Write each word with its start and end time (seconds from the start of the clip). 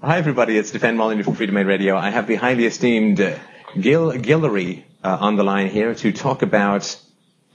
Hi, 0.00 0.18
everybody. 0.18 0.56
It's 0.56 0.68
Stefan 0.68 0.96
Molyneux 0.96 1.24
from 1.24 1.34
Freedomain 1.34 1.66
Radio. 1.66 1.96
I 1.96 2.10
have 2.10 2.28
the 2.28 2.36
highly 2.36 2.66
esteemed 2.66 3.20
uh, 3.20 3.36
Gil 3.80 4.12
Guillory 4.12 4.84
uh, 5.02 5.18
on 5.20 5.34
the 5.34 5.42
line 5.42 5.70
here 5.70 5.92
to 5.92 6.12
talk 6.12 6.42
about 6.42 6.96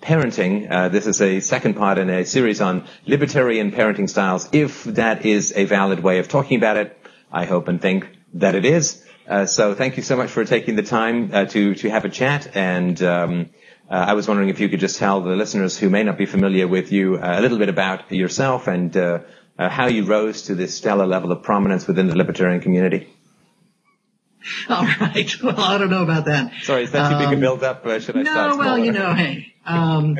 parenting. 0.01 0.69
Uh, 0.69 0.89
this 0.89 1.07
is 1.07 1.21
a 1.21 1.39
second 1.39 1.75
part 1.75 1.97
in 1.99 2.09
a 2.09 2.25
series 2.25 2.59
on 2.59 2.85
libertarian 3.05 3.71
parenting 3.71 4.09
styles. 4.09 4.49
If 4.51 4.83
that 4.83 5.25
is 5.25 5.53
a 5.55 5.63
valid 5.63 6.01
way 6.01 6.19
of 6.19 6.27
talking 6.27 6.57
about 6.57 6.75
it, 6.75 6.97
I 7.31 7.45
hope 7.45 7.69
and 7.69 7.81
think 7.81 8.09
that 8.33 8.55
it 8.55 8.65
is. 8.65 9.01
Uh, 9.25 9.45
so 9.45 9.73
thank 9.73 9.95
you 9.95 10.03
so 10.03 10.17
much 10.17 10.29
for 10.29 10.43
taking 10.43 10.75
the 10.75 10.83
time 10.83 11.29
uh, 11.31 11.45
to 11.45 11.75
to 11.75 11.89
have 11.91 12.03
a 12.03 12.09
chat. 12.09 12.57
And 12.57 13.01
um, 13.03 13.51
I 13.89 14.15
was 14.15 14.27
wondering 14.27 14.49
if 14.49 14.59
you 14.59 14.67
could 14.67 14.81
just 14.81 14.99
tell 14.99 15.21
the 15.21 15.37
listeners 15.37 15.77
who 15.77 15.89
may 15.89 16.03
not 16.03 16.17
be 16.17 16.25
familiar 16.25 16.67
with 16.67 16.91
you 16.91 17.19
a 17.21 17.39
little 17.39 17.57
bit 17.57 17.69
about 17.69 18.11
yourself 18.11 18.67
and 18.67 19.23
uh, 19.57 19.69
how 19.69 19.87
you 19.87 20.05
rose 20.05 20.43
to 20.43 20.55
this 20.55 20.75
stellar 20.75 21.05
level 21.05 21.31
of 21.31 21.43
prominence 21.43 21.87
within 21.87 22.07
the 22.07 22.15
libertarian 22.15 22.61
community. 22.61 23.07
All 24.69 24.85
right. 24.85 25.31
Well, 25.43 25.59
I 25.59 25.77
don't 25.77 25.89
know 25.89 26.03
about 26.03 26.25
that. 26.25 26.53
Sorry, 26.63 26.83
is 26.83 26.91
that 26.91 27.09
too 27.09 27.15
um, 27.15 27.21
big 27.21 27.29
a 27.29 27.33
um, 27.35 27.39
build-up? 27.39 27.85
Uh, 27.85 27.99
should 27.99 28.17
I 28.17 28.21
no, 28.23 28.31
start 28.31 28.53
smaller? 28.53 28.69
well, 28.69 28.79
you 28.79 28.91
know, 28.91 29.13
hey, 29.13 29.53
um, 29.65 30.17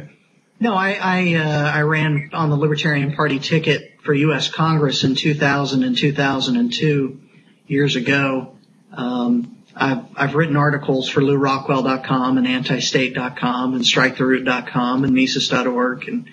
no, 0.60 0.74
I 0.74 0.94
I, 0.94 1.34
uh, 1.36 1.72
I 1.72 1.82
ran 1.82 2.30
on 2.34 2.50
the 2.50 2.56
Libertarian 2.56 3.14
Party 3.16 3.40
ticket 3.40 4.00
for 4.04 4.14
U.S. 4.14 4.50
Congress 4.50 5.04
in 5.04 5.16
2000 5.16 5.84
and 5.84 5.98
2002 5.98 7.22
years 7.68 7.96
ago. 7.96 8.56
Um, 8.92 9.58
I've 9.76 10.06
I've 10.16 10.36
written 10.36 10.56
articles 10.56 11.10
for 11.10 11.22
LewRockwell.com 11.22 12.38
and 12.38 12.48
Antistate.com 12.48 13.74
and 13.74 13.84
StrikeTheRoot.com 13.84 15.04
and 15.04 15.14
Mises.org 15.14 16.08
and 16.08 16.30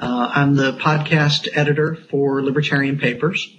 uh, 0.00 0.30
I'm 0.34 0.56
the 0.56 0.72
podcast 0.72 1.48
editor 1.52 1.96
for 2.10 2.42
Libertarian 2.42 2.98
Papers, 2.98 3.54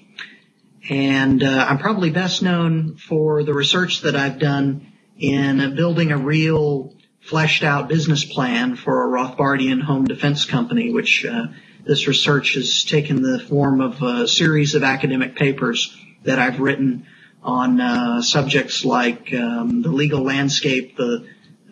and 0.90 1.42
uh, 1.42 1.66
I'm 1.70 1.78
probably 1.78 2.10
best 2.10 2.42
known 2.42 2.98
for 2.98 3.44
the 3.44 3.54
research 3.54 4.02
that 4.02 4.16
I've 4.16 4.40
done 4.40 4.92
in 5.18 5.76
building 5.76 6.12
a 6.12 6.18
real 6.18 6.94
fleshed 7.22 7.64
out 7.64 7.88
business 7.88 8.26
plan 8.26 8.76
for 8.76 9.05
a 9.05 9.08
Rothbardian 9.08 9.82
home 9.82 10.05
defense 10.05 10.46
company, 10.46 10.92
which 10.92 11.26
uh, 11.26 11.48
this 11.86 12.08
research 12.08 12.55
has 12.55 12.84
taken 12.84 13.22
the 13.22 13.40
form 13.40 13.80
of 13.80 14.02
a 14.02 14.27
series 14.27 14.76
of 14.76 14.84
academic 14.84 15.36
papers 15.36 15.96
that 16.24 16.38
I've 16.38 16.60
written 16.60 17.08
on 17.42 17.80
uh, 17.80 18.22
subjects 18.22 18.84
like 18.84 19.34
um, 19.34 19.84
the 19.84 19.90
legal 19.90 20.24
landscape, 20.24 20.98
the 20.98 21.27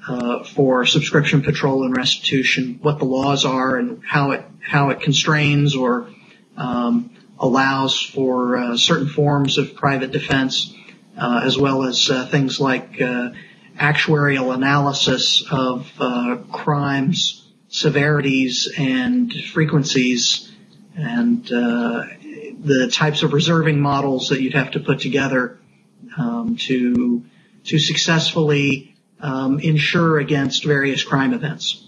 uh, 0.08 0.44
for 0.44 0.86
subscription 0.86 1.42
patrol 1.42 1.84
and 1.84 1.96
restitution, 1.96 2.80
what 2.82 3.00
the 3.00 3.06
laws 3.06 3.46
are 3.46 3.78
and 3.78 4.02
how 4.06 4.32
it 4.32 4.46
how 4.62 4.90
it 4.90 5.02
constrains 5.02 5.76
or 5.76 6.10
um, 6.58 7.12
allows 7.40 8.02
for 8.02 8.58
uh, 8.58 8.78
certain 8.78 9.08
forms 9.08 9.58
of 9.58 9.76
private 9.76 10.12
defense, 10.12 10.74
uh, 11.18 11.42
as 11.44 11.58
well 11.58 11.84
as 11.84 12.10
uh, 12.10 12.26
things 12.28 12.60
like 12.60 13.02
uh, 13.02 13.32
actuarial 13.78 14.54
analysis 14.54 15.44
of 15.52 15.92
uh, 16.00 16.38
crimes, 16.52 17.52
severities, 17.70 18.72
and 18.78 19.34
frequencies, 19.34 20.52
and 20.96 21.46
the 21.46 22.90
types 22.94 23.24
of 23.24 23.34
reserving 23.34 23.82
models 23.82 24.30
that 24.30 24.42
you'd 24.42 24.54
have 24.54 24.72
to 24.72 24.80
put 24.80 25.00
together 25.00 25.60
um, 26.18 26.56
to 26.56 27.26
to 27.66 27.80
successfully 27.80 28.93
um, 29.20 29.60
insure 29.60 30.20
against 30.20 30.66
various 30.66 31.04
crime 31.04 31.34
events. 31.34 31.84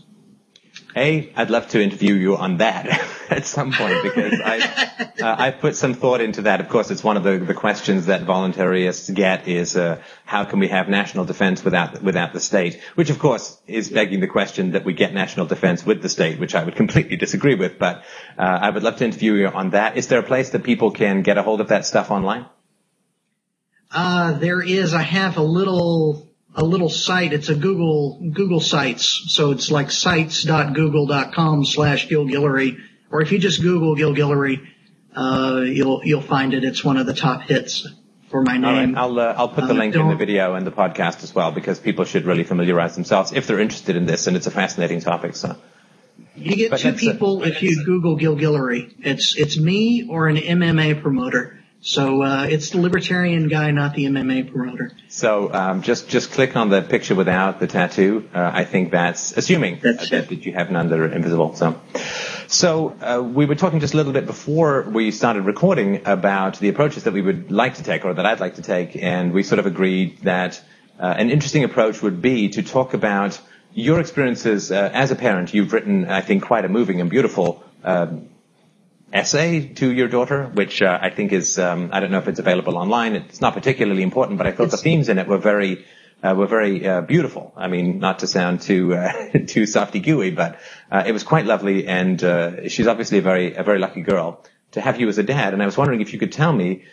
A, 0.97 1.29
I'd 1.35 1.49
love 1.49 1.67
to 1.69 1.83
interview 1.83 2.13
you 2.13 2.37
on 2.37 2.57
that 2.57 2.87
at 3.29 3.45
some 3.45 3.73
point 3.73 4.01
because 4.01 4.39
I 4.39 4.59
uh, 5.21 5.35
I 5.37 5.51
put 5.51 5.75
some 5.75 5.93
thought 5.93 6.21
into 6.21 6.43
that. 6.43 6.61
Of 6.61 6.69
course, 6.69 6.89
it's 6.89 7.03
one 7.03 7.17
of 7.17 7.23
the, 7.23 7.37
the 7.37 7.53
questions 7.53 8.05
that 8.05 8.21
voluntarists 8.21 9.13
get 9.13 9.45
is 9.47 9.75
uh, 9.75 10.01
how 10.23 10.45
can 10.45 10.59
we 10.59 10.69
have 10.69 10.87
national 10.87 11.25
defense 11.25 11.65
without 11.65 12.01
without 12.01 12.31
the 12.31 12.39
state? 12.39 12.81
Which, 12.95 13.09
of 13.09 13.19
course, 13.19 13.59
is 13.67 13.89
begging 13.89 14.21
the 14.21 14.27
question 14.27 14.71
that 14.71 14.85
we 14.85 14.93
get 14.93 15.13
national 15.13 15.47
defense 15.47 15.85
with 15.85 16.01
the 16.01 16.07
state, 16.07 16.39
which 16.39 16.55
I 16.55 16.63
would 16.63 16.77
completely 16.77 17.17
disagree 17.17 17.55
with. 17.55 17.77
But 17.77 18.03
uh, 18.37 18.41
I 18.41 18.69
would 18.69 18.83
love 18.83 18.95
to 18.97 19.05
interview 19.05 19.33
you 19.33 19.47
on 19.47 19.71
that. 19.71 19.97
Is 19.97 20.07
there 20.07 20.19
a 20.19 20.23
place 20.23 20.51
that 20.51 20.63
people 20.63 20.91
can 20.91 21.23
get 21.23 21.37
a 21.37 21.43
hold 21.43 21.59
of 21.59 21.67
that 21.69 21.85
stuff 21.85 22.09
online? 22.09 22.45
Uh, 23.91 24.31
there 24.33 24.61
is. 24.61 24.93
I 24.93 25.01
have 25.01 25.35
a 25.35 25.43
little 25.43 26.24
a 26.55 26.63
little 26.63 26.89
site. 26.89 27.33
It's 27.33 27.49
a 27.49 27.55
Google 27.55 28.19
Google 28.33 28.61
Sites, 28.61 29.25
so 29.27 29.51
it's 29.51 29.69
like 29.69 29.91
sites.google.com 29.91 31.65
slash 31.65 32.07
Gil 32.07 32.25
Guillory, 32.25 32.79
or 33.11 33.21
if 33.21 33.31
you 33.31 33.39
just 33.39 33.61
Google 33.61 33.95
Gil 33.95 34.15
Guillory, 34.15 34.65
uh, 35.15 35.61
you'll 35.65 36.01
you'll 36.03 36.21
find 36.21 36.53
it. 36.53 36.63
It's 36.63 36.83
one 36.83 36.97
of 36.97 37.05
the 37.05 37.13
top 37.13 37.41
hits 37.41 37.87
for 38.29 38.41
my 38.41 38.57
name. 38.57 38.97
I'll 38.97 39.19
uh, 39.19 39.35
I'll 39.37 39.49
put 39.49 39.67
the 39.67 39.73
uh, 39.73 39.77
link 39.77 39.95
in 39.95 40.07
the 40.07 40.15
video 40.15 40.55
and 40.55 40.65
the 40.65 40.71
podcast 40.71 41.23
as 41.23 41.35
well 41.35 41.51
because 41.51 41.79
people 41.79 42.05
should 42.05 42.25
really 42.25 42.43
familiarize 42.43 42.95
themselves 42.95 43.33
if 43.33 43.47
they're 43.47 43.59
interested 43.59 43.95
in 43.97 44.05
this, 44.05 44.27
and 44.27 44.37
it's 44.37 44.47
a 44.47 44.51
fascinating 44.51 45.01
topic. 45.01 45.35
So. 45.35 45.55
You 46.37 46.55
get 46.55 46.71
but 46.71 46.79
two 46.79 46.93
people 46.93 47.43
if 47.43 47.61
you 47.61 47.83
Google 47.85 48.15
Gil 48.15 48.35
Guillory. 48.35 48.93
It's 48.99 49.37
it's 49.37 49.57
me 49.57 50.07
or 50.09 50.27
an 50.27 50.37
MMA 50.37 51.01
promoter. 51.01 51.59
So 51.85 52.23
uh, 52.23 52.47
it's 52.49 52.71
the 52.71 52.81
libertarian 52.81 53.47
guy, 53.47 53.69
not 53.69 53.93
the 53.93 54.05
MMA 54.05 54.51
promoter. 54.51 54.91
So 55.07 55.53
um, 55.53 55.83
just 55.83 56.09
just 56.09 56.31
click 56.31 56.55
on 56.55 56.69
the 56.69 56.81
picture 56.81 57.13
without 57.13 57.59
the 57.59 57.67
tattoo. 57.67 58.27
Uh, 58.33 58.49
I 58.51 58.65
think 58.65 58.89
that's 58.89 59.37
assuming 59.37 59.81
that's 59.83 60.09
that, 60.09 60.29
that, 60.29 60.45
you 60.47 60.53
have 60.53 60.71
none 60.71 60.89
that 60.89 60.97
are 60.97 61.07
invisible. 61.07 61.53
So, 61.53 61.79
so 62.47 62.89
uh, 62.89 63.21
we 63.21 63.45
were 63.45 63.53
talking 63.53 63.81
just 63.81 63.93
a 63.93 63.97
little 63.97 64.13
bit 64.13 64.25
before 64.25 64.81
we 64.81 65.11
started 65.11 65.43
recording 65.43 66.07
about 66.07 66.57
the 66.57 66.69
approaches 66.69 67.03
that 67.03 67.13
we 67.13 67.21
would 67.21 67.51
like 67.51 67.75
to 67.75 67.83
take, 67.83 68.03
or 68.03 68.15
that 68.15 68.25
I'd 68.25 68.39
like 68.39 68.55
to 68.55 68.63
take, 68.63 68.95
and 68.95 69.31
we 69.31 69.43
sort 69.43 69.59
of 69.59 69.67
agreed 69.67 70.23
that 70.23 70.59
uh, 70.99 71.13
an 71.15 71.29
interesting 71.29 71.65
approach 71.65 72.01
would 72.01 72.19
be 72.19 72.49
to 72.49 72.63
talk 72.63 72.95
about 72.95 73.39
your 73.75 73.99
experiences 73.99 74.71
uh, 74.71 74.89
as 74.91 75.11
a 75.11 75.15
parent. 75.15 75.53
You've 75.53 75.71
written, 75.71 76.07
I 76.09 76.21
think, 76.21 76.45
quite 76.45 76.65
a 76.65 76.69
moving 76.69 76.99
and 76.99 77.11
beautiful. 77.11 77.63
Um, 77.83 78.29
essay 79.11 79.67
to 79.75 79.91
your 79.91 80.07
daughter, 80.07 80.45
which 80.45 80.81
uh, 80.81 80.97
I 81.01 81.09
think 81.09 81.31
is 81.31 81.59
um, 81.59 81.89
I 81.91 81.99
don't 81.99 82.11
know 82.11 82.19
if 82.19 82.27
it's 82.27 82.39
available 82.39 82.77
online. 82.77 83.15
It's 83.15 83.41
not 83.41 83.53
particularly 83.53 84.03
important, 84.03 84.37
but 84.37 84.47
I 84.47 84.51
thought 84.51 84.65
it's, 84.65 84.75
the 84.75 84.81
themes 84.81 85.09
in 85.09 85.17
it 85.17 85.27
were 85.27 85.37
very 85.37 85.85
uh, 86.23 86.33
were 86.35 86.47
very 86.47 86.87
uh, 86.87 87.01
beautiful. 87.01 87.53
I 87.55 87.67
mean, 87.67 87.99
not 87.99 88.19
to 88.19 88.27
sound 88.27 88.61
too 88.61 88.93
uh, 88.93 89.11
too 89.47 89.65
softy 89.65 89.99
gooey, 89.99 90.31
but 90.31 90.59
uh, 90.91 91.03
it 91.05 91.11
was 91.11 91.23
quite 91.23 91.45
lovely, 91.45 91.87
and 91.87 92.23
uh, 92.23 92.67
she's 92.69 92.87
obviously 92.87 93.19
a 93.19 93.21
very 93.21 93.55
a 93.55 93.63
very 93.63 93.79
lucky 93.79 94.01
girl 94.01 94.43
to 94.71 94.81
have 94.81 94.99
you 94.99 95.07
as 95.07 95.17
a 95.17 95.23
dad. 95.23 95.53
And 95.53 95.61
I 95.61 95.65
was 95.65 95.77
wondering 95.77 96.01
if 96.01 96.13
you 96.13 96.19
could 96.19 96.31
tell 96.31 96.53
me. 96.53 96.83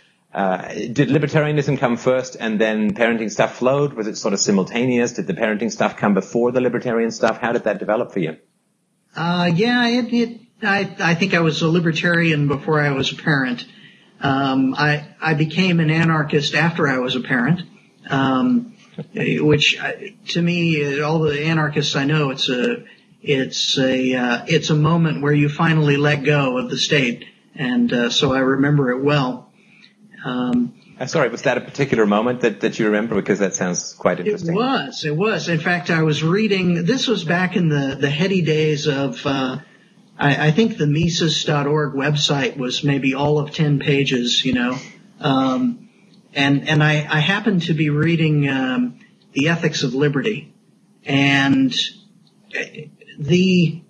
did 0.98 1.08
libertarianism 1.16 1.78
come 1.78 1.96
first 1.98 2.36
and 2.40 2.58
then 2.58 2.94
parenting 2.94 3.30
stuff 3.30 3.56
flowed? 3.56 3.92
Was 3.92 4.06
it 4.06 4.16
sort 4.16 4.32
of 4.32 4.40
simultaneous? 4.40 5.12
Did 5.12 5.26
the 5.26 5.34
parenting 5.34 5.70
stuff 5.70 5.96
come 5.96 6.14
before 6.14 6.52
the 6.52 6.62
libertarian 6.62 7.10
stuff? 7.10 7.38
How 7.38 7.52
did 7.52 7.64
that 7.64 7.78
develop 7.78 8.12
for 8.12 8.20
you? 8.20 8.36
yeah, 9.14 9.88
it, 9.88 10.12
it 10.12 10.40
I, 10.62 10.94
I 11.00 11.14
think 11.14 11.34
I 11.34 11.40
was 11.40 11.62
a 11.62 11.68
libertarian 11.68 12.48
before 12.48 12.80
I 12.80 12.90
was 12.90 13.12
a 13.12 13.16
parent. 13.16 13.66
Um, 14.20 14.74
I, 14.74 15.08
I 15.20 15.34
became 15.34 15.80
an 15.80 15.90
anarchist 15.90 16.54
after 16.54 16.86
I 16.86 16.98
was 16.98 17.16
a 17.16 17.20
parent, 17.20 17.62
um, 18.08 18.74
which 19.14 19.78
uh, 19.80 19.92
to 20.28 20.42
me, 20.42 21.00
all 21.00 21.20
the 21.20 21.42
anarchists 21.44 21.96
I 21.96 22.04
know, 22.04 22.30
it's 22.30 22.48
a, 22.48 22.84
it's 23.20 23.78
a, 23.78 24.14
uh, 24.14 24.44
it's 24.46 24.70
a 24.70 24.74
moment 24.74 25.22
where 25.22 25.32
you 25.32 25.48
finally 25.48 25.96
let 25.96 26.24
go 26.24 26.58
of 26.58 26.70
the 26.70 26.78
state. 26.78 27.24
And, 27.54 27.92
uh, 27.92 28.10
so 28.10 28.32
I 28.32 28.38
remember 28.38 28.90
it 28.90 29.02
well. 29.02 29.50
Um, 30.24 30.74
I'm 31.00 31.08
sorry, 31.08 31.28
was 31.30 31.42
that 31.42 31.58
a 31.58 31.60
particular 31.60 32.06
moment 32.06 32.42
that, 32.42 32.60
that 32.60 32.78
you 32.78 32.86
remember? 32.86 33.16
Because 33.16 33.40
that 33.40 33.54
sounds 33.54 33.92
quite 33.94 34.20
interesting. 34.20 34.54
It 34.54 34.56
was, 34.56 35.04
it 35.04 35.16
was. 35.16 35.48
In 35.48 35.58
fact, 35.58 35.90
I 35.90 36.02
was 36.02 36.22
reading, 36.22 36.84
this 36.84 37.08
was 37.08 37.24
back 37.24 37.56
in 37.56 37.68
the, 37.68 37.96
the 38.00 38.10
heady 38.10 38.42
days 38.42 38.86
of, 38.86 39.26
uh, 39.26 39.58
I, 40.22 40.46
I 40.46 40.50
think 40.52 40.76
the 40.76 40.86
Mises.org 40.86 41.94
website 41.94 42.56
was 42.56 42.84
maybe 42.84 43.14
all 43.14 43.40
of 43.40 43.50
10 43.50 43.80
pages, 43.80 44.44
you 44.44 44.52
know. 44.52 44.78
Um, 45.18 45.90
and, 46.32 46.68
and 46.68 46.82
I, 46.82 47.06
I 47.10 47.18
happened 47.18 47.62
to 47.62 47.74
be 47.74 47.90
reading, 47.90 48.48
um, 48.48 49.00
The 49.32 49.48
Ethics 49.48 49.82
of 49.82 49.94
Liberty. 49.94 50.54
And 51.04 51.74
the, 53.18 53.82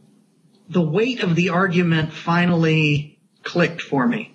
the 0.70 0.80
weight 0.80 1.22
of 1.22 1.36
the 1.36 1.50
argument 1.50 2.14
finally 2.14 3.20
clicked 3.42 3.82
for 3.82 4.08
me. 4.08 4.34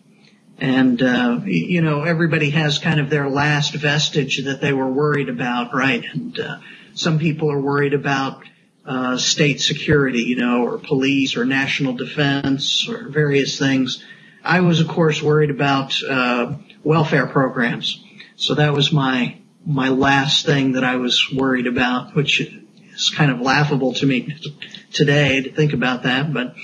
And, 0.60 1.02
uh, 1.02 1.42
you 1.46 1.82
know, 1.82 2.04
everybody 2.04 2.52
has 2.52 2.78
kind 2.78 3.00
of 3.00 3.10
their 3.10 3.28
last 3.28 3.74
vestige 3.74 4.46
that 4.46 4.62
they 4.62 4.74
were 4.74 4.90
worried 4.90 5.30
about, 5.30 5.74
right? 5.74 6.04
And, 6.14 6.40
uh, 6.40 6.60
some 6.94 7.18
people 7.18 7.52
are 7.52 7.62
worried 7.62 7.94
about 7.94 8.44
uh, 8.88 9.18
state 9.18 9.60
security, 9.60 10.24
you 10.24 10.38
know, 10.38 10.64
or 10.64 10.78
police 10.78 11.36
or 11.36 11.46
national 11.46 11.94
defense 11.94 12.88
or 12.88 13.10
various 13.10 13.60
things. 13.60 14.04
I 14.44 14.62
was, 14.62 14.80
of 14.80 14.88
course, 14.88 15.22
worried 15.22 15.50
about 15.50 15.94
uh, 16.04 16.56
welfare 16.84 17.28
programs. 17.28 18.02
So 18.38 18.56
that 18.56 18.74
was 18.74 18.94
my 18.94 19.40
my 19.66 19.90
last 19.90 20.46
thing 20.46 20.74
that 20.74 20.86
I 20.86 20.96
was 20.96 21.30
worried 21.34 21.68
about, 21.68 22.16
which 22.16 22.40
is 22.40 23.10
kind 23.10 23.30
of 23.30 23.42
laughable 23.42 23.94
to 23.96 24.06
me 24.06 24.38
today 24.94 25.42
to 25.42 25.52
think 25.52 25.74
about 25.74 26.04
that. 26.04 26.34
But 26.34 26.56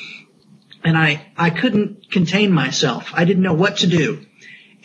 and 0.84 0.98
I 0.98 1.26
I 1.36 1.50
couldn't 1.50 2.10
contain 2.10 2.54
myself. 2.54 3.12
I 3.14 3.26
didn't 3.26 3.44
know 3.44 3.54
what 3.54 3.78
to 3.80 3.88
do. 3.88 4.26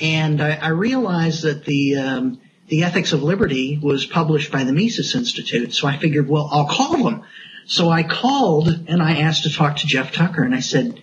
and 0.00 0.40
I, 0.42 0.54
I 0.56 0.68
realized 0.68 1.42
that 1.42 1.64
the 1.64 1.96
um, 1.96 2.40
the 2.68 2.84
Ethics 2.84 3.12
of 3.12 3.22
Liberty 3.22 3.78
was 3.82 4.06
published 4.06 4.52
by 4.52 4.64
the 4.64 4.72
Mises 4.72 5.14
Institute. 5.14 5.74
So 5.74 5.88
I 5.88 5.96
figured, 5.96 6.28
well, 6.28 6.48
I'll 6.50 6.68
call 6.68 7.02
them. 7.02 7.24
So 7.66 7.90
I 7.90 8.02
called 8.02 8.68
and 8.88 9.02
I 9.02 9.20
asked 9.20 9.44
to 9.44 9.52
talk 9.52 9.76
to 9.76 9.86
Jeff 9.86 10.12
Tucker, 10.12 10.42
and 10.42 10.54
I 10.54 10.60
said, 10.60 11.02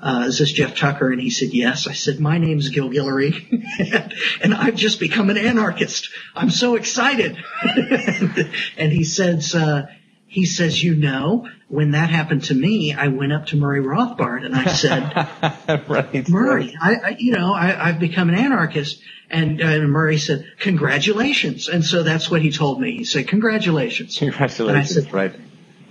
uh, 0.00 0.24
is 0.26 0.38
this 0.38 0.52
Jeff 0.52 0.76
Tucker? 0.76 1.10
And 1.10 1.20
he 1.20 1.30
said, 1.30 1.50
yes. 1.54 1.86
I 1.86 1.92
said, 1.92 2.18
my 2.18 2.38
name's 2.38 2.68
Gil 2.70 2.90
Guillory, 2.90 3.34
and 4.42 4.52
I've 4.52 4.74
just 4.74 4.98
become 4.98 5.30
an 5.30 5.38
anarchist. 5.38 6.10
I'm 6.34 6.50
so 6.50 6.74
excited. 6.74 7.36
and 8.76 8.92
he 8.92 9.04
says, 9.04 9.54
uh, 9.54 9.86
he 10.32 10.46
says, 10.46 10.82
you 10.82 10.94
know, 10.94 11.46
when 11.68 11.90
that 11.90 12.08
happened 12.08 12.44
to 12.44 12.54
me, 12.54 12.94
I 12.94 13.08
went 13.08 13.34
up 13.34 13.48
to 13.48 13.56
Murray 13.56 13.82
Rothbard 13.82 14.46
and 14.46 14.54
I 14.54 14.64
said, 14.72 15.84
right, 15.90 16.26
Murray, 16.26 16.74
I, 16.80 16.94
I, 16.94 17.16
you 17.18 17.32
know, 17.32 17.52
I, 17.52 17.88
I've 17.88 17.98
become 18.00 18.30
an 18.30 18.36
anarchist. 18.36 19.02
And, 19.28 19.60
uh, 19.60 19.66
and 19.66 19.92
Murray 19.92 20.16
said, 20.16 20.50
congratulations. 20.58 21.68
And 21.68 21.84
so 21.84 22.02
that's 22.02 22.30
what 22.30 22.40
he 22.40 22.50
told 22.50 22.80
me. 22.80 22.96
He 22.96 23.04
said, 23.04 23.28
congratulations. 23.28 24.16
Congratulations. 24.16 25.04
Said, 25.04 25.12
right. 25.12 25.34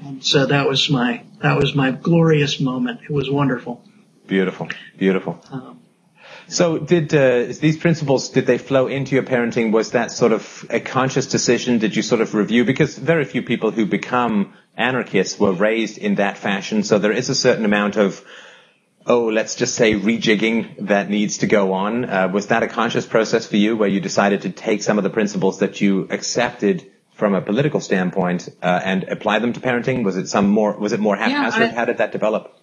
And 0.04 0.26
so 0.26 0.48
that 0.48 0.68
was 0.68 0.90
my, 0.90 1.24
that 1.44 1.60
was 1.60 1.76
my 1.76 1.92
glorious 1.92 2.60
moment. 2.60 3.02
It 3.04 3.12
was 3.12 3.30
wonderful. 3.30 3.84
Beautiful. 4.26 4.70
Beautiful. 4.98 5.40
Um, 5.52 5.81
so 6.52 6.78
did 6.78 7.14
uh, 7.14 7.46
these 7.60 7.78
principles 7.78 8.30
did 8.30 8.46
they 8.46 8.58
flow 8.58 8.88
into 8.88 9.16
your 9.16 9.24
parenting? 9.24 9.72
Was 9.72 9.92
that 9.92 10.12
sort 10.12 10.32
of 10.32 10.66
a 10.70 10.80
conscious 10.80 11.28
decision? 11.28 11.80
Did 11.80 11.96
you 11.96 12.02
sort 12.02 12.22
of 12.22 12.34
review 12.34 12.66
because 12.66 12.98
very 12.98 13.26
few 13.26 13.42
people 13.42 13.72
who 13.72 13.86
become 13.86 14.54
anarchists 14.78 15.40
were 15.40 15.52
raised 15.52 15.98
in 15.98 16.16
that 16.16 16.38
fashion. 16.38 16.84
So 16.84 17.00
there 17.00 17.12
is 17.12 17.30
a 17.30 17.36
certain 17.36 17.66
amount 17.66 17.98
of 17.98 18.24
oh, 19.08 19.26
let's 19.26 19.56
just 19.56 19.74
say 19.74 19.96
rejigging 19.96 20.88
that 20.88 21.10
needs 21.10 21.40
to 21.40 21.48
go 21.48 21.74
on. 21.74 22.06
Uh, 22.06 22.28
was 22.28 22.48
that 22.48 22.62
a 22.62 22.68
conscious 22.68 23.04
process 23.06 23.48
for 23.48 23.58
you 23.58 23.76
where 23.76 23.90
you 23.90 24.00
decided 24.00 24.44
to 24.44 24.52
take 24.52 24.84
some 24.84 25.00
of 25.00 25.04
the 25.04 25.10
principles 25.10 25.58
that 25.60 25.82
you 25.82 26.08
accepted 26.12 26.86
from 27.16 27.34
a 27.34 27.42
political 27.42 27.80
standpoint 27.80 28.48
uh, 28.62 28.80
and 28.84 29.06
apply 29.06 29.40
them 29.40 29.54
to 29.54 29.60
parenting? 29.60 30.04
Was 30.04 30.18
it 30.18 30.28
some 30.28 30.50
more? 30.50 30.78
Was 30.78 30.94
it 30.94 31.00
more 31.00 31.16
haphazard? 31.16 31.62
Yeah, 31.62 31.68
I, 31.70 31.74
How 31.74 31.86
did 31.86 31.98
that 31.98 32.12
develop? 32.12 32.56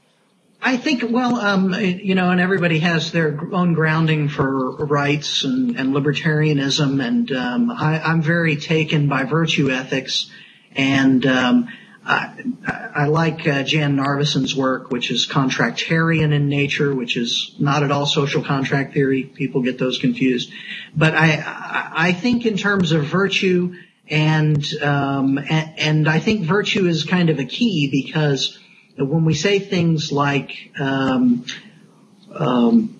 I 0.60 0.76
think, 0.76 1.04
well, 1.08 1.36
um, 1.36 1.72
you 1.72 2.16
know, 2.16 2.30
and 2.30 2.40
everybody 2.40 2.80
has 2.80 3.12
their 3.12 3.38
own 3.52 3.74
grounding 3.74 4.28
for 4.28 4.72
rights 4.86 5.44
and, 5.44 5.78
and 5.78 5.94
libertarianism, 5.94 7.02
and 7.04 7.30
um, 7.30 7.70
I, 7.70 8.00
I'm 8.00 8.22
very 8.22 8.56
taken 8.56 9.08
by 9.08 9.22
virtue 9.22 9.70
ethics, 9.70 10.30
and 10.72 11.24
um, 11.26 11.68
I, 12.04 12.42
I 12.66 13.06
like 13.06 13.46
uh, 13.46 13.62
Jan 13.62 13.94
Narveson's 13.94 14.56
work, 14.56 14.90
which 14.90 15.12
is 15.12 15.28
contractarian 15.28 16.32
in 16.32 16.48
nature, 16.48 16.92
which 16.92 17.16
is 17.16 17.54
not 17.60 17.84
at 17.84 17.92
all 17.92 18.06
social 18.06 18.42
contract 18.42 18.94
theory. 18.94 19.22
People 19.22 19.62
get 19.62 19.78
those 19.78 19.98
confused, 19.98 20.50
but 20.96 21.14
I 21.14 21.90
I 21.94 22.12
think 22.12 22.46
in 22.46 22.56
terms 22.56 22.90
of 22.90 23.04
virtue, 23.04 23.74
and 24.10 24.64
um, 24.82 25.38
and, 25.38 25.78
and 25.78 26.08
I 26.08 26.18
think 26.18 26.46
virtue 26.46 26.86
is 26.86 27.04
kind 27.04 27.30
of 27.30 27.38
a 27.38 27.44
key 27.44 27.88
because 27.92 28.58
when 29.06 29.24
we 29.24 29.34
say 29.34 29.58
things 29.58 30.10
like 30.10 30.70
um, 30.78 31.44
um, 32.34 32.98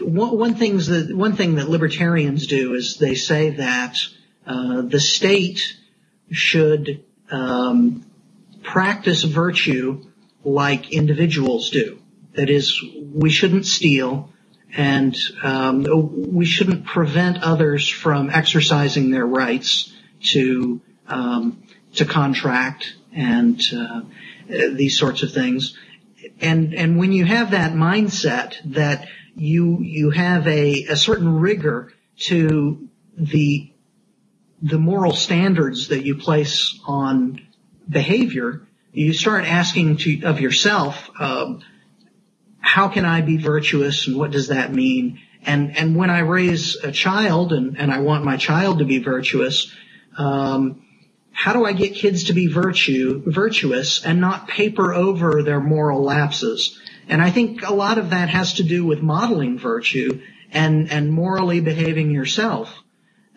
one, 0.00 0.38
one 0.38 0.54
things 0.54 0.86
that 0.86 1.14
one 1.14 1.36
thing 1.36 1.56
that 1.56 1.68
libertarians 1.68 2.46
do 2.46 2.74
is 2.74 2.96
they 2.96 3.14
say 3.14 3.50
that 3.50 3.98
uh, 4.46 4.82
the 4.82 5.00
state 5.00 5.76
should 6.30 7.04
um, 7.30 8.04
practice 8.62 9.22
virtue 9.22 10.04
like 10.44 10.92
individuals 10.92 11.70
do. 11.70 12.00
That 12.34 12.50
is, 12.50 12.82
we 13.12 13.30
shouldn't 13.30 13.66
steal, 13.66 14.32
and 14.76 15.16
um, 15.42 15.84
we 16.32 16.44
shouldn't 16.44 16.86
prevent 16.86 17.42
others 17.42 17.88
from 17.88 18.30
exercising 18.30 19.10
their 19.10 19.26
rights 19.26 19.92
to 20.30 20.80
um, 21.06 21.62
to 21.94 22.04
contract 22.04 22.94
and 23.12 23.60
uh, 23.74 24.02
these 24.48 24.98
sorts 24.98 25.22
of 25.22 25.32
things. 25.32 25.76
And 26.40 26.74
and 26.74 26.98
when 26.98 27.12
you 27.12 27.24
have 27.24 27.52
that 27.52 27.72
mindset 27.72 28.56
that 28.74 29.06
you 29.36 29.78
you 29.80 30.10
have 30.10 30.46
a, 30.46 30.84
a 30.84 30.96
certain 30.96 31.40
rigor 31.40 31.92
to 32.26 32.88
the 33.16 33.72
the 34.60 34.78
moral 34.78 35.12
standards 35.12 35.88
that 35.88 36.04
you 36.04 36.16
place 36.16 36.78
on 36.86 37.46
behavior, 37.88 38.66
you 38.92 39.12
start 39.12 39.44
asking 39.44 39.98
to, 39.98 40.22
of 40.24 40.40
yourself, 40.40 41.08
um, 41.20 41.62
how 42.58 42.88
can 42.88 43.04
I 43.04 43.20
be 43.20 43.36
virtuous 43.36 44.08
and 44.08 44.16
what 44.16 44.32
does 44.32 44.48
that 44.48 44.72
mean? 44.72 45.20
And 45.44 45.76
and 45.76 45.94
when 45.94 46.10
I 46.10 46.20
raise 46.20 46.76
a 46.76 46.90
child 46.90 47.52
and, 47.52 47.78
and 47.78 47.92
I 47.92 48.00
want 48.00 48.24
my 48.24 48.36
child 48.36 48.80
to 48.80 48.84
be 48.84 48.98
virtuous, 48.98 49.72
um, 50.16 50.82
how 51.38 51.52
do 51.52 51.64
I 51.64 51.72
get 51.72 51.94
kids 51.94 52.24
to 52.24 52.32
be 52.32 52.48
virtue, 52.48 53.22
virtuous 53.24 54.04
and 54.04 54.20
not 54.20 54.48
paper 54.48 54.92
over 54.92 55.44
their 55.44 55.60
moral 55.60 56.02
lapses? 56.02 56.80
And 57.08 57.22
I 57.22 57.30
think 57.30 57.62
a 57.62 57.72
lot 57.72 57.96
of 57.96 58.10
that 58.10 58.28
has 58.28 58.54
to 58.54 58.64
do 58.64 58.84
with 58.84 59.02
modeling 59.02 59.56
virtue 59.56 60.20
and, 60.50 60.90
and 60.90 61.12
morally 61.12 61.60
behaving 61.60 62.10
yourself. 62.10 62.74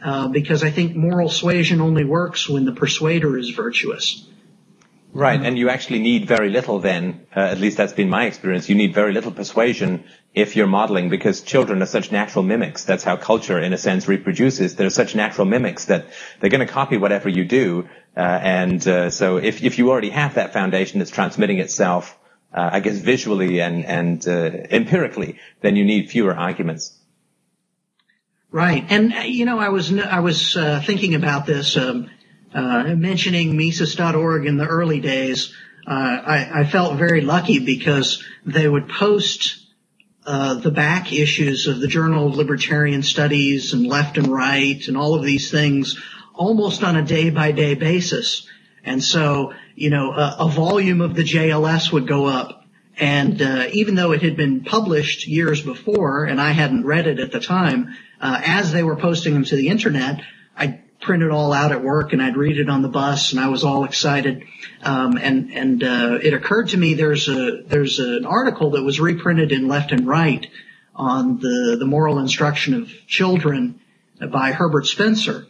Uh, 0.04 0.30
because 0.30 0.64
I 0.64 0.72
think 0.72 0.96
moral 0.96 1.30
suasion 1.30 1.80
only 1.80 2.04
works 2.04 2.50
when 2.50 2.66
the 2.66 2.72
persuader 2.72 3.38
is 3.38 3.52
virtuous. 3.52 4.28
Right, 5.14 5.42
and 5.42 5.58
you 5.58 5.70
actually 5.70 6.00
need 6.00 6.26
very 6.26 6.50
little 6.50 6.80
then, 6.80 7.28
uh, 7.36 7.42
at 7.42 7.60
least 7.60 7.76
that's 7.76 7.92
been 7.92 8.10
my 8.10 8.28
experience, 8.28 8.70
you 8.70 8.76
need 8.76 8.94
very 8.94 9.12
little 9.12 9.32
persuasion 9.32 10.06
if 10.34 10.56
you're 10.56 10.68
modeling 10.68 11.10
because 11.10 11.42
children 11.42 11.82
are 11.82 11.86
such 11.88 12.14
natural 12.14 12.46
mimics. 12.46 12.86
That's 12.86 13.04
how 13.04 13.18
culture 13.18 13.60
in 13.60 13.74
a 13.74 13.78
sense 13.78 14.08
reproduces. 14.08 14.78
They're 14.78 14.90
such 14.90 15.14
natural 15.14 15.46
mimics 15.46 15.86
that 15.86 16.06
they're 16.40 16.50
going 16.50 16.66
to 16.66 16.74
copy 16.74 16.96
whatever 16.96 17.28
you 17.28 17.44
do. 17.44 17.90
Uh, 18.16 18.22
and 18.22 18.88
uh, 18.88 19.10
so 19.10 19.36
if, 19.36 19.62
if 19.62 19.78
you 19.78 19.92
already 19.92 20.12
have 20.12 20.36
that 20.36 20.54
foundation 20.54 21.00
that's 21.00 21.12
transmitting 21.12 21.60
itself, 21.60 22.18
uh, 22.54 22.70
I 22.72 22.80
guess 22.80 22.98
visually 22.98 23.60
and, 23.60 23.84
and 23.84 24.26
uh, 24.26 24.32
empirically, 24.32 25.40
then 25.60 25.76
you 25.76 25.84
need 25.84 26.10
fewer 26.10 26.34
arguments. 26.34 26.98
Right. 28.50 28.86
And, 28.90 29.14
uh, 29.14 29.20
you 29.20 29.44
know, 29.44 29.60
I 29.60 29.70
was, 29.70 29.98
I 29.98 30.20
was 30.22 30.54
thinking 30.54 31.16
about 31.16 31.46
this, 31.46 31.76
um, 31.76 32.10
mentioning 32.54 33.56
Mises.org 33.56 34.46
in 34.46 34.58
the 34.58 34.68
early 34.68 35.00
days, 35.00 35.54
uh, 35.88 35.90
I, 35.90 36.62
I, 36.62 36.64
felt 36.66 36.98
very 36.98 37.22
lucky 37.22 37.60
because 37.60 38.24
they 38.46 38.68
would 38.68 38.88
post 38.88 39.66
uh, 40.26 40.56
the 40.56 40.70
back 40.70 41.12
issues 41.12 41.66
of 41.66 41.80
the 41.80 41.88
Journal 41.88 42.28
of 42.28 42.36
Libertarian 42.36 43.02
Studies 43.02 43.74
and 43.74 43.88
Left 43.88 44.18
and 44.18 44.28
Right 44.28 44.88
and 44.88 44.96
all 44.96 45.16
of 45.16 45.24
these 45.24 45.50
things 45.50 46.00
almost 46.36 46.84
on 46.84 46.96
a 46.96 47.04
day 47.04 47.32
by 47.32 47.52
day 47.52 47.74
basis. 47.74 48.48
And 48.84 49.04
so, 49.04 49.54
you 49.76 49.90
know, 49.90 50.12
a, 50.12 50.36
a, 50.40 50.50
volume 50.50 51.02
of 51.02 51.16
the 51.16 51.24
JLS 51.24 51.92
would 51.92 52.08
go 52.08 52.26
up. 52.26 52.66
And 52.98 53.42
uh, 53.42 53.68
even 53.74 53.96
though 53.96 54.12
it 54.12 54.22
had 54.22 54.38
been 54.38 54.64
published 54.64 55.28
years 55.28 55.62
before, 55.62 56.26
and 56.26 56.40
I 56.40 56.52
hadn't 56.52 56.86
read 56.86 57.08
it 57.08 57.20
at 57.20 57.32
the 57.32 57.40
time, 57.40 57.96
uh, 58.20 58.42
as 58.46 58.72
they 58.72 58.84
were 58.84 58.96
posting 58.96 59.34
them 59.34 59.46
to 59.46 59.56
the 59.56 59.70
internet, 59.70 60.22
I 60.56 60.82
print 61.02 61.24
it 61.24 61.32
all 61.32 61.52
out 61.52 61.72
at 61.72 61.84
work 61.84 62.14
and 62.14 62.22
I'd 62.22 62.38
read 62.38 62.58
it 62.58 62.70
on 62.70 62.82
the 62.82 62.90
bus 62.90 63.32
and 63.32 63.42
I 63.42 63.50
was 63.50 63.64
all 63.64 63.84
excited. 63.84 64.44
Um, 64.84 65.18
and 65.18 65.52
and 65.52 65.84
uh, 65.84 66.20
it 66.22 66.34
occurred 66.34 66.70
to 66.70 66.78
me 66.78 66.94
there's 66.94 67.28
a 67.28 67.64
there's 67.64 68.00
an 68.00 68.26
article 68.26 68.72
that 68.72 68.84
was 68.84 69.00
reprinted 69.00 69.52
in 69.52 69.68
Left 69.68 69.92
and 69.92 70.08
Right 70.08 70.48
on 70.96 71.40
the 71.40 71.78
the 71.80 71.86
moral 71.86 72.20
instruction 72.20 72.74
of 72.74 72.90
children 73.08 73.80
by 74.30 74.52
Herbert 74.52 74.86
Spencer. 74.86 75.48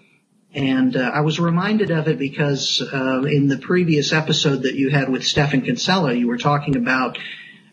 And 0.53 0.98
uh, 0.98 1.12
I 1.13 1.22
was 1.22 1.39
reminded 1.39 1.91
of 1.91 2.08
it 2.08 2.17
because 2.20 2.81
uh, 2.81 3.24
in 3.24 3.48
the 3.48 3.58
previous 3.58 4.12
episode 4.12 4.63
that 4.63 4.75
you 4.75 4.89
had 4.89 5.10
with 5.10 5.24
Stephan 5.24 5.62
Kinsella, 5.62 6.13
you 6.13 6.27
were 6.27 6.38
talking 6.38 6.75
about 6.75 7.17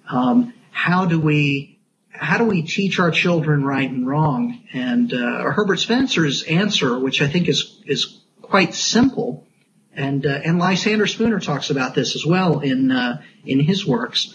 um, 0.09 0.55
how 0.71 1.07
do 1.07 1.19
we 1.19 1.78
how 2.19 2.39
do 2.39 2.45
we 2.45 2.63
teach 2.63 2.99
our 2.99 3.11
children 3.11 3.65
right 3.65 3.89
and 3.89 4.07
wrong? 4.07 4.61
And 4.73 5.13
uh, 5.13 5.45
Herbert 5.51 5.79
Spencer's 5.79 6.43
answer, 6.43 6.99
which 6.99 7.23
I 7.23 7.29
think 7.29 7.49
is 7.49 7.81
is 7.87 8.21
quite 8.43 8.75
simple, 8.75 9.47
and 9.95 10.27
uh, 10.27 10.41
and 10.45 10.59
Lysander 10.59 11.07
Spooner 11.07 11.41
talks 11.41 11.71
about 11.71 11.95
this 11.95 12.17
as 12.17 12.27
well 12.27 12.61
in 12.61 12.91
uh, 12.91 13.23
in 13.45 13.61
his 13.61 13.87
works, 13.87 14.35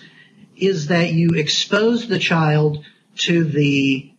is 0.55 0.87
that 0.87 1.13
you 1.13 1.31
expose 1.35 2.07
the 2.07 2.19
child 2.19 2.85
to 3.17 3.43
the 3.43 4.11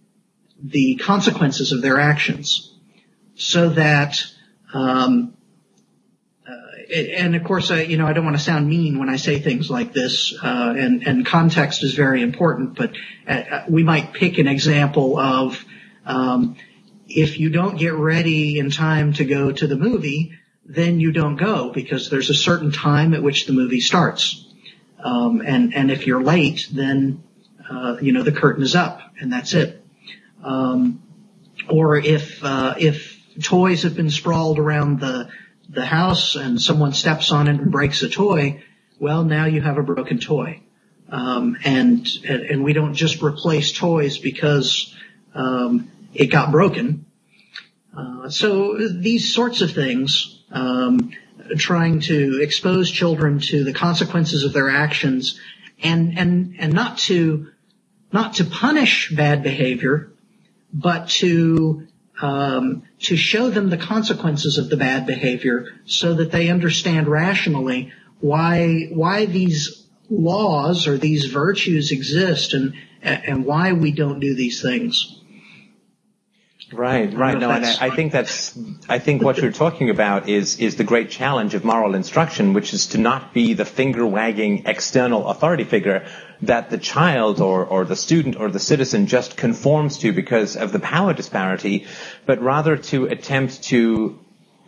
the 0.62 0.96
consequences 0.96 1.72
of 1.72 1.82
their 1.82 1.98
actions, 1.98 2.74
so 3.34 3.70
that 3.70 4.22
um, 4.72 5.36
and 6.92 7.36
of 7.36 7.44
course, 7.44 7.70
I, 7.70 7.82
you 7.82 7.96
know, 7.96 8.06
I 8.06 8.12
don't 8.12 8.24
want 8.24 8.36
to 8.36 8.42
sound 8.42 8.68
mean 8.68 8.98
when 8.98 9.08
I 9.08 9.16
say 9.16 9.38
things 9.38 9.70
like 9.70 9.92
this, 9.92 10.34
uh, 10.42 10.74
and, 10.76 11.06
and 11.06 11.24
context 11.26 11.84
is 11.84 11.94
very 11.94 12.22
important, 12.22 12.76
but 12.76 12.92
uh, 13.28 13.64
we 13.68 13.82
might 13.82 14.12
pick 14.12 14.38
an 14.38 14.48
example 14.48 15.18
of, 15.18 15.64
um, 16.06 16.56
if 17.08 17.38
you 17.38 17.50
don't 17.50 17.78
get 17.78 17.94
ready 17.94 18.58
in 18.58 18.70
time 18.70 19.12
to 19.14 19.24
go 19.24 19.52
to 19.52 19.66
the 19.66 19.76
movie, 19.76 20.32
then 20.64 21.00
you 21.00 21.12
don't 21.12 21.36
go 21.36 21.70
because 21.70 22.10
there's 22.10 22.30
a 22.30 22.34
certain 22.34 22.72
time 22.72 23.14
at 23.14 23.22
which 23.22 23.46
the 23.46 23.52
movie 23.52 23.80
starts. 23.80 24.46
Um, 25.02 25.42
and, 25.44 25.74
and 25.74 25.90
if 25.90 26.06
you're 26.06 26.22
late, 26.22 26.68
then, 26.72 27.22
uh, 27.70 27.96
you 28.00 28.12
know, 28.12 28.22
the 28.22 28.32
curtain 28.32 28.62
is 28.62 28.74
up 28.74 29.00
and 29.20 29.32
that's 29.32 29.54
it. 29.54 29.84
um, 30.44 31.02
or 31.68 31.96
if 31.96 32.44
uh, 32.44 32.74
if 32.78 33.18
toys 33.42 33.82
have 33.82 33.96
been 33.96 34.10
sprawled 34.10 34.58
around 34.58 35.00
the 35.00 35.28
the 35.74 35.84
house 35.86 36.36
and 36.36 36.60
someone 36.60 36.92
steps 36.92 37.32
on 37.32 37.48
it 37.48 37.60
and 37.60 37.70
breaks 37.70 38.02
a 38.02 38.08
toy, 38.08 38.62
well, 38.98 39.24
now 39.24 39.46
you 39.46 39.60
have 39.60 39.78
a 39.78 39.82
broken 39.82 40.18
toy. 40.18 40.60
Um, 41.08 41.56
and, 41.64 42.06
and 42.24 42.64
we 42.64 42.72
don't 42.72 42.94
just 42.94 43.22
replace 43.22 43.72
toys 43.72 44.18
because 44.18 44.94
um, 45.34 45.90
it 46.14 46.26
got 46.26 46.50
broken. 46.50 47.06
Uh, 47.96 48.28
so 48.28 48.78
these 48.88 49.32
sorts 49.32 49.60
of 49.60 49.72
things, 49.72 50.42
um, 50.50 51.12
trying 51.58 52.00
to 52.00 52.40
expose 52.42 52.90
children 52.90 53.38
to 53.38 53.64
the 53.64 53.72
consequences 53.72 54.44
of 54.44 54.52
their 54.52 54.70
actions, 54.70 55.38
and 55.82 56.18
and 56.18 56.56
and 56.58 56.72
not 56.72 56.98
to 56.98 57.48
not 58.12 58.34
to 58.34 58.44
punish 58.44 59.10
bad 59.14 59.42
behavior, 59.42 60.12
but 60.72 61.08
to 61.08 61.86
um, 62.20 62.82
to 63.04 63.16
show 63.16 63.50
them 63.50 63.70
the 63.70 63.76
consequences 63.76 64.58
of 64.58 64.68
the 64.68 64.76
bad 64.76 65.06
behavior 65.06 65.66
so 65.84 66.14
that 66.14 66.30
they 66.30 66.48
understand 66.48 67.08
rationally 67.08 67.92
why 68.20 68.88
why 68.90 69.26
these 69.26 69.86
laws 70.10 70.86
or 70.86 70.98
these 70.98 71.26
virtues 71.26 71.92
exist 71.92 72.54
and 72.54 72.74
and 73.02 73.44
why 73.44 73.72
we 73.72 73.92
don't 73.92 74.20
do 74.20 74.34
these 74.34 74.62
things. 74.62 75.20
Right, 76.72 77.12
right. 77.12 77.38
No, 77.38 77.50
and 77.50 77.64
I, 77.64 77.86
I 77.86 77.90
think 77.90 78.10
that's, 78.10 78.58
I 78.88 78.98
think 78.98 79.22
what 79.22 79.38
you're 79.38 79.52
talking 79.52 79.90
about 79.90 80.28
is, 80.28 80.58
is 80.58 80.76
the 80.76 80.84
great 80.84 81.10
challenge 81.10 81.54
of 81.54 81.64
moral 81.64 81.94
instruction, 81.94 82.52
which 82.52 82.72
is 82.72 82.88
to 82.88 82.98
not 82.98 83.32
be 83.32 83.54
the 83.54 83.64
finger 83.64 84.04
wagging 84.06 84.64
external 84.66 85.28
authority 85.28 85.64
figure 85.64 86.06
that 86.46 86.70
the 86.70 86.78
child 86.78 87.40
or, 87.40 87.64
or 87.64 87.84
the 87.84 87.96
student 87.96 88.36
or 88.36 88.50
the 88.50 88.58
citizen 88.58 89.06
just 89.06 89.36
conforms 89.36 89.98
to 89.98 90.12
because 90.12 90.56
of 90.56 90.72
the 90.72 90.80
power 90.80 91.12
disparity, 91.12 91.86
but 92.26 92.40
rather 92.40 92.76
to 92.76 93.06
attempt 93.06 93.62
to 93.64 94.18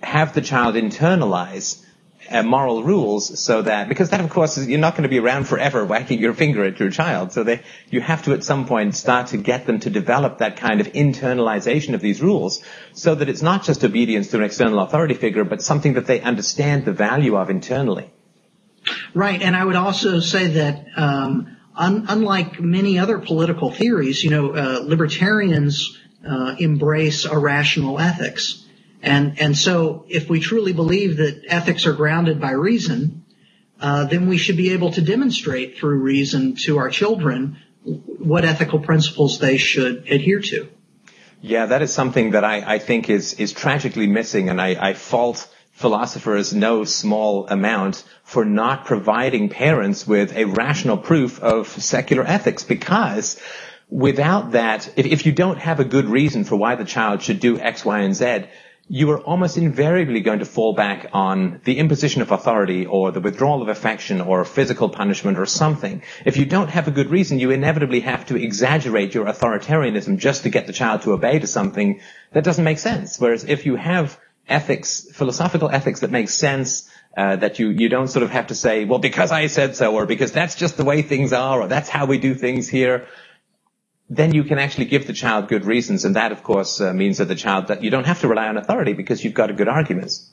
have 0.02 0.34
the 0.34 0.40
child 0.40 0.74
internalize 0.74 1.82
uh, 2.30 2.42
moral 2.42 2.82
rules 2.82 3.38
so 3.38 3.62
that 3.62 3.88
because 3.88 4.10
that 4.10 4.20
of 4.20 4.30
course 4.30 4.58
is, 4.58 4.68
you're 4.68 4.80
not 4.80 4.94
going 4.94 5.04
to 5.04 5.08
be 5.08 5.18
around 5.18 5.46
forever 5.46 5.84
wagging 5.84 6.18
your 6.18 6.34
finger 6.34 6.64
at 6.64 6.80
your 6.80 6.90
child. 6.90 7.32
So 7.32 7.44
they 7.44 7.62
you 7.90 8.00
have 8.00 8.24
to 8.24 8.32
at 8.32 8.44
some 8.44 8.66
point 8.66 8.96
start 8.96 9.28
to 9.28 9.36
get 9.36 9.66
them 9.66 9.80
to 9.80 9.90
develop 9.90 10.38
that 10.38 10.56
kind 10.56 10.80
of 10.80 10.88
internalization 10.92 11.94
of 11.94 12.00
these 12.00 12.20
rules 12.20 12.62
so 12.92 13.14
that 13.14 13.28
it's 13.28 13.42
not 13.42 13.64
just 13.64 13.84
obedience 13.84 14.28
to 14.28 14.38
an 14.38 14.44
external 14.44 14.80
authority 14.80 15.14
figure 15.14 15.44
but 15.44 15.62
something 15.62 15.94
that 15.94 16.06
they 16.06 16.20
understand 16.20 16.84
the 16.84 16.92
value 16.92 17.36
of 17.36 17.50
internally. 17.50 18.10
Right. 19.14 19.40
And 19.40 19.56
i 19.56 19.64
would 19.64 19.76
also 19.76 20.20
say 20.20 20.48
that 20.48 20.86
um, 20.96 21.55
unlike 21.76 22.60
many 22.60 22.98
other 22.98 23.18
political 23.18 23.70
theories 23.70 24.22
you 24.24 24.30
know 24.30 24.54
uh, 24.54 24.80
libertarians 24.82 25.98
uh, 26.26 26.56
embrace 26.58 27.24
a 27.24 27.38
rational 27.38 27.98
ethics 28.00 28.66
and, 29.06 29.40
and 29.40 29.56
so 29.56 30.04
if 30.08 30.28
we 30.28 30.40
truly 30.40 30.72
believe 30.72 31.18
that 31.18 31.44
ethics 31.46 31.86
are 31.86 31.92
grounded 31.92 32.40
by 32.40 32.50
reason, 32.50 33.24
uh, 33.80 34.04
then 34.04 34.28
we 34.28 34.36
should 34.36 34.56
be 34.56 34.72
able 34.72 34.92
to 34.92 35.00
demonstrate 35.00 35.78
through 35.78 35.98
reason 35.98 36.56
to 36.64 36.78
our 36.78 36.90
children 36.90 37.58
what 37.84 38.44
ethical 38.44 38.80
principles 38.80 39.38
they 39.38 39.58
should 39.58 40.08
adhere 40.08 40.40
to. 40.40 40.68
Yeah, 41.40 41.66
that 41.66 41.82
is 41.82 41.92
something 41.92 42.32
that 42.32 42.42
I, 42.42 42.74
I 42.74 42.78
think 42.80 43.08
is, 43.08 43.34
is 43.34 43.52
tragically 43.52 44.08
missing, 44.08 44.48
and 44.48 44.60
I, 44.60 44.88
I 44.90 44.94
fault 44.94 45.48
philosophers 45.76 46.54
no 46.54 46.84
small 46.84 47.46
amount 47.48 48.02
for 48.24 48.46
not 48.46 48.86
providing 48.86 49.50
parents 49.50 50.06
with 50.06 50.34
a 50.34 50.46
rational 50.46 50.96
proof 50.96 51.38
of 51.42 51.68
secular 51.68 52.24
ethics 52.26 52.64
because 52.64 53.38
without 53.90 54.52
that, 54.52 54.90
if, 54.96 55.04
if 55.04 55.26
you 55.26 55.32
don't 55.32 55.58
have 55.58 55.78
a 55.78 55.84
good 55.84 56.06
reason 56.06 56.44
for 56.44 56.56
why 56.56 56.76
the 56.76 56.84
child 56.86 57.20
should 57.20 57.40
do 57.40 57.60
X, 57.60 57.84
Y, 57.84 58.00
and 58.00 58.16
Z, 58.16 58.46
you 58.88 59.10
are 59.10 59.20
almost 59.20 59.58
invariably 59.58 60.20
going 60.20 60.38
to 60.38 60.46
fall 60.46 60.72
back 60.72 61.10
on 61.12 61.60
the 61.64 61.76
imposition 61.76 62.22
of 62.22 62.30
authority 62.30 62.86
or 62.86 63.12
the 63.12 63.20
withdrawal 63.20 63.60
of 63.60 63.68
affection 63.68 64.22
or 64.22 64.46
physical 64.46 64.88
punishment 64.88 65.38
or 65.38 65.44
something. 65.44 66.02
If 66.24 66.38
you 66.38 66.46
don't 66.46 66.68
have 66.68 66.88
a 66.88 66.92
good 66.92 67.10
reason, 67.10 67.38
you 67.38 67.50
inevitably 67.50 68.00
have 68.00 68.24
to 68.26 68.36
exaggerate 68.36 69.12
your 69.12 69.26
authoritarianism 69.26 70.16
just 70.16 70.44
to 70.44 70.50
get 70.50 70.66
the 70.66 70.72
child 70.72 71.02
to 71.02 71.12
obey 71.12 71.38
to 71.38 71.46
something 71.46 72.00
that 72.32 72.44
doesn't 72.44 72.64
make 72.64 72.78
sense. 72.78 73.20
Whereas 73.20 73.44
if 73.44 73.66
you 73.66 73.76
have 73.76 74.18
ethics, 74.48 75.06
philosophical 75.12 75.70
ethics 75.70 76.00
that 76.00 76.10
make 76.10 76.28
sense, 76.28 76.90
uh, 77.16 77.36
that 77.36 77.58
you, 77.58 77.70
you 77.70 77.88
don't 77.88 78.08
sort 78.08 78.22
of 78.22 78.30
have 78.30 78.48
to 78.48 78.54
say, 78.54 78.84
well, 78.84 78.98
because 78.98 79.32
I 79.32 79.46
said 79.46 79.76
so, 79.76 79.94
or 79.94 80.06
because 80.06 80.32
that's 80.32 80.54
just 80.54 80.76
the 80.76 80.84
way 80.84 81.02
things 81.02 81.32
are, 81.32 81.62
or 81.62 81.68
that's 81.68 81.88
how 81.88 82.06
we 82.06 82.18
do 82.18 82.34
things 82.34 82.68
here 82.68 83.06
then 84.08 84.32
you 84.32 84.44
can 84.44 84.58
actually 84.58 84.84
give 84.84 85.06
the 85.06 85.12
child 85.12 85.48
good 85.48 85.64
reasons, 85.64 86.04
and 86.04 86.16
that, 86.16 86.32
of 86.32 86.42
course, 86.42 86.80
uh, 86.80 86.92
means 86.92 87.18
that 87.18 87.26
the 87.26 87.34
child 87.34 87.68
that 87.68 87.82
you 87.82 87.90
don't 87.90 88.06
have 88.06 88.20
to 88.20 88.28
rely 88.28 88.46
on 88.46 88.56
authority 88.56 88.92
because 88.92 89.24
you've 89.24 89.34
got 89.34 89.54
good 89.56 89.68
arguments. 89.68 90.30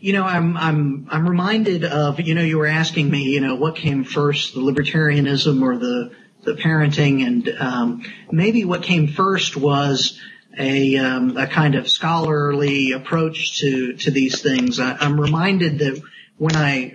You 0.00 0.12
know, 0.12 0.24
I'm 0.24 0.56
I'm 0.56 1.06
I'm 1.10 1.28
reminded 1.28 1.84
of 1.84 2.20
you 2.20 2.34
know 2.34 2.42
you 2.42 2.58
were 2.58 2.66
asking 2.66 3.10
me 3.10 3.22
you 3.22 3.40
know 3.40 3.54
what 3.54 3.76
came 3.76 4.04
first, 4.04 4.54
the 4.54 4.60
libertarianism 4.60 5.62
or 5.62 5.78
the 5.78 6.10
the 6.42 6.52
parenting, 6.54 7.26
and 7.26 7.48
um, 7.58 8.02
maybe 8.30 8.64
what 8.64 8.82
came 8.82 9.08
first 9.08 9.56
was 9.56 10.20
a 10.58 10.96
um, 10.96 11.36
a 11.36 11.46
kind 11.46 11.74
of 11.74 11.88
scholarly 11.88 12.92
approach 12.92 13.58
to 13.60 13.94
to 13.94 14.10
these 14.10 14.40
things. 14.42 14.80
I, 14.80 14.96
I'm 14.98 15.20
reminded 15.20 15.78
that 15.80 16.00
when 16.38 16.56
I 16.56 16.88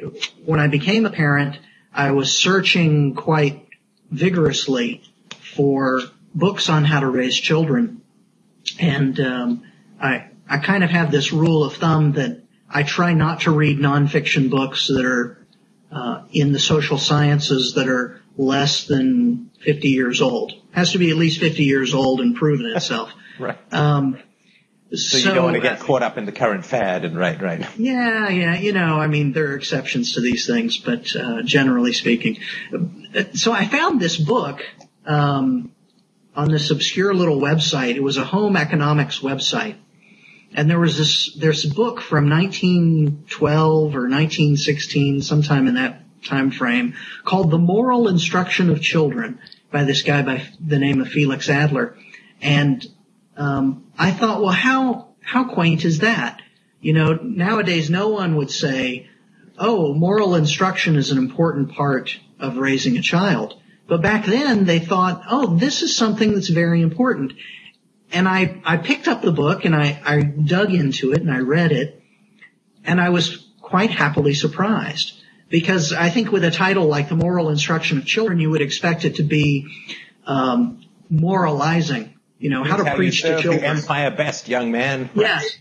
when 0.46 0.60
I 0.60 0.68
became 0.68 1.06
a 1.06 1.12
parent, 1.12 1.58
I 1.94 2.12
was 2.12 2.32
searching 2.32 3.16
quite 3.16 3.68
vigorously 4.10 5.04
for 5.56 6.02
books 6.34 6.70
on 6.70 6.86
how 6.86 7.02
to 7.02 7.08
raise 7.08 7.36
children. 7.36 8.02
And 8.80 9.20
um, 9.20 9.64
I 10.00 10.28
I 10.50 10.58
kind 10.58 10.84
of 10.84 10.90
have 10.90 11.12
this 11.12 11.32
rule 11.32 11.64
of 11.64 11.76
thumb 11.76 12.14
that 12.14 12.42
I 12.70 12.84
try 12.84 13.14
not 13.14 13.42
to 13.42 13.52
read 13.52 13.80
nonfiction 13.80 14.50
books 14.50 14.88
that 14.88 15.06
are 15.06 15.46
uh, 15.92 16.24
in 16.32 16.54
the 16.54 16.60
social 16.60 16.98
sciences 16.98 17.74
that 17.74 17.90
are 17.90 18.22
less 18.38 18.86
than 18.86 19.52
50 19.60 19.90
years 19.90 20.22
old. 20.22 20.54
Has 20.72 20.94
to 20.94 20.98
be 20.98 21.10
at 21.10 21.18
least 21.18 21.40
50 21.40 21.64
years 21.64 21.94
old 21.94 22.22
and 22.22 22.36
proven 22.36 22.66
itself. 22.68 23.12
Right. 23.42 23.74
Um, 23.74 24.18
so, 24.94 25.18
so, 25.18 25.30
you 25.30 25.36
don't 25.36 25.46
want 25.46 25.56
to 25.56 25.62
get 25.62 25.80
caught 25.80 26.04
up 26.04 26.18
in 26.18 26.26
the 26.26 26.34
current 26.34 26.66
fad 26.66 27.06
and 27.06 27.18
right, 27.18 27.42
right. 27.42 27.66
Yeah, 27.78 28.28
yeah. 28.28 28.58
You 28.58 28.74
know, 28.74 29.00
I 29.00 29.08
mean, 29.08 29.32
there 29.32 29.52
are 29.52 29.56
exceptions 29.56 30.16
to 30.16 30.22
these 30.22 30.46
things, 30.46 30.78
but 30.78 31.16
uh, 31.16 31.44
generally 31.44 31.94
speaking. 31.94 32.40
So 33.34 33.54
I 33.54 33.66
found 33.66 34.02
this 34.02 34.18
book 34.18 34.62
um, 35.06 35.72
on 36.36 36.52
this 36.52 36.72
obscure 36.72 37.14
little 37.14 37.40
website. 37.40 37.96
It 37.96 38.04
was 38.04 38.18
a 38.18 38.26
home 38.26 38.58
economics 38.58 39.20
website. 39.20 39.78
And 40.54 40.70
there 40.70 40.80
was 40.80 40.98
this, 40.98 41.34
there's 41.36 41.64
a 41.64 41.74
book 41.74 42.02
from 42.02 42.30
1912 42.30 43.96
or 43.96 44.10
1916, 44.10 45.22
sometime 45.22 45.68
in 45.68 45.76
that 45.76 46.04
time 46.26 46.52
frame, 46.52 46.96
called 47.24 47.52
The 47.52 47.58
Moral 47.58 48.10
Instruction 48.10 48.70
of 48.70 48.82
Children 48.82 49.40
by 49.72 49.86
this 49.86 50.02
guy 50.02 50.22
by 50.22 50.46
the 50.60 50.80
name 50.80 51.00
of 51.00 51.08
Felix 51.08 51.50
Adler. 51.50 51.96
And 52.42 52.86
um, 53.38 53.86
I 53.98 54.12
thought, 54.12 54.42
well, 54.42 54.52
how 54.52 55.10
how 55.22 55.46
quaint 55.46 55.86
is 55.86 56.00
that? 56.00 56.42
You 56.82 56.94
know, 56.94 57.14
nowadays 57.14 57.90
no 57.90 58.10
one 58.10 58.36
would 58.36 58.52
say, 58.52 59.10
"Oh, 59.58 59.94
moral 59.94 60.36
instruction 60.36 60.96
is 60.96 61.12
an 61.12 61.18
important 61.18 61.74
part 61.74 62.18
of 62.40 62.58
raising 62.58 62.98
a 62.98 63.02
child." 63.02 63.62
But 63.92 64.02
back 64.02 64.26
then 64.26 64.64
they 64.64 64.80
thought, 64.80 65.24
oh, 65.30 65.58
this 65.58 65.82
is 65.82 65.94
something 65.94 66.34
that's 66.34 66.48
very 66.48 66.82
important. 66.82 67.34
And 68.14 68.26
I, 68.26 68.62
I 68.64 68.78
picked 68.78 69.10
up 69.10 69.22
the 69.22 69.34
book 69.34 69.66
and 69.66 69.76
I, 69.76 70.02
I 70.06 70.22
dug 70.22 70.74
into 70.74 71.12
it 71.12 71.20
and 71.20 71.30
I 71.30 71.40
read 71.40 71.74
it 71.74 72.02
and 72.86 73.02
I 73.02 73.10
was 73.10 73.50
quite 73.60 73.92
happily 73.92 74.34
surprised 74.34 75.22
because 75.50 75.92
I 75.92 76.10
think 76.10 76.32
with 76.32 76.46
a 76.46 76.52
title 76.52 76.86
like 76.86 77.10
The 77.10 77.18
Moral 77.18 77.50
Instruction 77.50 77.98
of 77.98 78.06
Children, 78.06 78.40
you 78.40 78.50
would 78.52 78.62
expect 78.62 79.04
it 79.04 79.16
to 79.16 79.24
be, 79.24 79.68
um, 80.26 80.86
moralizing, 81.10 82.18
you 82.42 82.50
know, 82.50 82.64
how 82.64 82.78
to 82.78 82.96
preach 82.96 83.22
to 83.22 83.42
children. 83.42 83.62
The 83.62 83.68
empire 83.68 84.12
best, 84.12 84.50
young 84.50 84.72
man. 84.72 85.10
Yes. 85.16 85.58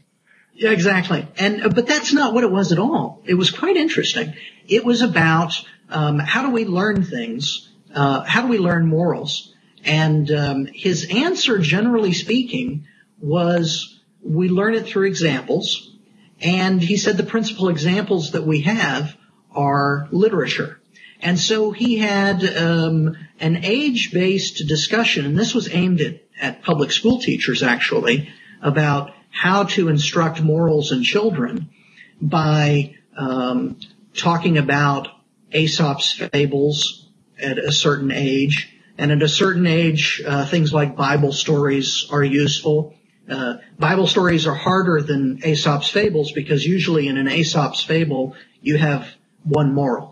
Yeah, 0.54 0.70
exactly. 0.70 1.26
And, 1.38 1.75
but 1.75 1.87
that's 1.87 2.12
not 2.12 2.34
what 2.34 2.44
it 2.44 2.50
was 2.50 2.72
at 2.72 2.78
all. 2.78 3.22
It 3.25 3.34
was 3.34 3.50
quite 3.50 3.76
interesting. 3.76 4.34
It 4.66 4.84
was 4.84 5.00
about, 5.00 5.52
um, 5.88 6.18
how 6.18 6.42
do 6.42 6.50
we 6.50 6.64
learn 6.64 7.04
things 7.04 7.70
uh, 7.94 8.22
how 8.22 8.42
do 8.42 8.49
we 8.49 8.58
learn 8.58 8.87
morals? 8.87 9.54
And 9.84 10.30
um, 10.30 10.66
his 10.66 11.08
answer, 11.10 11.58
generally 11.58 12.12
speaking, 12.12 12.87
was 13.20 14.00
we 14.22 14.49
learn 14.49 14.75
it 14.75 14.87
through 14.87 15.06
examples. 15.06 15.96
And 16.40 16.82
he 16.82 16.96
said 16.96 17.16
the 17.16 17.22
principal 17.22 17.68
examples 17.68 18.32
that 18.32 18.46
we 18.46 18.62
have 18.62 19.16
are 19.52 20.08
literature. 20.10 20.80
And 21.20 21.38
so 21.38 21.70
he 21.70 21.99
had 21.99 22.44
um, 22.56 23.16
an 23.40 23.64
age-based 23.64 24.66
discussion, 24.66 25.26
and 25.26 25.38
this 25.38 25.54
was 25.54 25.72
aimed 25.75 26.00
at, 26.00 26.22
at 26.40 26.62
public 26.62 26.92
school 26.92 27.20
teachers 27.20 27.62
actually, 27.62 28.32
about 28.62 29.12
how 29.30 29.64
to 29.64 29.88
instruct 29.88 30.42
morals 30.42 30.92
in 30.92 31.02
children 31.02 31.70
by 32.20 32.97
um, 33.16 33.78
talking 34.14 34.59
about 34.59 35.09
Aesop's 35.52 36.12
fables, 36.12 37.00
at 37.42 37.59
a 37.59 37.73
certain 37.73 38.11
age 38.11 38.76
and 38.99 39.11
at 39.11 39.23
a 39.23 39.28
certain 39.28 39.66
age, 39.66 40.23
uh, 40.26 40.44
things 40.47 40.73
like 40.73 40.97
Bible 40.97 41.32
stories 41.32 42.06
are 42.11 42.23
useful. 42.23 42.94
Uh, 43.28 43.54
Bible 43.78 44.06
stories 44.06 44.47
are 44.47 44.54
harder 44.54 45.00
than 45.00 45.40
Aesop's 45.44 45.88
fables 45.88 46.32
because 46.32 46.66
usually 46.66 47.09
in 47.09 47.16
an 47.16 47.28
Aesop's 47.28 47.82
fable, 47.82 48.35
you 48.61 48.76
have 48.76 49.09
one 49.42 49.73
moral. 49.73 50.09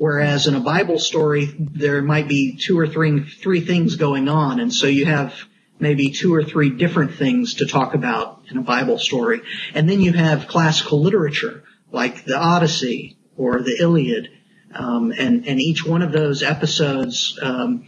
Whereas 0.00 0.46
in 0.46 0.54
a 0.54 0.60
Bible 0.60 0.98
story, 0.98 1.54
there 1.58 2.00
might 2.00 2.26
be 2.26 2.56
two 2.56 2.78
or 2.78 2.86
three, 2.86 3.22
three 3.22 3.60
things 3.60 3.96
going 3.96 4.30
on. 4.30 4.58
And 4.58 4.72
so 4.72 4.86
you 4.86 5.04
have 5.04 5.34
maybe 5.78 6.08
two 6.08 6.34
or 6.34 6.42
three 6.42 6.70
different 6.70 7.16
things 7.16 7.56
to 7.56 7.66
talk 7.66 7.92
about 7.92 8.44
in 8.50 8.56
a 8.56 8.62
Bible 8.62 8.98
story. 8.98 9.42
And 9.74 9.86
then 9.86 10.00
you 10.00 10.14
have 10.14 10.48
classical 10.48 11.02
literature 11.02 11.64
like 11.92 12.24
the 12.24 12.38
Odyssey 12.38 13.18
or 13.36 13.60
the 13.60 13.76
Iliad. 13.78 14.30
Um, 14.74 15.12
and, 15.12 15.46
and 15.46 15.60
each 15.60 15.84
one 15.84 16.00
of 16.00 16.12
those 16.12 16.42
episodes, 16.42 17.38
um, 17.42 17.84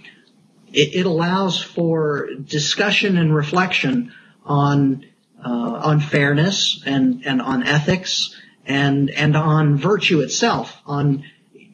it, 0.71 0.95
it, 0.95 1.07
allows 1.07 1.63
for 1.63 2.29
discussion 2.35 3.17
and 3.17 3.35
reflection 3.35 4.13
on 4.45 5.07
uh, 5.43 5.49
on 5.49 6.01
fairness 6.01 6.83
and 6.85 7.25
and 7.25 7.41
on 7.41 7.63
ethics 7.63 8.39
and 8.67 9.09
and 9.09 9.35
on 9.35 9.79
virtue 9.79 10.21
itself. 10.21 10.77
On 10.85 11.25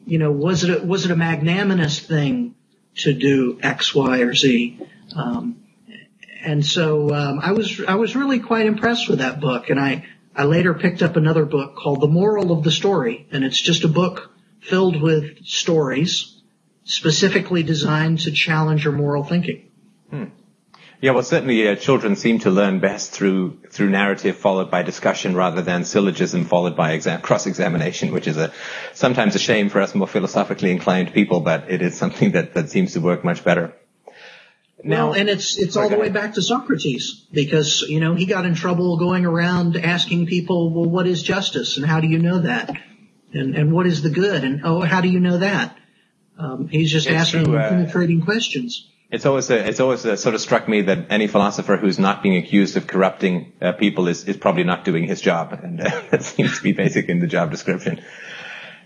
you 0.09 0.17
know, 0.17 0.31
was 0.31 0.63
it 0.63 0.81
a, 0.81 0.85
was 0.85 1.05
it 1.05 1.11
a 1.11 1.15
magnanimous 1.15 1.99
thing 1.99 2.55
to 2.97 3.13
do 3.13 3.59
X, 3.61 3.93
Y, 3.93 4.19
or 4.19 4.33
Z? 4.33 4.79
Um, 5.15 5.63
and 6.43 6.65
so 6.65 7.13
um, 7.13 7.39
I 7.41 7.51
was 7.51 7.81
I 7.87 7.95
was 7.95 8.15
really 8.15 8.39
quite 8.39 8.65
impressed 8.65 9.07
with 9.07 9.19
that 9.19 9.39
book, 9.39 9.69
and 9.69 9.79
I 9.79 10.05
I 10.35 10.45
later 10.45 10.73
picked 10.73 11.03
up 11.03 11.15
another 11.15 11.45
book 11.45 11.75
called 11.75 12.01
The 12.01 12.07
Moral 12.07 12.51
of 12.51 12.63
the 12.63 12.71
Story, 12.71 13.27
and 13.31 13.43
it's 13.43 13.61
just 13.61 13.83
a 13.83 13.87
book 13.87 14.31
filled 14.61 15.01
with 15.01 15.45
stories 15.45 16.35
specifically 16.85 17.61
designed 17.61 18.19
to 18.21 18.31
challenge 18.31 18.83
your 18.83 18.93
moral 18.93 19.23
thinking. 19.23 19.69
Hmm. 20.09 20.25
Yeah, 21.01 21.11
well, 21.11 21.23
certainly 21.23 21.65
uh, 21.65 21.75
children 21.75 22.17
seem 22.17 22.39
to 22.39 22.49
learn 22.49 22.79
best 22.79 23.11
through 23.11 23.59
through 23.69 23.89
narrative 23.89 24.35
followed 24.35 24.69
by 24.69 24.83
discussion 24.83 25.33
rather 25.33 25.61
than 25.61 25.85
syllogism 25.85 26.43
followed 26.43 26.75
by 26.75 26.91
exam- 26.91 27.21
cross-examination, 27.21 28.11
which 28.11 28.27
is 28.27 28.35
a 28.35 28.51
sometimes 28.93 29.33
a 29.35 29.39
shame 29.39 29.69
for 29.69 29.79
us 29.79 29.95
more 29.95 30.07
philosophically 30.07 30.71
inclined 30.71 31.13
people, 31.13 31.39
but 31.39 31.71
it 31.71 31.81
is 31.81 31.97
something 31.97 32.31
that, 32.31 32.53
that 32.53 32.69
seems 32.69 32.93
to 32.93 32.99
work 32.99 33.23
much 33.23 33.45
better. 33.45 33.73
Now, 34.83 35.11
well, 35.11 35.19
and 35.19 35.29
it's 35.29 35.57
it's 35.57 35.77
all 35.77 35.87
the 35.89 35.97
way 35.97 36.09
back 36.09 36.33
to 36.33 36.41
Socrates 36.41 37.25
because 37.31 37.81
you 37.87 38.01
know 38.01 38.15
he 38.15 38.25
got 38.25 38.45
in 38.45 38.55
trouble 38.55 38.97
going 38.97 39.25
around 39.25 39.77
asking 39.77 40.25
people, 40.25 40.73
well, 40.73 40.89
what 40.89 41.07
is 41.07 41.23
justice 41.23 41.77
and 41.77 41.85
how 41.85 42.01
do 42.01 42.07
you 42.07 42.19
know 42.19 42.39
that, 42.39 42.71
and 43.33 43.55
and 43.55 43.71
what 43.71 43.87
is 43.87 44.01
the 44.01 44.09
good 44.09 44.43
and 44.43 44.61
oh, 44.65 44.81
how 44.81 44.99
do 44.99 45.07
you 45.07 45.21
know 45.21 45.37
that? 45.37 45.77
Um, 46.37 46.67
he's 46.67 46.91
just 46.91 47.07
it's 47.07 47.15
asking 47.15 47.45
true, 47.45 47.57
uh, 47.57 47.69
penetrating 47.69 48.21
questions. 48.21 48.89
It's 49.11 49.25
always 49.25 49.49
a, 49.49 49.67
it's 49.67 49.79
always 49.79 50.05
a, 50.05 50.15
sort 50.17 50.35
of 50.35 50.41
struck 50.41 50.67
me 50.69 50.81
that 50.81 51.07
any 51.09 51.25
philosopher 51.25 51.77
who's 51.77 51.97
not 51.97 52.21
being 52.21 52.37
accused 52.37 52.77
of 52.77 52.85
corrupting 52.85 53.53
uh, 53.59 53.71
people 53.71 54.07
is, 54.07 54.25
is 54.25 54.37
probably 54.37 54.63
not 54.63 54.85
doing 54.85 55.05
his 55.05 55.19
job, 55.19 55.51
and 55.63 55.81
uh, 55.81 56.01
that 56.11 56.23
seems 56.23 56.57
to 56.57 56.63
be 56.63 56.73
basic 56.73 57.09
in 57.09 57.19
the 57.19 57.27
job 57.27 57.49
description. 57.49 58.01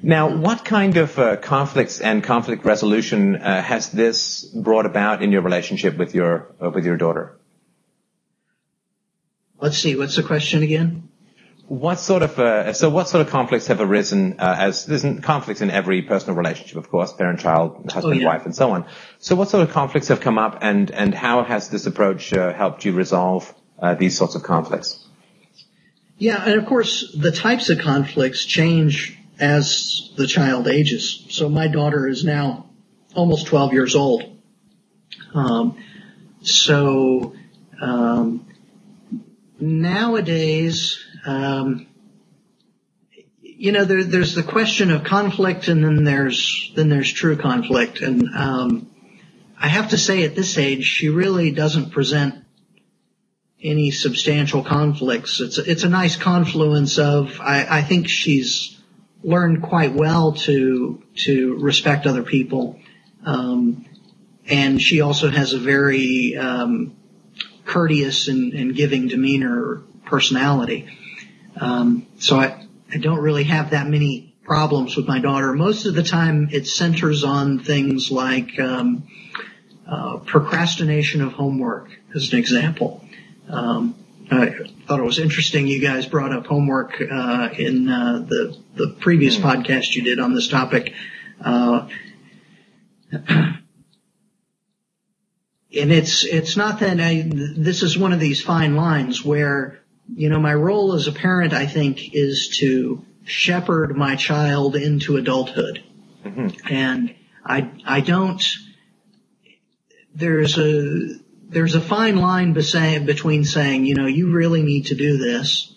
Now, 0.02 0.36
what 0.36 0.66
kind 0.66 0.98
of 0.98 1.18
uh, 1.18 1.38
conflicts 1.38 2.00
and 2.00 2.24
conflict 2.24 2.66
resolution 2.66 3.36
uh, 3.36 3.62
has 3.62 3.90
this 3.92 4.44
brought 4.44 4.86
about 4.86 5.22
in 5.22 5.32
your 5.32 5.42
relationship 5.42 5.98
with 5.98 6.14
your 6.16 6.54
uh, 6.62 6.70
with 6.70 6.86
your 6.86 6.98
daughter? 6.98 7.38
Let's 9.60 9.78
see. 9.78 9.96
What's 9.96 10.16
the 10.16 10.24
question 10.24 10.64
again? 10.64 11.10
What 11.68 11.96
sort 12.00 12.24
of 12.24 12.38
uh, 12.38 12.74
so 12.74 12.90
what 12.90 13.08
sort 13.08 13.26
of 13.26 13.32
conflicts 13.32 13.68
have 13.68 13.80
arisen 13.80 14.36
uh, 14.40 14.56
as 14.60 14.86
there's 14.86 15.06
conflicts 15.22 15.62
in 15.62 15.72
every 15.72 16.02
personal 16.02 16.36
relationship, 16.36 16.76
of 16.78 16.90
course, 16.90 17.14
parent, 17.14 17.40
child, 17.40 17.90
husband, 17.90 18.16
oh, 18.16 18.20
yeah. 18.20 18.28
wife, 18.28 18.46
and 18.46 18.54
so 18.54 18.72
on. 18.72 18.86
So 19.20 19.36
what 19.36 19.48
sort 19.48 19.68
of 19.68 19.74
conflicts 19.74 20.10
have 20.10 20.20
come 20.20 20.38
up, 20.38 20.60
and 20.62 20.92
and 20.92 21.16
how 21.16 21.44
has 21.44 21.70
this 21.70 21.86
approach 21.86 22.34
uh, 22.34 22.54
helped 22.54 22.84
you 22.84 22.92
resolve 22.92 23.54
uh, 23.80 23.96
these 23.96 24.18
sorts 24.18 24.36
of 24.36 24.44
conflicts? 24.44 25.08
Yeah, 26.18 26.44
and 26.46 26.60
of 26.60 26.66
course 26.66 27.16
the 27.18 27.32
types 27.32 27.70
of 27.70 27.80
conflicts 27.80 28.44
change 28.44 29.18
as 29.40 30.12
the 30.18 30.28
child 30.28 30.68
ages. 30.68 31.26
So 31.30 31.48
my 31.48 31.68
daughter 31.68 32.08
is 32.08 32.26
now 32.26 32.70
almost 33.16 33.48
12 33.48 33.74
years 33.74 33.96
old. 33.96 34.24
Um, 35.34 35.78
so 36.42 37.36
um, 37.82 38.48
nowadays 39.60 41.00
um, 41.26 41.88
you 43.42 43.72
know, 43.72 43.86
there, 43.86 44.04
there's 44.04 44.36
the 44.36 44.44
question 44.44 44.92
of 44.92 45.04
conflict, 45.04 45.68
and 45.68 45.84
then 45.84 46.04
there's 46.04 46.72
then 46.76 46.90
there's 46.90 47.12
true 47.12 47.38
conflict. 47.38 48.02
And 48.02 48.28
um, 48.36 48.92
I 49.58 49.68
have 49.68 49.92
to 49.92 49.98
say, 49.98 50.24
at 50.24 50.36
this 50.36 50.58
age, 50.58 50.86
she 50.86 51.10
really 51.10 51.52
doesn't 51.52 51.92
present 51.92 52.44
any 53.62 53.92
substantial 53.92 54.64
conflicts. 54.64 55.40
It's 55.40 55.60
a, 55.60 55.72
it's 55.72 55.84
a 55.84 55.90
nice 55.90 56.18
confluence 56.18 56.98
of. 57.00 57.40
I, 57.40 57.66
I 57.70 57.82
think 57.84 58.10
she's 58.10 58.78
learned 59.24 59.62
quite 59.62 59.94
well 59.94 60.34
to 60.34 61.02
to 61.26 61.56
respect 61.56 62.06
other 62.06 62.24
people, 62.24 62.80
um, 63.26 63.86
and 64.46 64.82
she 64.82 65.00
also 65.00 65.30
has 65.30 65.54
a 65.54 65.60
very 65.60 66.36
um, 66.36 66.98
courteous 67.66 68.28
and, 68.28 68.54
and 68.54 68.76
giving 68.76 69.08
demeanor 69.08 69.84
personality. 70.06 70.90
Um, 71.60 72.08
so 72.20 72.38
I, 72.38 72.66
I 72.92 72.98
don't 72.98 73.20
really 73.20 73.44
have 73.46 73.72
that 73.72 73.88
many 73.88 74.36
problems 74.44 74.98
with 74.98 75.08
my 75.08 75.20
daughter. 75.20 75.54
Most 75.54 75.86
of 75.86 75.96
the 75.96 76.04
time 76.04 76.50
it 76.52 76.68
centers 76.68 77.24
on 77.24 77.60
things 77.60 78.12
like, 78.12 78.60
um, 78.60 79.08
uh, 79.88 80.18
procrastination 80.18 81.22
of 81.22 81.34
homework 81.34 81.90
as 82.16 82.32
an 82.32 82.40
example. 82.40 83.04
Um, 83.50 83.96
I 84.32 84.56
thought 84.88 85.00
it 85.00 85.04
was 85.04 85.20
interesting 85.20 85.68
you 85.68 85.82
guys 85.82 86.06
brought 86.06 86.32
up 86.32 86.46
homework 86.48 87.02
uh, 87.02 87.50
in 87.58 87.90
uh, 87.90 88.26
the 88.28 88.58
the 88.76 88.96
previous 89.00 89.38
mm. 89.38 89.44
podcast 89.44 89.96
you 89.96 90.04
did 90.04 90.20
on 90.20 90.34
this 90.34 90.48
topic. 90.48 90.94
Uh, 91.44 91.90
and 93.12 93.58
it's 95.72 96.24
it's 96.24 96.58
not 96.58 96.80
that 96.80 97.00
I, 97.00 97.24
this 97.28 97.84
is 97.84 97.98
one 97.98 98.14
of 98.14 98.20
these 98.20 98.42
fine 98.42 98.76
lines 98.76 99.24
where 99.24 99.80
you 100.16 100.30
know, 100.30 100.40
my 100.40 100.54
role 100.54 100.94
as 100.94 101.08
a 101.08 101.12
parent, 101.12 101.54
I 101.54 101.66
think, 101.66 102.14
is 102.14 102.50
to 102.60 103.06
shepherd 103.26 103.96
my 103.96 104.16
child 104.16 104.76
into 104.76 105.18
adulthood. 105.18 105.84
Mm-hmm. 106.26 106.74
And 106.74 107.16
I, 107.46 107.72
I 107.86 108.02
don't, 108.02 108.44
there's 110.14 110.58
a, 110.58 111.16
there's 111.50 111.76
a 111.76 111.82
fine 111.82 112.18
line 112.18 112.54
between 112.54 113.44
saying, 113.44 113.86
you 113.86 113.96
know, 113.96 114.06
you 114.06 114.32
really 114.32 114.62
need 114.62 114.88
to 114.88 114.96
do 114.96 115.18
this 115.18 115.74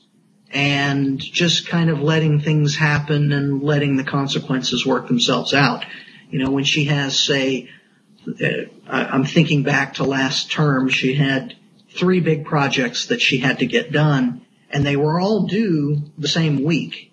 and 0.51 1.19
just 1.19 1.69
kind 1.69 1.91
of 1.91 2.01
letting 2.01 2.41
things 2.41 2.77
happen 2.77 3.33
and 3.33 3.63
letting 3.63 3.97
the 3.97 4.05
consequences 4.05 4.87
work 4.87 5.09
themselves 5.09 5.53
out. 5.53 5.85
You 6.31 6.39
know, 6.41 6.51
when 6.51 6.65
she 6.65 6.85
has, 6.85 7.19
say, 7.19 7.69
uh, 8.27 8.45
I'm 8.89 9.25
thinking 9.25 9.63
back 9.63 9.95
to 9.95 10.05
last 10.05 10.51
term, 10.51 10.89
she 10.89 11.15
had 11.15 11.57
three 11.97 12.21
big 12.21 12.45
projects 12.45 13.07
that 13.07 13.21
she 13.21 13.39
had 13.39 13.61
to 13.61 13.67
get 13.67 13.93
done, 13.93 14.47
and 14.71 14.85
they 14.85 14.97
were 14.97 15.21
all 15.21 15.47
due 15.47 16.03
the 16.19 16.29
same 16.29 16.63
week. 16.63 17.13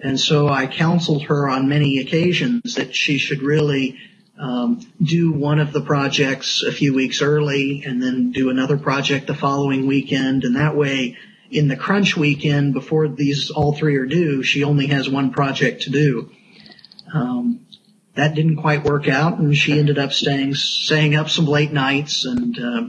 And 0.00 0.18
so 0.18 0.48
I 0.48 0.66
counseled 0.66 1.24
her 1.24 1.48
on 1.48 1.68
many 1.68 1.98
occasions 1.98 2.74
that 2.74 2.94
she 2.94 3.18
should 3.18 3.42
really 3.42 3.98
um, 4.38 4.80
do 5.00 5.32
one 5.32 5.60
of 5.60 5.72
the 5.72 5.80
projects 5.80 6.64
a 6.64 6.72
few 6.72 6.92
weeks 6.92 7.22
early 7.22 7.84
and 7.86 8.02
then 8.02 8.32
do 8.32 8.50
another 8.50 8.76
project 8.76 9.28
the 9.28 9.34
following 9.34 9.86
weekend. 9.86 10.42
And 10.42 10.56
that 10.56 10.76
way, 10.76 11.16
in 11.50 11.68
the 11.68 11.76
crunch 11.76 12.16
weekend 12.16 12.72
before 12.74 13.06
these 13.06 13.50
all 13.50 13.74
three 13.74 13.96
are 13.96 14.06
due, 14.06 14.42
she 14.42 14.64
only 14.64 14.88
has 14.88 15.08
one 15.08 15.30
project 15.30 15.82
to 15.82 15.90
do. 15.90 16.32
Um, 17.14 17.66
that 18.14 18.34
didn't 18.34 18.56
quite 18.56 18.84
work 18.84 19.08
out, 19.08 19.38
and 19.38 19.56
she 19.56 19.78
ended 19.78 19.98
up 19.98 20.12
staying 20.12 20.54
staying 20.54 21.14
up 21.14 21.30
some 21.30 21.46
late 21.46 21.72
nights 21.72 22.24
and. 22.24 22.58
Uh, 22.58 22.82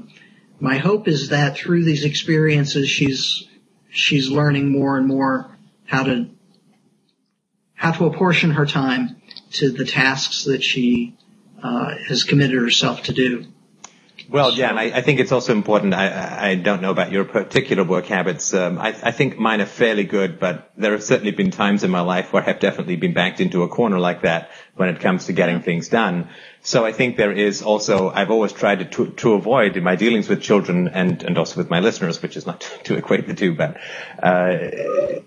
my 0.60 0.78
hope 0.78 1.08
is 1.08 1.30
that 1.30 1.58
through 1.58 1.84
these 1.84 2.06
experiences, 2.06 2.90
she's 2.90 3.48
she's 3.90 4.30
learning 4.30 4.72
more 4.72 4.98
and 4.98 5.08
more 5.08 5.56
how 5.86 6.04
to 6.04 6.30
how 7.74 7.92
to 7.92 8.06
apportion 8.06 8.52
her 8.52 8.66
time 8.66 9.22
to 9.52 9.72
the 9.72 9.86
tasks 9.86 10.46
that 10.46 10.64
she 10.64 11.18
uh, 11.62 11.96
has 12.08 12.24
committed 12.24 12.62
herself 12.62 13.04
to 13.04 13.14
do. 13.14 13.46
Well, 14.30 14.54
yeah, 14.54 14.70
and 14.70 14.80
I, 14.80 14.84
I, 14.86 15.02
think 15.02 15.20
it's 15.20 15.32
also 15.32 15.52
important. 15.52 15.94
I, 15.94 16.52
I 16.52 16.56
don't 16.56 16.82
know 16.82 16.92
about 16.92 17.12
your 17.12 17.26
particular 17.26 17.84
work 17.84 18.06
habits. 18.06 18.54
Um, 18.54 18.80
I, 18.80 18.88
I, 19.04 19.12
think 19.12 19.38
mine 19.38 19.60
are 19.62 19.66
fairly 19.66 20.06
good, 20.06 20.40
but 20.40 20.72
there 20.78 20.94
have 20.94 21.04
certainly 21.04 21.32
been 21.32 21.52
times 21.52 21.84
in 21.84 21.92
my 21.92 22.02
life 22.02 22.32
where 22.32 22.48
I've 22.48 22.60
definitely 22.60 22.96
been 22.96 23.14
backed 23.14 23.42
into 23.42 23.64
a 23.64 23.68
corner 23.68 24.00
like 24.00 24.22
that 24.22 24.52
when 24.76 24.90
it 24.90 25.02
comes 25.02 25.26
to 25.26 25.34
getting 25.34 25.62
things 25.62 25.90
done. 25.90 26.30
So 26.66 26.86
I 26.86 26.94
think 26.94 27.18
there 27.18 27.34
is 27.34 27.62
also, 27.62 28.10
I've 28.10 28.32
always 28.32 28.54
tried 28.54 28.90
to, 28.94 29.08
to 29.08 29.34
avoid 29.34 29.76
in 29.76 29.84
my 29.84 29.98
dealings 29.98 30.30
with 30.30 30.42
children 30.42 30.88
and, 30.88 31.22
and 31.22 31.38
also 31.38 31.58
with 31.58 31.70
my 31.70 31.82
listeners, 31.82 32.22
which 32.22 32.38
is 32.38 32.46
not 32.46 32.62
to, 32.86 32.96
equate 32.96 33.28
the 33.28 33.34
two, 33.34 33.54
but, 33.54 33.78
uh, 34.22 34.58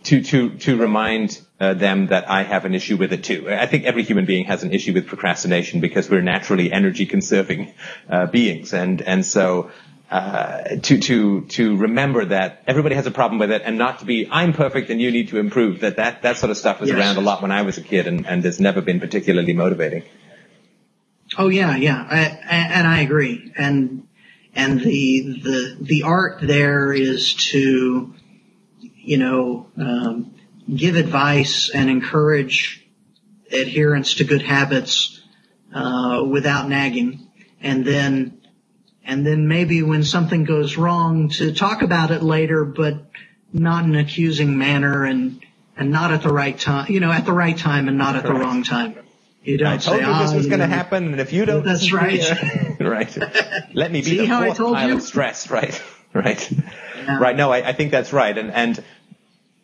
to, 0.04 0.22
to, 0.22 0.56
to 0.56 0.76
remind 0.78 1.38
uh, 1.60 1.74
them 1.74 2.06
that 2.06 2.30
I 2.30 2.42
have 2.42 2.64
an 2.64 2.74
issue 2.74 2.96
with 2.96 3.12
it 3.12 3.22
too. 3.22 3.50
I 3.50 3.66
think 3.66 3.84
every 3.84 4.02
human 4.02 4.24
being 4.24 4.46
has 4.46 4.62
an 4.62 4.72
issue 4.72 4.94
with 4.94 5.08
procrastination 5.08 5.80
because 5.80 6.08
we're 6.08 6.22
naturally 6.22 6.72
energy 6.72 7.04
conserving 7.04 7.74
uh, 8.08 8.26
beings, 8.26 8.74
and 8.74 9.00
and 9.00 9.24
so 9.24 9.70
uh, 10.10 10.76
to 10.82 10.98
to 10.98 11.42
to 11.46 11.76
remember 11.76 12.26
that 12.26 12.62
everybody 12.66 12.94
has 12.94 13.06
a 13.06 13.10
problem 13.10 13.38
with 13.38 13.50
it, 13.50 13.62
and 13.64 13.78
not 13.78 14.00
to 14.00 14.04
be 14.04 14.28
I'm 14.30 14.52
perfect 14.52 14.90
and 14.90 15.00
you 15.00 15.10
need 15.10 15.28
to 15.28 15.38
improve. 15.38 15.80
That 15.80 15.96
that 15.96 16.22
that 16.22 16.36
sort 16.36 16.50
of 16.50 16.58
stuff 16.58 16.80
was 16.80 16.90
yes. 16.90 16.98
around 16.98 17.16
a 17.16 17.22
lot 17.22 17.40
when 17.40 17.52
I 17.52 17.62
was 17.62 17.78
a 17.78 17.82
kid, 17.82 18.06
and 18.06 18.26
and 18.26 18.44
has 18.44 18.60
never 18.60 18.82
been 18.82 19.00
particularly 19.00 19.54
motivating. 19.54 20.02
Oh 21.38 21.48
yeah, 21.48 21.76
yeah, 21.76 22.06
I, 22.08 22.24
and 22.48 22.86
I 22.86 23.00
agree, 23.00 23.52
and 23.56 24.06
and 24.54 24.80
the 24.80 25.40
the 25.42 25.76
the 25.82 26.02
art 26.04 26.38
there 26.40 26.92
is 26.92 27.34
to 27.50 28.14
you 28.80 29.18
know 29.18 29.66
um, 29.76 30.34
give 30.74 30.96
advice 30.96 31.68
and 31.68 31.90
encourage 31.90 32.86
adherence 33.52 34.14
to 34.14 34.24
good 34.24 34.42
habits 34.42 35.20
uh, 35.74 36.24
without 36.26 36.68
nagging, 36.70 37.28
and 37.60 37.84
then 37.84 38.40
and 39.04 39.26
then 39.26 39.46
maybe 39.46 39.82
when 39.82 40.04
something 40.04 40.44
goes 40.44 40.78
wrong 40.78 41.28
to 41.28 41.52
talk 41.52 41.82
about 41.82 42.10
it 42.10 42.22
later, 42.22 42.64
but 42.64 43.10
not 43.52 43.84
in 43.84 43.94
an 43.94 44.00
accusing 44.00 44.56
manner 44.56 45.04
and 45.04 45.44
and 45.76 45.90
not 45.90 46.12
at 46.12 46.22
the 46.22 46.32
right 46.32 46.58
time, 46.58 46.90
you 46.90 47.00
know, 47.00 47.12
at 47.12 47.26
the 47.26 47.32
right 47.32 47.56
time 47.58 47.88
and 47.88 47.98
not 47.98 48.16
at 48.16 48.22
the 48.22 48.32
wrong 48.32 48.62
time. 48.62 48.96
You 49.46 49.58
don't 49.58 49.68
I 49.68 49.76
told 49.76 50.00
say, 50.00 50.06
you 50.06 50.18
this 50.18 50.32
oh, 50.32 50.36
was 50.36 50.46
going 50.48 50.58
to 50.58 50.66
happen, 50.66 51.12
and 51.12 51.20
if 51.20 51.32
you 51.32 51.44
don't, 51.44 51.64
that's 51.64 51.92
right. 51.92 52.20
right. 52.80 53.16
Let 53.74 53.92
me 53.92 54.00
be 54.00 54.04
See 54.04 54.16
the 54.18 54.26
fourth 54.26 54.58
pile 54.58 54.88
you? 54.88 54.96
of 54.96 55.02
stress. 55.02 55.48
Right. 55.56 55.82
Right. 56.12 56.50
Yeah. 56.50 57.18
Right. 57.18 57.36
No, 57.36 57.52
I, 57.52 57.68
I 57.68 57.72
think 57.72 57.92
that's 57.92 58.12
right, 58.12 58.36
and 58.36 58.50
and 58.50 58.82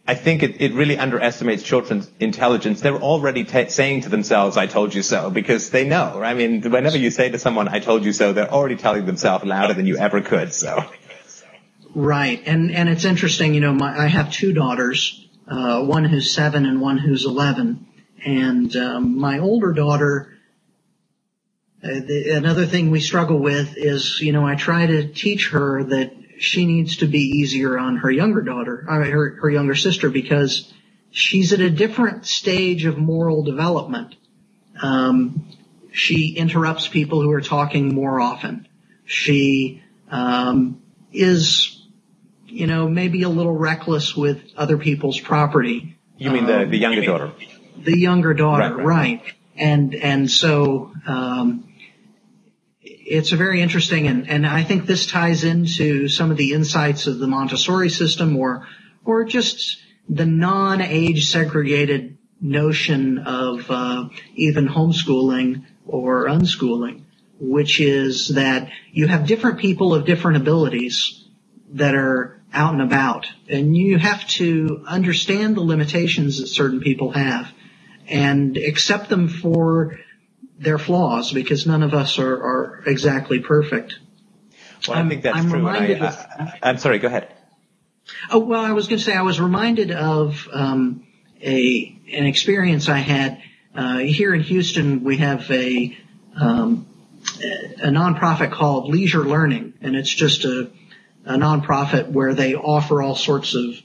I 0.06 0.14
think 0.14 0.42
it, 0.42 0.60
it 0.60 0.74
really 0.74 0.98
underestimates 0.98 1.62
children's 1.62 2.10
intelligence. 2.20 2.80
They're 2.80 2.94
already 2.94 3.44
t- 3.44 3.68
saying 3.68 4.02
to 4.02 4.08
themselves, 4.08 4.56
I 4.56 4.66
told 4.66 4.94
you 4.94 5.02
so, 5.02 5.30
because 5.30 5.70
they 5.70 5.84
know. 5.84 6.22
I 6.22 6.34
mean, 6.34 6.60
whenever 6.62 6.98
you 6.98 7.10
say 7.10 7.28
to 7.30 7.38
someone, 7.38 7.68
I 7.68 7.78
told 7.78 8.04
you 8.04 8.12
so, 8.12 8.32
they're 8.32 8.50
already 8.50 8.76
telling 8.76 9.06
themselves 9.06 9.44
louder 9.44 9.74
than 9.74 9.86
you 9.86 9.98
ever 9.98 10.20
could, 10.20 10.52
so. 10.52 10.84
Right. 11.94 12.42
And, 12.46 12.72
and 12.72 12.88
it's 12.88 13.04
interesting, 13.04 13.54
you 13.54 13.60
know, 13.60 13.72
my, 13.72 13.96
I 13.96 14.08
have 14.08 14.32
two 14.32 14.52
daughters, 14.52 15.24
uh, 15.46 15.84
one 15.84 16.04
who's 16.04 16.34
seven 16.34 16.66
and 16.66 16.80
one 16.80 16.98
who's 16.98 17.24
11. 17.24 17.86
And, 18.24 18.74
um, 18.76 19.18
my 19.18 19.38
older 19.40 19.72
daughter, 19.72 20.32
uh, 21.82 21.88
the, 21.88 22.34
another 22.36 22.66
thing 22.66 22.90
we 22.90 23.00
struggle 23.00 23.38
with 23.38 23.76
is, 23.76 24.20
you 24.20 24.32
know, 24.32 24.46
I 24.46 24.54
try 24.54 24.86
to 24.86 25.08
teach 25.08 25.50
her 25.50 25.82
that 25.84 26.12
she 26.38 26.66
needs 26.66 26.98
to 26.98 27.06
be 27.06 27.18
easier 27.18 27.78
on 27.78 27.96
her 27.96 28.10
younger 28.10 28.42
daughter, 28.42 28.84
uh, 28.88 29.04
her, 29.04 29.36
her 29.40 29.50
younger 29.50 29.74
sister, 29.74 30.10
because 30.10 30.72
she's 31.10 31.52
at 31.52 31.60
a 31.60 31.70
different 31.70 32.26
stage 32.26 32.84
of 32.84 32.98
moral 32.98 33.42
development. 33.42 34.14
Um, 34.80 35.48
she 35.92 36.34
interrupts 36.36 36.88
people 36.88 37.20
who 37.20 37.30
are 37.32 37.40
talking 37.40 37.94
more 37.94 38.20
often. 38.20 38.66
She 39.04 39.82
um, 40.10 40.82
is, 41.12 41.84
you 42.46 42.66
know, 42.66 42.88
maybe 42.88 43.22
a 43.22 43.28
little 43.28 43.56
reckless 43.56 44.16
with 44.16 44.40
other 44.56 44.78
people's 44.78 45.20
property. 45.20 45.98
You 46.16 46.30
mean 46.30 46.46
the, 46.46 46.64
the 46.64 46.78
younger 46.78 47.04
daughter? 47.04 47.32
The 47.78 47.98
younger 47.98 48.34
daughter, 48.34 48.76
right? 48.76 48.84
right. 48.84 49.22
right. 49.22 49.34
And 49.56 49.94
and 49.94 50.30
so 50.30 50.92
um, 51.06 51.72
it's 53.12 53.32
a 53.32 53.36
very 53.36 53.60
interesting, 53.60 54.06
and, 54.06 54.28
and 54.28 54.46
I 54.46 54.62
think 54.62 54.86
this 54.86 55.06
ties 55.06 55.44
into 55.44 56.08
some 56.08 56.30
of 56.30 56.36
the 56.36 56.52
insights 56.52 57.06
of 57.06 57.18
the 57.18 57.26
Montessori 57.26 57.90
system 57.90 58.36
or, 58.36 58.66
or 59.04 59.24
just 59.24 59.82
the 60.08 60.26
non-age 60.26 61.28
segregated 61.28 62.18
notion 62.40 63.18
of 63.18 63.70
uh, 63.70 64.08
even 64.34 64.66
homeschooling 64.66 65.64
or 65.86 66.26
unschooling, 66.26 67.02
which 67.38 67.80
is 67.80 68.28
that 68.28 68.70
you 68.92 69.06
have 69.06 69.26
different 69.26 69.58
people 69.58 69.94
of 69.94 70.06
different 70.06 70.38
abilities 70.38 71.28
that 71.72 71.94
are 71.94 72.40
out 72.52 72.72
and 72.72 72.82
about, 72.82 73.26
and 73.48 73.76
you 73.76 73.98
have 73.98 74.26
to 74.28 74.84
understand 74.86 75.56
the 75.56 75.60
limitations 75.60 76.40
that 76.40 76.46
certain 76.46 76.80
people 76.80 77.10
have 77.12 77.52
and 78.12 78.58
accept 78.58 79.08
them 79.08 79.26
for 79.28 79.98
their 80.58 80.78
flaws 80.78 81.32
because 81.32 81.66
none 81.66 81.82
of 81.82 81.94
us 81.94 82.18
are, 82.18 82.34
are 82.34 82.82
exactly 82.86 83.40
perfect. 83.40 83.98
Well, 84.86 84.98
I 84.98 85.08
think 85.08 85.22
that's 85.22 85.38
I'm 85.38 85.48
true. 85.50 85.66
I, 85.66 86.58
am 86.62 86.78
sorry. 86.78 86.98
Go 86.98 87.08
ahead. 87.08 87.32
Oh 88.30 88.40
well, 88.40 88.60
I 88.60 88.72
was 88.72 88.88
going 88.88 88.98
to 88.98 89.04
say 89.04 89.14
I 89.14 89.22
was 89.22 89.40
reminded 89.40 89.90
of 89.92 90.48
um, 90.52 91.06
a 91.40 91.98
an 92.12 92.26
experience 92.26 92.88
I 92.88 92.98
had 92.98 93.40
uh, 93.74 93.98
here 93.98 94.34
in 94.34 94.42
Houston. 94.42 95.04
We 95.04 95.18
have 95.18 95.50
a 95.50 95.96
um, 96.36 96.86
a 97.82 97.88
nonprofit 97.88 98.52
called 98.52 98.88
Leisure 98.88 99.24
Learning, 99.24 99.74
and 99.80 99.96
it's 99.96 100.12
just 100.12 100.44
a 100.44 100.70
a 101.24 101.34
nonprofit 101.34 102.08
where 102.08 102.34
they 102.34 102.56
offer 102.56 103.00
all 103.00 103.14
sorts 103.14 103.54
of 103.54 103.80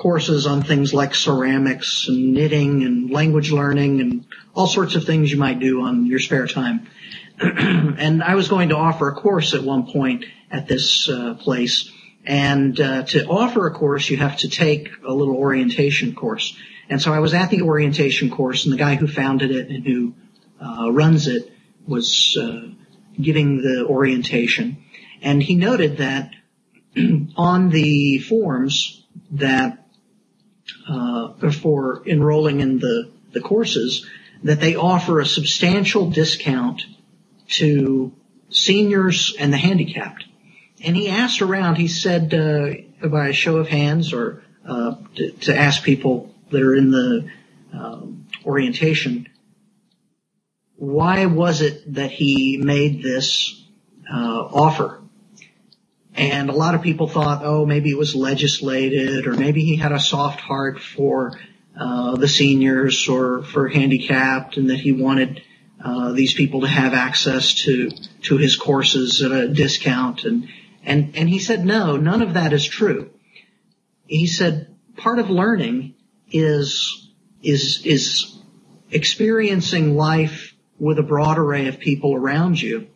courses 0.00 0.46
on 0.46 0.62
things 0.62 0.94
like 0.94 1.14
ceramics 1.14 2.08
and 2.08 2.32
knitting 2.32 2.84
and 2.84 3.10
language 3.10 3.52
learning 3.52 4.00
and 4.00 4.26
all 4.54 4.66
sorts 4.66 4.94
of 4.94 5.04
things 5.04 5.30
you 5.30 5.36
might 5.38 5.60
do 5.60 5.82
on 5.82 6.06
your 6.06 6.18
spare 6.18 6.46
time. 6.46 6.88
and 7.38 8.22
I 8.22 8.34
was 8.34 8.48
going 8.48 8.70
to 8.70 8.76
offer 8.76 9.08
a 9.08 9.14
course 9.14 9.52
at 9.52 9.62
one 9.62 9.92
point 9.92 10.24
at 10.50 10.66
this 10.66 11.08
uh, 11.08 11.34
place. 11.34 11.92
And 12.24 12.80
uh, 12.80 13.02
to 13.04 13.26
offer 13.26 13.66
a 13.66 13.72
course, 13.72 14.08
you 14.08 14.16
have 14.16 14.38
to 14.38 14.48
take 14.48 14.88
a 15.06 15.12
little 15.12 15.36
orientation 15.36 16.14
course. 16.14 16.56
And 16.88 17.00
so 17.00 17.12
I 17.12 17.18
was 17.18 17.34
at 17.34 17.50
the 17.50 17.62
orientation 17.62 18.30
course, 18.30 18.64
and 18.64 18.72
the 18.72 18.78
guy 18.78 18.94
who 18.94 19.06
founded 19.06 19.50
it 19.50 19.68
and 19.68 19.86
who 19.86 20.14
uh, 20.60 20.90
runs 20.90 21.28
it 21.28 21.52
was 21.86 22.38
uh, 22.40 22.68
giving 23.20 23.62
the 23.62 23.84
orientation. 23.86 24.78
And 25.22 25.42
he 25.42 25.54
noted 25.56 25.98
that 25.98 26.32
on 27.36 27.68
the 27.68 28.18
forms 28.18 29.06
that 29.32 29.86
uh, 30.88 31.50
for 31.50 32.02
enrolling 32.06 32.60
in 32.60 32.78
the, 32.78 33.10
the 33.32 33.40
courses 33.40 34.06
that 34.42 34.60
they 34.60 34.74
offer 34.74 35.20
a 35.20 35.26
substantial 35.26 36.10
discount 36.10 36.82
to 37.48 38.12
seniors 38.48 39.34
and 39.38 39.52
the 39.52 39.56
handicapped. 39.56 40.24
And 40.82 40.96
he 40.96 41.08
asked 41.08 41.42
around, 41.42 41.76
he 41.76 41.88
said, 41.88 42.32
uh, 42.32 43.08
by 43.08 43.28
a 43.28 43.32
show 43.32 43.58
of 43.58 43.68
hands 43.68 44.12
or 44.12 44.42
uh, 44.66 44.96
to, 45.16 45.30
to, 45.32 45.56
ask 45.56 45.82
people 45.82 46.34
that 46.50 46.62
are 46.62 46.74
in 46.74 46.90
the 46.90 47.30
um, 47.72 48.26
orientation, 48.44 49.28
why 50.76 51.26
was 51.26 51.60
it 51.60 51.94
that 51.94 52.10
he 52.10 52.58
made 52.58 53.02
this 53.02 53.62
uh, 54.10 54.16
offer? 54.16 54.99
And 56.20 56.50
a 56.50 56.52
lot 56.52 56.74
of 56.74 56.82
people 56.82 57.08
thought, 57.08 57.40
oh, 57.46 57.64
maybe 57.64 57.90
it 57.90 57.96
was 57.96 58.14
legislated 58.14 59.26
or 59.26 59.32
maybe 59.32 59.64
he 59.64 59.76
had 59.76 59.90
a 59.90 59.98
soft 59.98 60.38
heart 60.38 60.78
for 60.78 61.32
uh, 61.74 62.16
the 62.16 62.28
seniors 62.28 63.08
or 63.08 63.42
for 63.42 63.68
handicapped 63.68 64.58
and 64.58 64.68
that 64.68 64.78
he 64.78 64.92
wanted 64.92 65.40
uh, 65.82 66.12
these 66.12 66.34
people 66.34 66.60
to 66.60 66.66
have 66.66 66.92
access 66.92 67.54
to 67.54 67.90
to 68.24 68.36
his 68.36 68.56
courses 68.56 69.22
at 69.22 69.32
a 69.32 69.48
discount. 69.48 70.24
And 70.24 70.50
and 70.84 71.16
and 71.16 71.26
he 71.26 71.38
said 71.38 71.64
no 71.64 71.96
none 71.96 72.20
of 72.20 72.34
that 72.34 72.52
is 72.52 72.66
true. 72.66 73.08
He 74.06 74.26
said 74.26 74.76
part 74.98 75.20
of 75.20 75.30
learning 75.30 75.94
is 76.30 77.08
is 77.42 77.80
is 77.86 78.38
experiencing 78.90 79.96
life 79.96 80.54
with 80.78 80.98
a 80.98 81.02
broad 81.02 81.38
array 81.38 81.68
of 81.68 81.78
people 81.78 82.14
around 82.14 82.60
you 82.60 82.88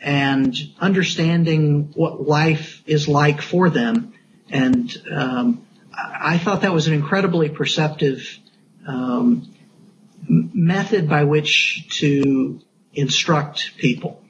and 0.00 0.54
understanding 0.80 1.92
what 1.94 2.26
life 2.26 2.82
is 2.86 3.08
like 3.08 3.42
for 3.42 3.68
them. 3.70 4.14
And 4.50 4.94
um, 5.10 5.66
I 5.92 6.38
thought 6.38 6.62
that 6.62 6.72
was 6.72 6.86
an 6.86 6.94
incredibly 6.94 7.48
perceptive 7.48 8.38
um, 8.86 9.52
method 10.28 11.08
by 11.08 11.24
which 11.24 11.98
to 12.00 12.60
instruct 12.92 13.76
people. 13.76 14.22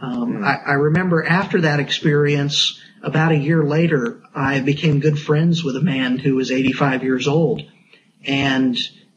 Um, 0.00 0.36
hmm. 0.36 0.44
I, 0.44 0.56
I, 0.66 0.72
remember 0.72 1.24
after 1.24 1.62
that 1.62 1.80
experience, 1.80 2.80
about 3.02 3.32
a 3.32 3.36
year 3.36 3.62
later, 3.62 4.22
I 4.34 4.60
became 4.60 5.00
good 5.00 5.18
friends 5.18 5.62
with 5.62 5.76
a 5.76 5.80
man 5.80 6.18
who 6.18 6.36
was 6.36 6.50
85 6.50 7.02
years 7.02 7.28
old, 7.28 7.62
and 8.24 8.76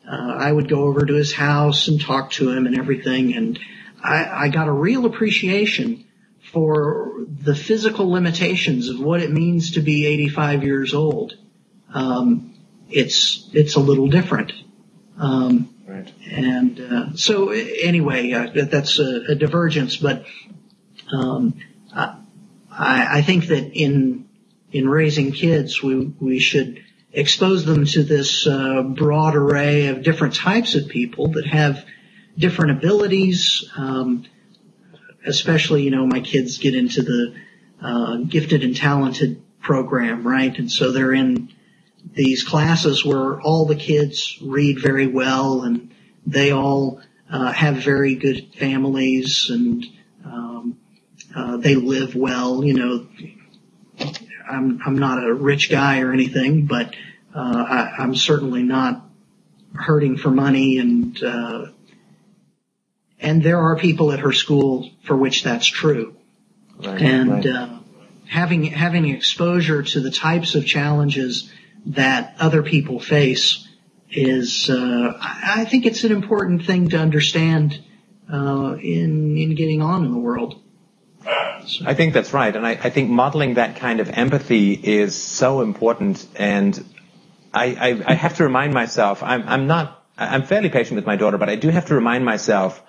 uh, 0.10 0.36
I 0.38 0.52
would 0.52 0.70
go 0.70 0.84
over 0.84 1.06
to 1.06 1.14
his 1.14 1.34
house 1.34 1.88
and 1.88 2.00
talk 2.00 2.32
to 2.32 2.52
him 2.52 2.66
and 2.66 2.78
everything, 2.78 3.36
and 3.36 3.60
I, 4.04 4.46
I 4.46 4.50
got 4.50 4.68
a 4.68 4.72
real 4.72 5.06
appreciation 5.06 6.06
for 6.52 7.26
the 7.28 7.56
physical 7.56 8.12
limitations 8.12 8.90
of 8.90 9.00
what 9.00 9.22
it 9.22 9.32
means 9.32 9.72
to 9.72 9.82
be 9.82 10.06
85 10.06 10.64
years 10.64 10.94
old. 10.94 11.34
Um, 11.94 12.54
it's 12.90 13.50
it's 13.54 13.76
a 13.76 13.80
little 13.80 14.08
different. 14.08 14.52
Um, 15.18 15.74
right. 15.88 16.12
And 16.30 16.80
uh, 16.80 17.16
so 17.16 17.50
anyway, 17.50 18.32
uh, 18.32 18.66
that's 18.66 19.00
a, 19.00 19.24
a, 19.30 19.36
divergence, 19.36 19.98
but 19.98 20.26
um, 21.12 21.60
I, 21.96 22.18
I 22.70 23.22
think 23.22 23.48
that 23.48 23.72
in 23.74 24.28
in 24.72 24.90
raising 24.90 25.32
kids, 25.32 25.82
we 25.82 26.14
we 26.20 26.40
should 26.40 26.84
expose 27.12 27.64
them 27.64 27.86
to 27.86 28.04
this 28.04 28.48
uh, 28.48 28.82
broad 28.82 29.36
array 29.36 29.88
of 29.88 30.04
different 30.04 30.36
types 30.36 30.76
of 30.76 30.90
people 30.90 31.30
that 31.34 31.46
have 31.46 31.86
different 32.38 32.72
abilities. 32.72 33.70
Um, 33.78 34.26
especially, 35.26 35.84
you 35.84 35.92
know, 35.92 36.06
my 36.06 36.20
kids 36.20 36.58
get 36.58 36.76
into 36.76 37.02
the 37.02 37.36
uh, 37.82 38.18
gifted 38.18 38.64
and 38.64 38.76
talented 38.76 39.42
program, 39.62 40.28
right? 40.28 40.58
And 40.58 40.72
so 40.72 40.92
they're 40.92 41.14
in 41.14 41.54
these 42.14 42.44
classes 42.44 43.06
where 43.06 43.40
all 43.42 43.66
the 43.66 43.76
kids 43.76 44.38
read 44.42 44.80
very 44.82 45.08
well 45.08 45.62
and 45.62 45.94
they 46.26 46.52
all 46.52 47.02
uh, 47.30 47.52
have 47.52 47.78
very 47.78 48.16
good 48.16 48.54
families 48.56 49.50
and 49.50 49.86
um, 50.26 50.78
uh, 51.36 51.58
they 51.58 51.76
live 51.76 52.16
well. 52.16 52.64
You 52.64 52.74
know, 52.74 53.08
I'm 54.50 54.82
I'm 54.86 54.98
not 54.98 55.24
a 55.24 55.34
rich 55.34 55.70
guy 55.70 56.02
or 56.02 56.12
anything, 56.12 56.66
but 56.66 56.94
uh, 57.34 57.66
I, 57.70 57.96
I'm 58.00 58.16
certainly 58.16 58.64
not 58.64 59.06
hurting 59.74 60.18
for 60.18 60.30
money 60.30 60.78
and 60.78 61.24
uh, 61.24 61.66
and 63.24 63.42
there 63.42 63.60
are 63.60 63.76
people 63.78 64.12
at 64.12 64.20
her 64.20 64.32
school 64.32 64.92
for 65.04 65.16
which 65.16 65.44
that's 65.44 65.68
true. 65.68 66.16
Right, 66.78 67.02
and 67.02 67.32
right. 67.32 67.46
Uh, 67.46 67.80
having 68.28 68.66
having 68.66 69.10
exposure 69.10 69.84
to 69.84 70.00
the 70.00 70.12
types 70.12 70.56
of 70.56 70.66
challenges 70.66 71.52
that 71.88 72.36
other 72.40 72.64
people 72.64 73.00
face 73.00 73.68
is, 74.10 74.70
uh, 74.70 75.18
I 75.20 75.66
think 75.66 75.86
it's 75.86 76.04
an 76.04 76.12
important 76.12 76.66
thing 76.66 76.90
to 76.90 76.98
understand 76.98 77.82
uh, 78.32 78.76
in 78.82 79.38
in 79.38 79.56
getting 79.56 79.82
on 79.82 80.06
in 80.06 80.12
the 80.12 80.20
world. 80.20 80.60
So. 81.66 81.86
I 81.86 81.94
think 81.94 82.14
that's 82.14 82.34
right, 82.34 82.54
and 82.54 82.68
I, 82.68 82.72
I, 82.72 82.90
think 82.90 83.10
modeling 83.10 83.54
that 83.54 83.78
kind 83.78 84.02
of 84.02 84.10
empathy 84.10 84.74
is 84.74 85.16
so 85.16 85.62
important. 85.62 86.28
And 86.36 86.78
I, 87.54 87.66
I, 87.66 88.04
I 88.06 88.14
have 88.16 88.36
to 88.38 88.44
remind 88.44 88.74
myself, 88.74 89.24
I'm, 89.24 89.48
I'm 89.48 89.66
not, 89.66 90.04
I'm 90.18 90.44
fairly 90.44 90.68
patient 90.68 90.98
with 90.98 91.06
my 91.06 91.16
daughter, 91.16 91.38
but 91.38 91.48
I 91.48 91.56
do 91.56 91.70
have 91.70 91.86
to 91.86 91.96
remind 91.96 92.26
myself 92.26 92.82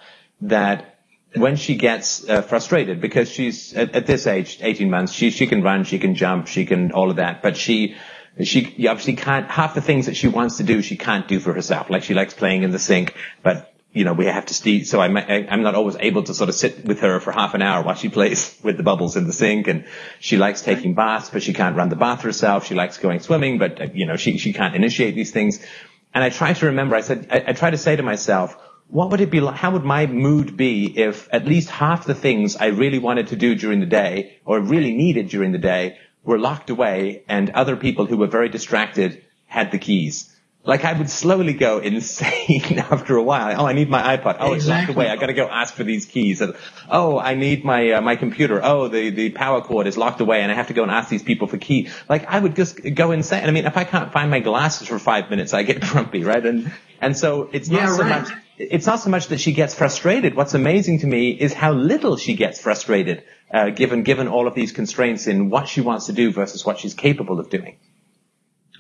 that 0.43 0.95
when 1.35 1.57
she 1.57 1.77
gets 1.77 2.29
uh, 2.29 2.43
frustrated, 2.43 3.01
because 3.01 3.31
she's 3.31 3.75
at, 3.75 3.95
at, 3.95 4.07
this 4.07 4.27
age, 4.27 4.59
18 4.61 4.91
months, 4.91 5.13
she 5.13 5.31
she 5.31 5.47
can 5.47 5.63
run, 5.63 5.85
she 5.85 5.99
can 5.99 6.15
jump, 6.15 6.47
she 6.47 6.65
can 6.65 6.93
all 6.93 7.11
of 7.11 7.17
that, 7.17 7.43
but 7.43 7.57
she 7.57 7.97
she 8.43 8.89
obviously 8.89 9.15
can't 9.15 9.49
half 9.51 9.75
the 9.75 9.81
things 9.81 10.07
that 10.07 10.17
she 10.17 10.27
wants 10.29 10.57
to 10.57 10.65
do 10.65 10.83
she 10.83 10.97
can't 10.97 11.29
do 11.29 11.39
for 11.39 11.53
herself. 11.53 11.91
Like 11.91 12.03
she 12.03 12.15
likes 12.15 12.35
playing 12.35 12.63
in 12.63 12.71
the 12.71 12.79
sink, 12.79 13.15
but 13.43 13.73
you 13.93 14.05
know 14.05 14.13
we 14.13 14.27
have 14.27 14.47
to 14.47 14.55
see. 14.55 14.85
So 14.85 15.01
I'm 15.01 15.17
I'm 15.17 15.63
not 15.63 15.75
always 15.75 15.97
able 15.99 16.25
to 16.25 16.35
sort 16.35 16.49
of 16.49 16.55
sit 16.55 16.85
with 16.85 17.01
her 17.01 17.21
for 17.21 17.33
half 17.33 17.55
an 17.55 17.63
hour 17.63 17.85
while 17.85 17.95
she 17.95 18.09
plays 18.09 18.57
with 18.63 18.77
the 18.77 18.83
bubbles 18.83 19.17
in 19.17 19.27
the 19.27 19.33
sink. 19.33 19.69
And 19.69 19.87
she 20.21 20.37
likes 20.37 20.63
taking 20.63 20.95
baths, 20.95 21.31
but 21.31 21.43
she 21.43 21.53
can't 21.53 21.77
run 21.77 21.89
the 21.89 21.97
bath 21.97 22.23
herself. 22.23 22.67
She 22.67 22.75
likes 22.75 22.99
going 22.99 23.21
swimming, 23.21 23.59
but 23.59 23.81
uh, 23.81 23.87
you 23.93 24.07
know 24.07 24.17
she 24.17 24.39
she 24.39 24.53
can't 24.53 24.75
initiate 24.75 25.15
these 25.15 25.31
things. 25.31 25.65
And 26.13 26.23
I 26.23 26.31
try 26.31 26.53
to 26.53 26.67
remember. 26.67 26.97
I 26.97 27.01
said 27.01 27.29
I, 27.31 27.45
I 27.49 27.53
try 27.53 27.71
to 27.71 27.79
say 27.79 27.97
to 27.97 28.03
myself 28.03 28.57
what 28.89 29.11
would 29.11 29.21
it 29.21 29.31
be 29.31 29.41
like, 29.41 29.57
how 29.57 29.73
would 29.73 29.85
my 29.85 30.07
mood 30.07 30.57
be 30.57 30.87
if 30.99 31.29
at 31.33 31.47
least 31.47 31.71
half 31.71 32.05
the 32.05 32.15
things 32.15 32.57
I 32.57 32.67
really 32.67 32.99
wanted 32.99 33.29
to 33.29 33.37
do 33.37 33.55
during 33.55 33.81
the 33.81 33.87
day 33.87 34.39
or 34.45 34.61
really 34.61 34.95
needed 34.95 35.29
during 35.29 35.53
the 35.53 35.59
day 35.59 35.99
were 36.23 36.39
locked 36.39 36.71
away 36.71 37.23
and 37.29 37.51
other 37.51 37.77
people 37.77 38.07
who 38.07 38.17
were 38.17 38.27
very 38.27 38.49
distracted 38.49 39.25
had 39.47 39.71
the 39.71 39.79
keys? 39.79 40.34
Like 40.67 40.87
I 40.87 40.95
would 40.95 41.11
slowly 41.11 41.53
go 41.53 41.79
insane 41.79 42.79
after 42.91 43.17
a 43.17 43.23
while. 43.23 43.61
Oh, 43.61 43.67
I 43.67 43.75
need 43.75 43.91
my 43.91 44.17
iPod. 44.17 44.39
Oh, 44.41 44.55
it's 44.55 44.67
locked 44.67 44.89
away. 44.89 45.11
I 45.11 45.17
got 45.17 45.27
to 45.27 45.35
go 45.35 45.47
ask 45.47 45.75
for 45.75 45.85
these 45.85 46.07
keys. 46.07 46.41
And, 46.41 46.57
oh, 46.89 47.19
I 47.19 47.35
need 47.35 47.65
my 47.65 47.93
uh, 47.93 48.01
my 48.01 48.17
computer. 48.17 48.61
Oh, 48.65 48.89
the 48.89 49.11
the 49.11 49.31
power 49.31 49.61
cord 49.61 49.87
is 49.87 49.99
locked 49.99 50.23
away, 50.23 50.41
and 50.41 50.51
I 50.51 50.55
have 50.55 50.69
to 50.69 50.75
go 50.75 50.83
and 50.83 50.91
ask 50.91 51.11
these 51.11 51.23
people 51.23 51.49
for 51.49 51.59
key. 51.59 51.91
Like 52.09 52.25
I 52.27 52.39
would 52.39 52.57
just 52.57 52.81
go 52.95 53.11
insane. 53.11 53.47
I 53.47 53.51
mean, 53.51 53.67
if 53.67 53.77
I 53.77 53.85
can't 53.85 54.11
find 54.11 54.31
my 54.31 54.41
glasses 54.41 54.89
for 54.89 54.99
five 54.99 55.29
minutes, 55.29 55.53
I 55.53 55.65
get 55.65 55.81
grumpy, 55.83 56.25
right? 56.25 56.45
And 56.45 56.73
and 56.99 57.15
so 57.15 57.51
it's 57.53 57.69
not 57.69 57.83
yeah, 57.83 57.97
so 57.97 58.03
right. 58.03 58.23
much 58.23 58.33
it's 58.57 58.87
not 58.87 59.01
so 59.01 59.11
much 59.11 59.29
that 59.29 59.41
she 59.41 59.53
gets 59.53 59.75
frustrated. 59.75 60.35
What's 60.35 60.55
amazing 60.55 61.01
to 61.01 61.07
me 61.07 61.31
is 61.33 61.53
how 61.53 61.73
little 61.73 62.17
she 62.17 62.37
gets 62.37 62.61
frustrated, 62.61 63.25
uh, 63.53 63.71
given 63.71 64.03
given 64.03 64.29
all 64.29 64.47
of 64.47 64.55
these 64.55 64.73
constraints 64.73 65.27
in 65.27 65.51
what 65.51 65.69
she 65.69 65.81
wants 65.81 66.07
to 66.07 66.13
do 66.13 66.33
versus 66.33 66.65
what 66.65 66.79
she's 66.79 66.95
capable 66.95 67.41
of 67.41 67.51
doing. 67.51 67.77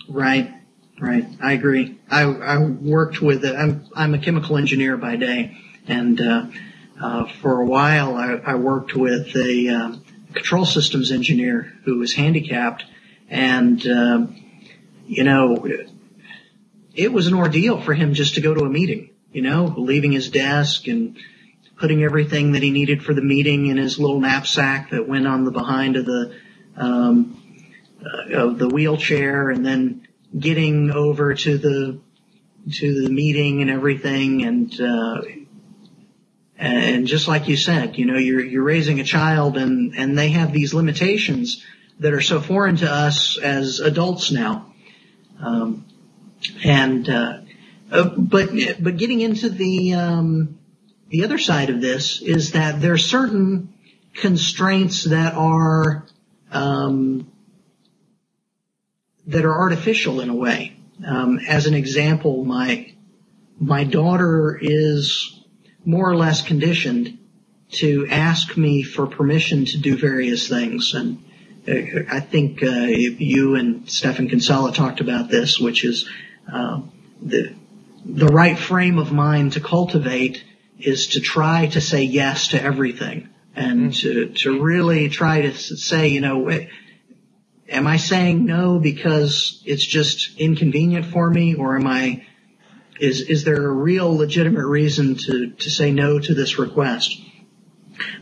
Right, 0.08 0.52
right. 1.00 1.26
I 1.40 1.52
agree. 1.52 1.98
I, 2.10 2.22
I 2.22 2.58
worked 2.58 3.20
with. 3.20 3.44
I'm 3.44 3.86
I'm 3.94 4.14
a 4.14 4.18
chemical 4.18 4.56
engineer 4.56 4.96
by 4.96 5.16
day, 5.16 5.56
and 5.86 6.20
uh, 6.20 6.46
uh, 7.00 7.26
for 7.40 7.60
a 7.60 7.66
while 7.66 8.14
I, 8.14 8.34
I 8.44 8.54
worked 8.56 8.94
with 8.94 9.34
a 9.36 9.68
um, 9.68 10.04
control 10.32 10.64
systems 10.64 11.10
engineer 11.10 11.72
who 11.84 11.98
was 11.98 12.14
handicapped, 12.14 12.84
and 13.28 13.86
um, 13.86 14.36
you 15.06 15.24
know, 15.24 15.66
it 16.94 17.12
was 17.12 17.26
an 17.26 17.34
ordeal 17.34 17.80
for 17.80 17.94
him 17.94 18.14
just 18.14 18.36
to 18.36 18.40
go 18.40 18.54
to 18.54 18.64
a 18.64 18.70
meeting 18.70 19.10
you 19.34 19.42
know, 19.42 19.74
leaving 19.76 20.12
his 20.12 20.30
desk 20.30 20.86
and 20.86 21.16
putting 21.76 22.04
everything 22.04 22.52
that 22.52 22.62
he 22.62 22.70
needed 22.70 23.02
for 23.02 23.12
the 23.12 23.20
meeting 23.20 23.66
in 23.66 23.76
his 23.76 23.98
little 23.98 24.20
knapsack 24.20 24.90
that 24.90 25.08
went 25.08 25.26
on 25.26 25.44
the 25.44 25.50
behind 25.50 25.96
of 25.96 26.06
the 26.06 26.36
um, 26.76 27.42
uh, 28.00 28.38
of 28.38 28.58
the 28.58 28.68
wheelchair, 28.68 29.50
and 29.50 29.66
then 29.66 30.03
getting 30.38 30.90
over 30.90 31.34
to 31.34 31.58
the 31.58 32.00
to 32.72 33.02
the 33.02 33.10
meeting 33.10 33.60
and 33.60 33.70
everything, 33.70 34.44
and 34.44 34.80
uh, 34.80 35.22
and 36.56 37.06
just 37.06 37.28
like 37.28 37.48
you 37.48 37.56
said, 37.56 37.98
you 37.98 38.06
know, 38.06 38.16
you're 38.16 38.44
you're 38.44 38.64
raising 38.64 39.00
a 39.00 39.04
child, 39.04 39.56
and 39.56 39.94
and 39.96 40.16
they 40.16 40.30
have 40.30 40.52
these 40.52 40.74
limitations 40.74 41.64
that 42.00 42.12
are 42.12 42.20
so 42.20 42.40
foreign 42.40 42.76
to 42.76 42.90
us 42.90 43.38
as 43.38 43.80
adults 43.80 44.32
now, 44.32 44.72
um, 45.40 45.84
and 46.64 47.08
uh, 47.08 47.38
uh, 47.90 48.08
but 48.16 48.50
but 48.80 48.96
getting 48.96 49.20
into 49.20 49.48
the 49.48 49.94
um, 49.94 50.58
the 51.08 51.24
other 51.24 51.38
side 51.38 51.70
of 51.70 51.80
this 51.80 52.20
is 52.22 52.52
that 52.52 52.80
there 52.80 52.94
are 52.94 52.98
certain 52.98 53.74
constraints 54.14 55.04
that 55.04 55.34
are 55.34 56.06
um, 56.50 57.30
that 59.26 59.44
are 59.44 59.54
artificial 59.54 60.20
in 60.20 60.28
a 60.28 60.34
way. 60.34 60.76
Um, 61.06 61.38
as 61.38 61.66
an 61.66 61.74
example, 61.74 62.44
my 62.44 62.92
my 63.58 63.84
daughter 63.84 64.58
is 64.60 65.40
more 65.84 66.08
or 66.08 66.16
less 66.16 66.42
conditioned 66.42 67.18
to 67.70 68.06
ask 68.08 68.56
me 68.56 68.82
for 68.82 69.06
permission 69.06 69.64
to 69.64 69.78
do 69.78 69.96
various 69.96 70.48
things, 70.48 70.94
and 70.94 71.24
uh, 71.66 72.02
I 72.10 72.20
think 72.20 72.62
uh, 72.62 72.68
you 72.68 73.56
and 73.56 73.88
Stephan 73.88 74.28
Kinsella 74.28 74.72
talked 74.72 75.00
about 75.00 75.28
this, 75.28 75.58
which 75.58 75.84
is 75.84 76.08
uh, 76.52 76.82
the 77.20 77.54
the 78.04 78.26
right 78.26 78.58
frame 78.58 78.98
of 78.98 79.12
mind 79.12 79.54
to 79.54 79.60
cultivate 79.60 80.44
is 80.78 81.08
to 81.08 81.20
try 81.20 81.66
to 81.66 81.80
say 81.80 82.02
yes 82.02 82.48
to 82.48 82.62
everything 82.62 83.28
and 83.56 83.90
mm. 83.90 84.00
to, 84.00 84.28
to 84.34 84.62
really 84.62 85.08
try 85.08 85.42
to 85.42 85.54
say, 85.54 86.08
you 86.08 86.20
know, 86.20 86.50
am 87.68 87.86
I 87.86 87.96
saying 87.96 88.44
no 88.44 88.78
because 88.78 89.62
it's 89.64 89.84
just 89.84 90.38
inconvenient 90.38 91.06
for 91.06 91.28
me 91.30 91.54
or 91.54 91.76
am 91.76 91.86
I, 91.86 92.26
is, 93.00 93.22
is 93.22 93.44
there 93.44 93.66
a 93.66 93.72
real 93.72 94.16
legitimate 94.16 94.66
reason 94.66 95.16
to, 95.16 95.50
to 95.50 95.70
say 95.70 95.90
no 95.90 96.18
to 96.18 96.34
this 96.34 96.58
request? 96.58 97.20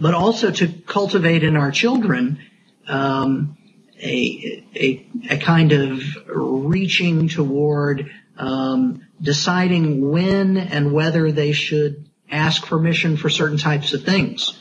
But 0.00 0.14
also 0.14 0.50
to 0.50 0.68
cultivate 0.68 1.44
in 1.44 1.57
our 1.57 1.70
children, 1.70 2.40
um, 2.87 3.57
a, 3.98 4.64
a, 4.74 5.07
a 5.31 5.37
kind 5.38 5.72
of 5.72 6.02
reaching 6.26 7.28
toward, 7.28 8.11
um, 8.37 9.07
deciding 9.20 10.11
when 10.11 10.57
and 10.57 10.92
whether 10.92 11.31
they 11.31 11.52
should 11.52 12.09
ask 12.31 12.66
permission 12.66 13.16
for 13.16 13.31
certain 13.31 13.59
types 13.59 13.92
of 13.92 14.05
things. 14.05 14.59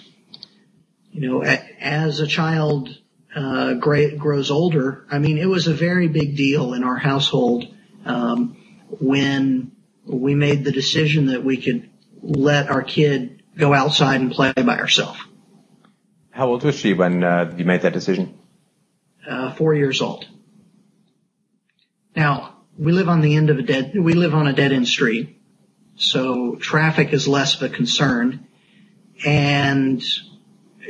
You 1.12 1.28
know, 1.28 1.44
as 1.44 2.20
a 2.20 2.28
child 2.28 2.90
uh, 3.36 3.74
grows 3.76 4.52
older, 4.52 5.06
I 5.10 5.20
mean, 5.20 5.38
it 5.38 5.46
was 5.46 5.68
a 5.68 5.74
very 5.74 6.08
big 6.08 6.36
deal 6.36 6.74
in 6.74 6.84
our 6.84 6.98
household 6.98 7.66
um, 8.06 8.58
when 9.00 9.72
we 10.06 10.36
made 10.36 10.64
the 10.64 10.72
decision 10.72 11.28
that 11.28 11.44
we 11.44 11.58
could 11.58 11.90
let 12.22 12.70
our 12.70 12.84
kid 12.84 13.44
go 13.58 13.74
outside 13.74 14.22
and 14.22 14.32
play 14.32 14.54
by 14.54 14.76
herself. 14.76 15.18
How 16.32 16.48
old 16.48 16.64
was 16.64 16.76
she 16.76 16.94
when 16.94 17.24
uh, 17.24 17.54
you 17.58 17.66
made 17.66 17.82
that 17.82 17.94
decision? 17.94 18.38
Uh, 19.28 19.54
four 19.54 19.76
years 19.76 20.02
old. 20.02 20.26
Now, 22.16 22.58
we 22.78 22.92
live 22.92 23.10
on 23.10 23.22
the 23.22 23.36
end 23.36 23.50
of 23.50 23.60
a 23.60 23.62
dead, 23.62 23.94
we 23.98 24.14
live 24.14 24.34
on 24.34 24.48
a 24.48 24.54
dead 24.54 24.72
end 24.72 24.88
street. 24.88 25.38
So 25.96 26.56
traffic 26.56 27.14
is 27.14 27.28
less 27.28 27.56
of 27.56 27.72
a 27.72 27.74
concern 27.74 28.48
and 29.26 30.04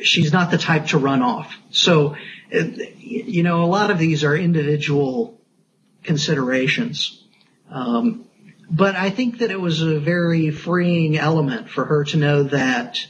she's 0.04 0.32
not 0.32 0.52
the 0.52 0.58
type 0.58 0.88
to 0.88 0.98
run 0.98 1.22
off. 1.22 1.54
So, 1.72 2.16
you 2.50 3.44
know, 3.44 3.64
a 3.64 3.68
lot 3.68 3.92
of 3.92 4.00
these 4.00 4.24
are 4.24 4.36
individual 4.36 5.40
considerations. 6.04 7.24
Um, 7.70 8.26
but 8.70 8.96
I 8.96 9.10
think 9.10 9.40
that 9.40 9.52
it 9.52 9.60
was 9.60 9.82
a 9.82 10.00
very 10.00 10.52
freeing 10.52 11.18
element 11.18 11.70
for 11.70 11.86
her 11.86 12.06
to 12.06 12.18
know 12.18 12.44
that 12.44 13.06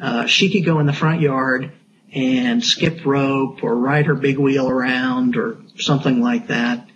uh, 0.00 0.26
she 0.26 0.50
could 0.50 0.64
go 0.64 0.78
in 0.78 0.86
the 0.86 0.92
front 0.92 1.20
yard 1.20 1.72
and 2.12 2.64
skip 2.64 3.04
rope 3.04 3.62
or 3.62 3.76
ride 3.76 4.06
her 4.06 4.14
big 4.14 4.38
wheel 4.38 4.68
around 4.68 5.36
or 5.36 5.58
something 5.76 6.20
like 6.20 6.48
that 6.48 6.86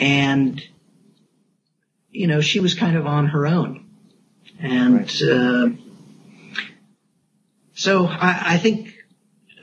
and 0.00 0.62
you 2.10 2.26
know 2.26 2.40
she 2.40 2.58
was 2.58 2.74
kind 2.74 2.96
of 2.96 3.06
on 3.06 3.26
her 3.26 3.46
own, 3.46 3.86
and 4.58 4.94
right. 4.94 5.22
uh, 5.22 5.68
so 7.80 8.04
I, 8.04 8.42
I 8.44 8.58
think 8.58 8.94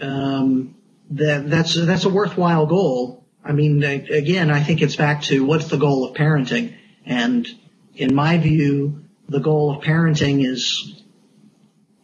um, 0.01 0.73
that 1.12 1.47
that's 1.51 1.75
that's 1.75 2.06
a 2.06 2.10
worthwhile 2.10 2.65
goal. 2.65 3.23
I 3.45 3.51
mean, 3.51 3.84
again, 3.84 4.49
I 4.49 4.63
think 4.63 4.82
it's 4.82 4.95
back 4.95 5.21
to 5.25 5.45
what's 5.45 5.67
the 5.67 5.77
goal 5.77 6.03
of 6.03 6.17
parenting, 6.17 6.73
and 7.06 7.47
in 7.93 8.15
my 8.15 8.39
view, 8.39 9.03
the 9.30 9.39
goal 9.39 9.77
of 9.77 9.84
parenting 9.84 10.43
is 10.43 10.99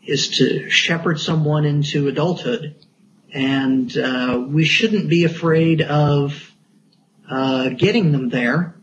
is 0.04 0.38
to 0.38 0.70
shepherd 0.70 1.20
someone 1.20 1.66
into 1.66 2.08
adulthood, 2.08 2.76
and 3.34 3.98
uh, 3.98 4.46
we 4.48 4.66
shouldn't 4.66 5.10
be 5.10 5.24
afraid 5.24 5.82
of 5.82 6.54
uh, 7.28 7.70
getting 7.70 8.12
them 8.12 8.30
there 8.30 8.76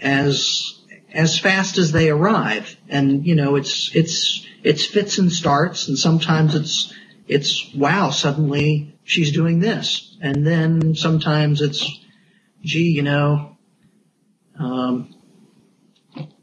as 0.00 0.80
as 1.12 1.40
fast 1.40 1.76
as 1.76 1.90
they 1.90 2.08
arrive. 2.08 2.76
And 2.88 3.26
you 3.26 3.34
know, 3.34 3.56
it's 3.56 3.90
it's 3.96 4.46
it's 4.62 4.84
fits 4.84 5.18
and 5.18 5.32
starts, 5.32 5.88
and 5.88 5.98
sometimes 5.98 6.54
it's 6.54 6.92
it's 7.26 7.74
wow, 7.74 8.10
suddenly 8.10 8.98
she's 9.04 9.32
doing 9.32 9.60
this, 9.60 10.16
and 10.20 10.46
then 10.46 10.94
sometimes 10.94 11.60
it's 11.60 11.86
gee, 12.62 12.90
you 12.90 13.02
know. 13.02 13.56
Um, 14.58 15.14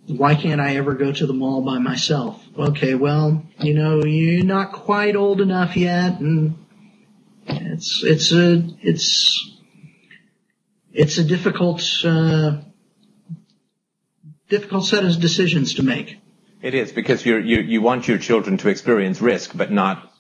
why 0.07 0.35
can't 0.35 0.61
I 0.61 0.75
ever 0.75 0.93
go 0.93 1.11
to 1.11 1.25
the 1.25 1.33
mall 1.33 1.61
by 1.61 1.79
myself? 1.79 2.41
Okay, 2.57 2.93
well, 2.93 3.43
you 3.59 3.73
know, 3.73 4.03
you're 4.03 4.45
not 4.45 4.71
quite 4.71 5.15
old 5.15 5.41
enough 5.41 5.75
yet, 5.75 6.19
and 6.19 6.57
it's 7.47 8.03
it's 8.03 8.31
a 8.31 8.63
it's 8.81 9.51
it's 10.93 11.17
a 11.17 11.23
difficult 11.23 11.81
uh, 12.05 12.61
difficult 14.47 14.85
set 14.85 15.03
of 15.03 15.19
decisions 15.19 15.73
to 15.75 15.83
make. 15.83 16.19
It 16.61 16.73
is 16.73 16.91
because 16.91 17.25
you 17.25 17.37
you 17.37 17.81
want 17.81 18.07
your 18.07 18.17
children 18.17 18.57
to 18.57 18.69
experience 18.69 19.21
risk, 19.21 19.51
but 19.55 19.71
not 19.71 20.11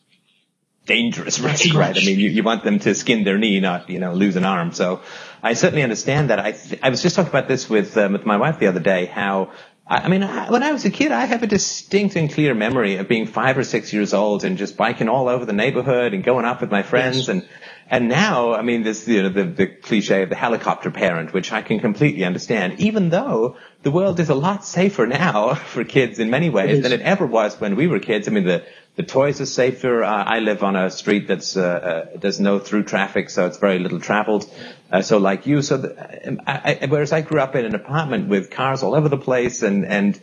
dangerous 0.85 1.39
risk, 1.39 1.73
right? 1.73 1.97
I 1.97 2.05
mean, 2.05 2.19
you, 2.19 2.29
you 2.29 2.43
want 2.43 2.63
them 2.63 2.79
to 2.79 2.93
skin 2.93 3.23
their 3.23 3.37
knee, 3.37 3.59
not 3.59 3.89
you 3.89 3.99
know 3.99 4.13
lose 4.13 4.35
an 4.35 4.45
arm. 4.45 4.71
So 4.71 5.01
I 5.41 5.53
certainly 5.53 5.83
understand 5.83 6.29
that. 6.29 6.39
I 6.39 6.51
th- 6.51 6.79
I 6.83 6.89
was 6.89 7.01
just 7.01 7.15
talking 7.15 7.29
about 7.29 7.47
this 7.47 7.69
with 7.69 7.97
um, 7.97 8.13
with 8.13 8.25
my 8.25 8.37
wife 8.37 8.59
the 8.59 8.67
other 8.67 8.79
day. 8.79 9.05
How 9.05 9.51
I 9.87 10.07
mean, 10.07 10.23
when 10.23 10.63
I 10.63 10.71
was 10.71 10.83
a 10.85 10.89
kid, 10.89 11.11
I 11.11 11.25
have 11.25 11.43
a 11.43 11.47
distinct 11.47 12.15
and 12.15 12.31
clear 12.33 12.55
memory 12.55 12.95
of 12.95 13.07
being 13.07 13.27
five 13.27 13.55
or 13.55 13.63
six 13.63 13.93
years 13.93 14.15
old 14.15 14.43
and 14.43 14.57
just 14.57 14.77
biking 14.77 15.09
all 15.09 15.29
over 15.29 15.45
the 15.45 15.53
neighborhood 15.53 16.15
and 16.15 16.23
going 16.23 16.43
up 16.43 16.61
with 16.61 16.71
my 16.71 16.81
friends. 16.81 17.17
Yes. 17.17 17.27
And, 17.27 17.47
and 17.87 18.09
now, 18.09 18.55
I 18.55 18.63
mean, 18.63 18.81
this, 18.81 19.07
you 19.07 19.21
know, 19.21 19.29
the, 19.29 19.43
the 19.43 19.67
cliche 19.67 20.23
of 20.23 20.29
the 20.29 20.35
helicopter 20.35 20.89
parent, 20.89 21.33
which 21.33 21.51
I 21.51 21.61
can 21.61 21.79
completely 21.79 22.23
understand, 22.23 22.79
even 22.79 23.09
though 23.09 23.57
the 23.83 23.91
world 23.91 24.19
is 24.19 24.29
a 24.29 24.35
lot 24.35 24.65
safer 24.65 25.05
now 25.05 25.53
for 25.53 25.83
kids 25.83 26.17
in 26.17 26.31
many 26.31 26.49
ways 26.49 26.81
than 26.81 26.91
it 26.91 27.01
ever 27.01 27.27
was 27.27 27.61
when 27.61 27.75
we 27.75 27.85
were 27.85 27.99
kids. 27.99 28.27
I 28.27 28.31
mean, 28.31 28.45
the, 28.45 28.65
the 28.95 29.03
toys 29.03 29.41
are 29.41 29.45
safer. 29.45 30.03
Uh, 30.03 30.23
I 30.23 30.39
live 30.39 30.63
on 30.63 30.75
a 30.75 30.89
street 30.89 31.27
that's, 31.27 31.57
uh, 31.57 31.61
uh, 31.61 32.17
there's 32.17 32.39
no 32.39 32.59
through 32.59 32.83
traffic, 32.83 33.29
so 33.29 33.45
it's 33.45 33.57
very 33.57 33.79
little 33.79 33.99
traveled. 33.99 34.49
Uh, 34.91 35.01
so 35.01 35.17
like 35.17 35.45
you, 35.45 35.61
so 35.61 35.77
the, 35.77 36.27
um, 36.27 36.41
I, 36.47 36.79
I, 36.81 36.85
whereas 36.87 37.11
I 37.11 37.21
grew 37.21 37.41
up 37.41 37.55
in 37.55 37.65
an 37.65 37.75
apartment 37.75 38.29
with 38.29 38.51
cars 38.51 38.83
all 38.83 38.95
over 38.95 39.09
the 39.09 39.17
place 39.17 39.63
and, 39.63 39.85
and, 39.85 40.19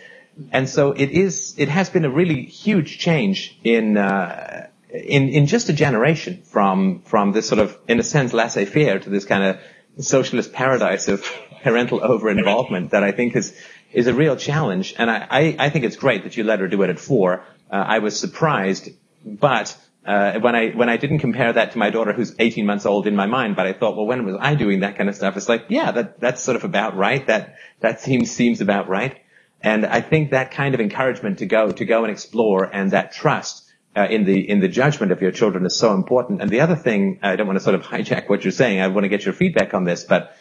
and 0.51 0.69
so 0.69 0.93
it 0.93 1.11
is, 1.11 1.55
it 1.59 1.69
has 1.69 1.91
been 1.91 2.07
a 2.07 2.11
really 2.11 2.45
huge 2.45 2.99
change 2.99 3.59
in, 3.63 3.99
uh, 3.99 4.69
in, 4.89 5.29
in 5.29 5.47
just 5.47 5.69
a 5.69 5.75
generation 5.75 6.43
from, 6.43 7.03
from 7.03 7.33
this 7.33 7.47
sort 7.47 7.59
of, 7.59 7.77
in 7.89 8.01
a 8.01 8.03
sense, 8.03 8.33
laissez-faire 8.33 9.01
to 9.01 9.11
this 9.11 9.27
kind 9.27 9.45
of 9.45 10.05
socialist 10.05 10.53
paradise 10.53 11.09
of 11.09 11.25
parental 11.63 12.03
over-involvement 12.03 12.91
that 12.91 13.05
I 13.05 13.13
think 13.13 13.37
is, 13.37 13.55
is 13.93 14.07
a 14.07 14.15
real 14.15 14.37
challenge. 14.37 14.95
And 14.99 15.11
I, 15.11 15.27
I, 15.31 15.57
I 15.59 15.71
think 15.71 15.85
it's 15.85 15.97
great 15.97 16.25
that 16.25 16.37
you 16.37 16.45
let 16.45 16.61
her 16.61 16.69
do 16.69 16.83
it 16.83 16.91
at 16.91 16.99
four. 16.99 17.45
I 17.77 17.99
was 18.01 18.19
surprised, 18.19 18.91
but 19.25 19.77
uh, 20.05 20.41
when 20.41 20.57
I 20.57 20.71
when 20.71 20.89
I 20.89 20.97
didn't 20.97 21.21
compare 21.21 21.53
that 21.53 21.73
to 21.73 21.79
my 21.79 21.91
daughter 21.91 22.13
who's 22.13 22.35
18 22.39 22.67
months 22.67 22.87
old 22.87 23.07
in 23.07 23.15
my 23.15 23.27
mind, 23.27 23.57
but 23.57 23.67
I 23.67 23.73
thought, 23.73 23.97
well, 23.97 24.07
when 24.07 24.25
was 24.27 24.37
I 24.39 24.55
doing 24.57 24.81
that 24.81 24.97
kind 24.97 25.09
of 25.09 25.15
stuff? 25.15 25.37
It's 25.37 25.49
like, 25.49 25.67
yeah, 25.69 25.93
that 25.93 26.21
that's 26.21 26.43
sort 26.43 26.57
of 26.57 26.65
about 26.65 26.97
right. 26.97 27.27
That 27.27 27.57
that 27.81 28.01
seems 28.01 28.31
seems 28.31 28.61
about 28.61 28.89
right. 28.89 29.19
And 29.61 29.87
I 29.87 30.01
think 30.01 30.31
that 30.33 30.51
kind 30.51 30.75
of 30.75 30.81
encouragement 30.81 31.39
to 31.39 31.47
go 31.47 31.71
to 31.71 31.85
go 31.85 32.03
and 32.03 32.11
explore 32.11 32.65
and 32.65 32.91
that 32.91 33.13
trust 33.13 33.71
uh, 33.97 34.09
in 34.11 34.25
the 34.25 34.49
in 34.49 34.61
the 34.61 34.69
judgment 34.69 35.13
of 35.13 35.23
your 35.23 35.31
children 35.31 35.65
is 35.65 35.77
so 35.77 35.95
important. 35.95 36.43
And 36.43 36.51
the 36.51 36.61
other 36.61 36.77
thing, 36.77 37.21
I 37.23 37.37
don't 37.37 37.47
want 37.47 37.59
to 37.59 37.65
sort 37.65 37.77
of 37.77 37.83
hijack 37.83 38.29
what 38.29 38.45
you're 38.45 38.53
saying. 38.53 38.81
I 38.81 38.89
want 38.89 39.05
to 39.05 39.09
get 39.09 39.25
your 39.25 39.35
feedback 39.35 39.73
on 39.73 39.85
this, 39.85 40.03
but 40.03 40.37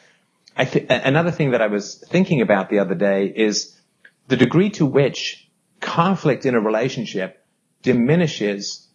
I 0.58 0.66
th- 0.66 0.88
another 0.90 1.32
thing 1.32 1.52
that 1.52 1.62
I 1.62 1.68
was 1.68 1.96
thinking 1.96 2.42
about 2.42 2.70
the 2.70 2.80
other 2.80 2.96
day 2.96 3.28
is 3.28 3.80
the 4.28 4.38
degree 4.38 4.72
to 4.72 4.86
which 4.86 5.41
conflict 5.82 6.46
in 6.46 6.56
a 6.56 6.60
relationship 6.60 7.44
diminishes 7.82 8.88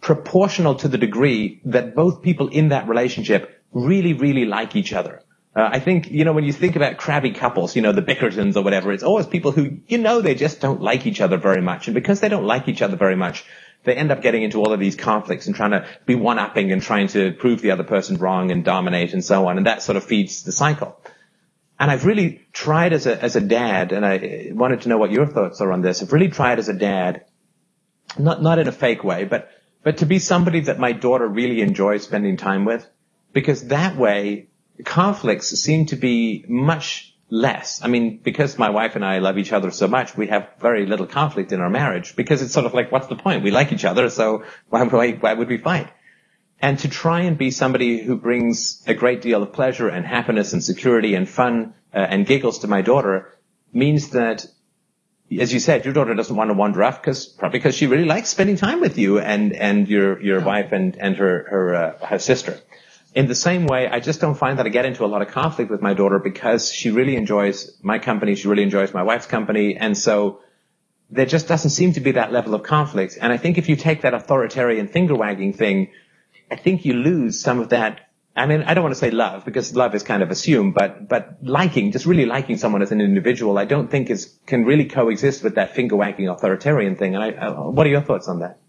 proportional 0.00 0.76
to 0.76 0.88
the 0.88 0.98
degree 0.98 1.60
that 1.64 1.94
both 1.94 2.22
people 2.22 2.48
in 2.48 2.68
that 2.68 2.88
relationship 2.88 3.62
really, 3.72 4.12
really 4.12 4.44
like 4.44 4.76
each 4.76 4.92
other. 4.92 5.22
Uh, 5.56 5.68
I 5.72 5.80
think, 5.80 6.10
you 6.10 6.24
know, 6.24 6.32
when 6.32 6.44
you 6.44 6.52
think 6.52 6.76
about 6.76 6.98
crabby 6.98 7.32
couples, 7.32 7.74
you 7.74 7.82
know, 7.82 7.92
the 7.92 8.02
Bickersons 8.02 8.56
or 8.56 8.62
whatever, 8.62 8.92
it's 8.92 9.02
always 9.02 9.26
people 9.26 9.50
who, 9.50 9.78
you 9.88 9.98
know, 9.98 10.20
they 10.20 10.34
just 10.34 10.60
don't 10.60 10.80
like 10.80 11.06
each 11.06 11.20
other 11.20 11.36
very 11.36 11.62
much. 11.62 11.88
And 11.88 11.94
because 11.94 12.20
they 12.20 12.28
don't 12.28 12.44
like 12.44 12.68
each 12.68 12.82
other 12.82 12.96
very 12.96 13.16
much, 13.16 13.44
they 13.84 13.94
end 13.94 14.12
up 14.12 14.22
getting 14.22 14.42
into 14.42 14.58
all 14.58 14.72
of 14.72 14.78
these 14.78 14.94
conflicts 14.94 15.46
and 15.46 15.56
trying 15.56 15.70
to 15.72 15.86
be 16.06 16.14
one-upping 16.14 16.70
and 16.70 16.82
trying 16.82 17.08
to 17.08 17.32
prove 17.32 17.60
the 17.60 17.72
other 17.72 17.84
person 17.84 18.18
wrong 18.18 18.50
and 18.52 18.64
dominate 18.64 19.14
and 19.14 19.24
so 19.24 19.48
on. 19.48 19.56
And 19.56 19.66
that 19.66 19.82
sort 19.82 19.96
of 19.96 20.04
feeds 20.04 20.42
the 20.42 20.52
cycle. 20.52 21.00
And 21.78 21.90
I've 21.90 22.04
really 22.04 22.46
tried 22.52 22.92
as 22.92 23.06
a, 23.06 23.22
as 23.22 23.36
a 23.36 23.40
dad, 23.40 23.92
and 23.92 24.04
I 24.04 24.50
wanted 24.52 24.82
to 24.82 24.88
know 24.88 24.98
what 24.98 25.12
your 25.12 25.26
thoughts 25.26 25.60
are 25.60 25.72
on 25.72 25.80
this. 25.80 26.02
I've 26.02 26.12
really 26.12 26.28
tried 26.28 26.58
as 26.58 26.68
a 26.68 26.74
dad, 26.74 27.24
not, 28.18 28.42
not 28.42 28.58
in 28.58 28.66
a 28.66 28.72
fake 28.72 29.04
way, 29.04 29.24
but 29.24 29.50
but 29.84 29.98
to 29.98 30.06
be 30.06 30.18
somebody 30.18 30.60
that 30.60 30.78
my 30.78 30.92
daughter 30.92 31.26
really 31.26 31.60
enjoys 31.60 32.02
spending 32.02 32.36
time 32.36 32.64
with, 32.64 32.86
because 33.32 33.68
that 33.68 33.96
way 33.96 34.48
conflicts 34.84 35.48
seem 35.48 35.86
to 35.86 35.96
be 35.96 36.44
much 36.48 37.14
less. 37.30 37.80
I 37.82 37.88
mean, 37.88 38.18
because 38.22 38.58
my 38.58 38.70
wife 38.70 38.96
and 38.96 39.04
I 39.04 39.18
love 39.18 39.38
each 39.38 39.52
other 39.52 39.70
so 39.70 39.86
much, 39.86 40.16
we 40.16 40.26
have 40.28 40.48
very 40.60 40.86
little 40.86 41.06
conflict 41.06 41.52
in 41.52 41.60
our 41.60 41.70
marriage 41.70 42.16
because 42.16 42.42
it's 42.42 42.52
sort 42.52 42.66
of 42.66 42.74
like, 42.74 42.90
what's 42.90 43.06
the 43.06 43.16
point? 43.16 43.44
We 43.44 43.50
like 43.50 43.72
each 43.72 43.84
other, 43.84 44.10
so 44.10 44.44
why, 44.68 44.82
why, 44.84 45.12
why 45.12 45.34
would 45.34 45.48
we 45.48 45.58
fight? 45.58 45.88
And 46.60 46.78
to 46.80 46.88
try 46.88 47.20
and 47.20 47.38
be 47.38 47.50
somebody 47.50 48.02
who 48.02 48.16
brings 48.16 48.82
a 48.86 48.94
great 48.94 49.22
deal 49.22 49.42
of 49.42 49.52
pleasure 49.52 49.88
and 49.88 50.04
happiness 50.04 50.52
and 50.52 50.62
security 50.62 51.14
and 51.14 51.28
fun 51.28 51.74
uh, 51.94 51.98
and 51.98 52.26
giggles 52.26 52.60
to 52.60 52.68
my 52.68 52.82
daughter 52.82 53.38
means 53.72 54.10
that 54.10 54.46
as 55.38 55.52
you 55.52 55.60
said, 55.60 55.84
your 55.84 55.92
daughter 55.92 56.14
doesn't 56.14 56.34
want 56.34 56.48
to 56.48 56.54
wander 56.54 56.82
off 56.82 57.00
because 57.00 57.26
probably 57.26 57.58
because 57.58 57.74
she 57.74 57.86
really 57.86 58.06
likes 58.06 58.30
spending 58.30 58.56
time 58.56 58.80
with 58.80 58.96
you 58.96 59.18
and 59.18 59.52
and 59.52 59.86
your 59.86 60.20
your 60.22 60.40
wife 60.40 60.72
and 60.72 60.96
and 60.96 61.16
her 61.16 61.46
her 61.50 61.74
uh, 61.74 62.06
her 62.06 62.18
sister. 62.18 62.58
In 63.14 63.26
the 63.26 63.34
same 63.34 63.66
way, 63.66 63.88
I 63.88 64.00
just 64.00 64.20
don't 64.20 64.36
find 64.36 64.58
that 64.58 64.66
I 64.66 64.68
get 64.70 64.84
into 64.84 65.04
a 65.04 65.06
lot 65.06 65.22
of 65.22 65.28
conflict 65.28 65.70
with 65.70 65.82
my 65.82 65.92
daughter 65.94 66.18
because 66.18 66.72
she 66.72 66.90
really 66.90 67.16
enjoys 67.16 67.78
my 67.82 67.98
company. 67.98 68.34
She 68.36 68.48
really 68.48 68.62
enjoys 68.62 68.94
my 68.94 69.02
wife's 69.02 69.26
company, 69.26 69.76
and 69.76 69.96
so 69.96 70.40
there 71.10 71.26
just 71.26 71.48
doesn't 71.48 71.70
seem 71.70 71.92
to 71.94 72.00
be 72.00 72.12
that 72.12 72.32
level 72.32 72.54
of 72.54 72.62
conflict. 72.62 73.18
And 73.20 73.32
I 73.32 73.36
think 73.36 73.58
if 73.58 73.68
you 73.68 73.76
take 73.76 74.02
that 74.02 74.14
authoritarian 74.14 74.88
finger 74.88 75.14
wagging 75.14 75.52
thing, 75.52 75.90
I 76.50 76.56
think 76.56 76.84
you 76.84 76.94
lose 76.94 77.40
some 77.40 77.60
of 77.60 77.70
that 77.70 78.08
I 78.38 78.46
mean, 78.46 78.62
I 78.62 78.74
don't 78.74 78.84
want 78.84 78.94
to 78.94 78.98
say 78.98 79.10
love 79.10 79.44
because 79.44 79.74
love 79.74 79.94
is 79.94 80.02
kind 80.02 80.22
of 80.22 80.30
assumed, 80.30 80.74
but, 80.74 81.08
but 81.08 81.38
liking, 81.42 81.90
just 81.90 82.06
really 82.06 82.24
liking 82.24 82.56
someone 82.56 82.82
as 82.82 82.92
an 82.92 83.00
individual, 83.00 83.58
I 83.58 83.64
don't 83.64 83.90
think 83.90 84.10
is, 84.10 84.38
can 84.46 84.64
really 84.64 84.84
coexist 84.84 85.42
with 85.42 85.56
that 85.56 85.74
finger 85.74 85.96
wagging 85.96 86.28
authoritarian 86.28 86.96
thing. 86.96 87.16
And 87.16 87.24
I, 87.24 87.30
I, 87.30 87.50
what 87.50 87.86
are 87.86 87.90
your 87.90 88.02
thoughts 88.02 88.28
on 88.28 88.40
that? 88.40 88.60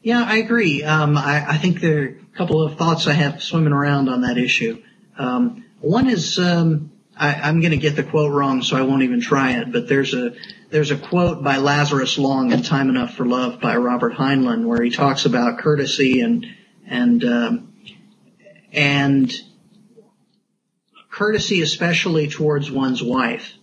Yeah, 0.00 0.24
I 0.26 0.38
agree. 0.38 0.82
Um, 0.82 1.16
I, 1.16 1.44
I, 1.46 1.58
think 1.58 1.80
there 1.80 2.02
are 2.02 2.06
a 2.06 2.36
couple 2.36 2.62
of 2.62 2.76
thoughts 2.76 3.06
I 3.06 3.12
have 3.12 3.42
swimming 3.42 3.72
around 3.72 4.08
on 4.08 4.22
that 4.22 4.38
issue. 4.38 4.82
Um, 5.16 5.64
one 5.80 6.08
is, 6.08 6.38
um, 6.38 6.90
I, 7.16 7.50
am 7.50 7.60
going 7.60 7.72
to 7.72 7.76
get 7.76 7.94
the 7.94 8.02
quote 8.02 8.32
wrong, 8.32 8.62
so 8.62 8.76
I 8.76 8.82
won't 8.82 9.02
even 9.02 9.20
try 9.20 9.58
it. 9.58 9.70
But 9.70 9.86
there's 9.86 10.14
a 10.14 10.32
there's 10.70 10.90
a 10.90 10.96
quote 10.96 11.44
by 11.44 11.58
Lazarus 11.58 12.18
Long 12.18 12.50
in 12.52 12.62
Time 12.62 12.88
Enough 12.88 13.14
for 13.14 13.26
Love 13.26 13.60
by 13.60 13.76
Robert 13.76 14.14
Heinlein 14.14 14.64
where 14.64 14.82
he 14.82 14.90
talks 14.90 15.26
about 15.26 15.58
courtesy 15.58 16.20
and 16.22 16.46
and 16.92 17.24
um, 17.24 17.72
and 18.70 19.32
courtesy, 21.10 21.62
especially 21.62 22.28
towards 22.28 22.70
one's 22.70 23.02
wife. 23.02 23.54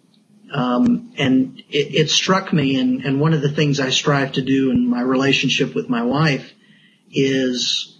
Um, 0.51 1.13
and 1.17 1.59
it, 1.69 1.95
it, 1.95 2.09
struck 2.09 2.51
me, 2.51 2.80
and, 2.80 3.05
and 3.05 3.21
one 3.21 3.34
of 3.34 3.41
the 3.41 3.51
things 3.51 3.80
I 3.80 3.91
strive 3.91 4.32
to 4.32 4.41
do 4.41 4.71
in 4.71 4.89
my 4.89 5.01
relationship 5.01 5.75
with 5.75 5.89
my 5.89 6.01
wife 6.01 6.51
is 7.11 7.99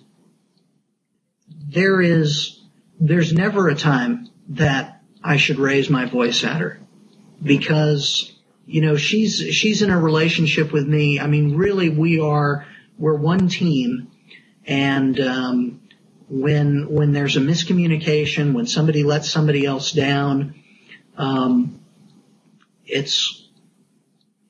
there 1.67 2.01
is 2.01 2.59
there's 2.99 3.34
never 3.34 3.69
a 3.69 3.75
time 3.75 4.30
that 4.49 5.03
I 5.23 5.38
should 5.38 5.59
raise 5.59 5.91
my 5.91 6.05
voice 6.05 6.43
at 6.43 6.59
her 6.59 6.80
because 7.41 8.32
you 8.65 8.82
know 8.82 8.97
she's 8.97 9.38
she's 9.38 9.84
in 9.84 9.91
a 9.91 9.99
relationship 9.99 10.71
with 10.71 10.88
me. 10.88 11.19
I 11.19 11.27
mean, 11.27 11.55
really, 11.55 11.89
we 11.89 12.19
are 12.19 12.65
we're 12.97 13.15
one 13.15 13.47
team, 13.47 14.09
and 14.70 15.20
um, 15.20 15.82
when 16.30 16.93
when 16.93 17.11
there's 17.11 17.36
a 17.36 17.39
miscommunication, 17.39 18.53
when 18.53 18.67
somebody 18.67 19.03
lets 19.03 19.30
somebody 19.30 19.65
else 19.65 19.91
down, 19.91 20.53
um, 21.17 21.82
it's 22.86 23.47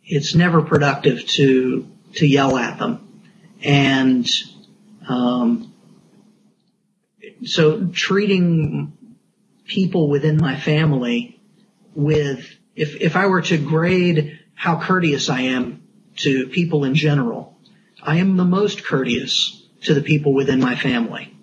it's 0.04 0.36
never 0.36 0.62
productive 0.62 1.26
to 1.26 1.88
to 2.16 2.28
yell 2.28 2.58
at 2.58 2.78
them, 2.80 3.24
and 3.64 4.30
um, 5.08 5.74
so 7.46 7.88
treating 7.88 8.92
people 9.66 10.10
within 10.10 10.36
my 10.36 10.60
family 10.60 11.40
with 11.96 12.46
if 12.76 12.98
if 13.00 13.16
I 13.16 13.28
were 13.28 13.42
to 13.44 13.58
grade 13.58 14.40
how 14.54 14.82
courteous 14.82 15.30
I 15.30 15.42
am 15.44 15.82
to 16.18 16.50
people 16.50 16.84
in 16.84 16.94
general, 16.94 17.58
I 18.04 18.18
am 18.18 18.36
the 18.36 18.44
most 18.44 18.84
courteous 18.84 19.59
to 19.84 19.94
the 19.94 20.02
people 20.02 20.34
within 20.34 20.60
my 20.60 20.76
family. 20.76 21.34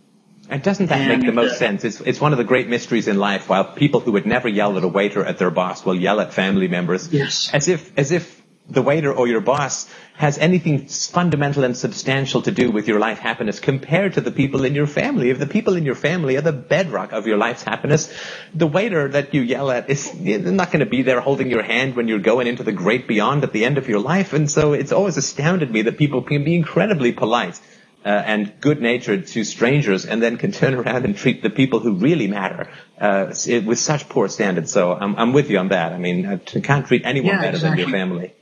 And 0.49 0.63
doesn't 0.63 0.87
that 0.87 1.01
and, 1.01 1.23
make 1.23 1.27
the 1.27 1.33
most 1.33 1.55
uh, 1.55 1.57
sense? 1.57 1.85
It's, 1.85 2.01
it's 2.01 2.21
one 2.21 2.33
of 2.33 2.39
the 2.39 2.45
great 2.45 2.69
mysteries 2.69 3.09
in 3.09 3.19
life. 3.19 3.49
While 3.49 3.65
people 3.73 4.01
who 4.01 4.13
would 4.13 4.27
never 4.27 4.49
yell 4.49 4.77
at 4.77 4.85
a 4.85 4.89
waiter 4.89 5.25
at 5.25 5.39
their 5.39 5.51
boss 5.51 5.85
will 5.85 5.97
yell 5.97 6.21
at 6.21 6.33
family 6.33 6.69
members, 6.69 7.13
yes, 7.13 7.51
as 7.53 7.67
if 7.69 7.99
as 7.99 8.13
if 8.13 8.37
the 8.69 8.83
waiter 8.83 9.13
or 9.13 9.29
your 9.29 9.41
boss 9.41 9.89
has 10.15 10.39
anything 10.39 10.87
fundamental 10.87 11.63
and 11.63 11.77
substantial 11.77 12.43
to 12.43 12.51
do 12.51 12.71
with 12.71 12.89
your 12.89 12.99
life 12.99 13.19
happiness 13.19 13.61
compared 13.61 14.15
to 14.15 14.21
the 14.21 14.31
people 14.31 14.65
in 14.65 14.75
your 14.75 14.87
family. 14.87 15.31
If 15.31 15.39
the 15.39 15.47
people 15.47 15.77
in 15.77 15.85
your 15.85 15.95
family 15.95 16.37
are 16.37 16.41
the 16.41 16.53
bedrock 16.53 17.13
of 17.13 17.27
your 17.27 17.37
life's 17.37 17.63
happiness, 17.63 18.13
the 18.55 18.67
waiter 18.67 19.09
that 19.09 19.35
you 19.35 19.43
yell 19.43 19.71
at 19.71 19.91
is 19.91 20.15
not 20.15 20.73
going 20.73 20.81
to 20.81 20.91
be 20.91 21.03
there 21.03 21.21
holding 21.21 21.51
your 21.51 21.63
hand 21.63 21.97
when 21.97 22.09
you're 22.09 22.19
going 22.19 22.47
into 22.47 22.63
the 22.63 22.73
great 22.73 23.07
beyond 23.07 23.45
at 23.45 23.53
the 23.53 23.65
end 23.65 23.79
of 23.79 23.89
your 23.89 24.01
life. 24.01 24.33
And 24.33 24.51
so 24.51 24.73
it's 24.73 24.93
always 24.93 25.17
astounded 25.17 25.71
me 25.71 25.83
that 25.83 25.99
people 25.99 26.23
can 26.23 26.45
be 26.45 26.55
incredibly 26.55 27.13
polite. 27.13 27.61
Uh, 28.07 28.23
and 28.25 28.61
good 28.61 28.81
natured 28.81 29.27
to 29.27 29.43
strangers 29.43 30.07
and 30.07 30.23
then 30.23 30.37
can 30.37 30.53
turn 30.53 30.75
around 30.75 31.05
and 31.05 31.17
treat 31.17 31.43
the 31.43 31.51
people 31.51 31.81
who 31.81 31.95
really 31.95 32.29
matter 32.29 32.71
uh, 33.01 33.35
with 33.67 33.81
such 33.81 34.09
poor 34.09 34.29
standards. 34.29 34.71
So 34.71 34.93
I'm, 34.93 35.17
I'm, 35.17 35.33
with 35.33 35.51
you 35.51 35.59
on 35.59 35.71
that. 35.71 35.93
I 35.93 35.99
mean, 35.99 36.25
uh, 36.25 36.39
you 36.53 36.63
can't 36.63 36.87
treat 36.87 37.05
anyone 37.05 37.35
yeah, 37.35 37.41
better 37.41 37.57
exactly. 37.57 37.83
than 37.83 37.91
your 37.91 37.99
family. 37.99 38.35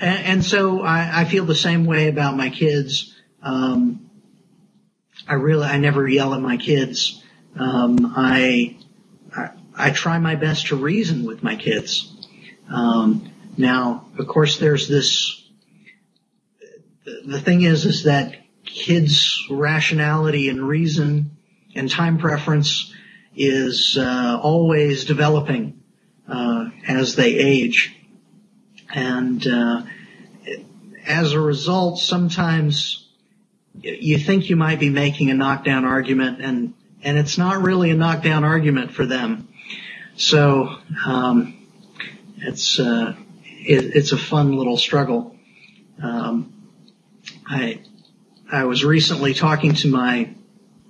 And, 0.00 0.24
and 0.24 0.44
so 0.44 0.80
I, 0.80 1.20
I, 1.20 1.24
feel 1.26 1.44
the 1.44 1.54
same 1.54 1.84
way 1.84 2.08
about 2.08 2.38
my 2.38 2.48
kids. 2.48 3.14
Um, 3.42 4.08
I 5.28 5.34
really, 5.34 5.66
I 5.66 5.76
never 5.76 6.08
yell 6.08 6.32
at 6.32 6.40
my 6.40 6.56
kids. 6.56 7.22
Um, 7.58 8.14
I, 8.16 8.78
I, 9.36 9.50
I, 9.76 9.90
try 9.90 10.18
my 10.18 10.36
best 10.36 10.68
to 10.68 10.76
reason 10.76 11.26
with 11.26 11.42
my 11.42 11.56
kids. 11.56 12.10
Um, 12.70 13.30
now, 13.58 14.06
of 14.18 14.26
course, 14.26 14.58
there's 14.58 14.88
this. 14.88 15.46
The 17.04 17.38
thing 17.38 17.60
is, 17.60 17.84
is 17.84 18.04
that 18.04 18.36
kids' 18.74 19.46
rationality 19.48 20.48
and 20.48 20.66
reason 20.66 21.30
and 21.76 21.88
time 21.90 22.18
preference 22.18 22.92
is 23.36 23.96
uh, 23.96 24.38
always 24.42 25.04
developing 25.04 25.80
uh, 26.28 26.66
as 26.86 27.14
they 27.14 27.34
age. 27.36 27.96
And 28.92 29.46
uh, 29.46 29.82
as 31.06 31.32
a 31.32 31.40
result, 31.40 31.98
sometimes 31.98 33.08
you 33.80 34.18
think 34.18 34.50
you 34.50 34.56
might 34.56 34.80
be 34.80 34.90
making 34.90 35.30
a 35.30 35.34
knockdown 35.34 35.84
argument, 35.84 36.40
and 36.40 36.74
and 37.02 37.18
it's 37.18 37.38
not 37.38 37.62
really 37.62 37.90
a 37.90 37.94
knockdown 37.94 38.44
argument 38.44 38.92
for 38.92 39.04
them. 39.04 39.48
So 40.16 40.76
um, 41.04 41.66
it's 42.36 42.78
uh, 42.78 43.14
it, 43.44 43.96
it's 43.96 44.12
a 44.12 44.16
fun 44.18 44.56
little 44.56 44.76
struggle. 44.76 45.36
Um, 46.00 46.52
I 47.46 47.80
I 48.50 48.64
was 48.64 48.84
recently 48.84 49.34
talking 49.34 49.74
to 49.76 49.90
my 49.90 50.34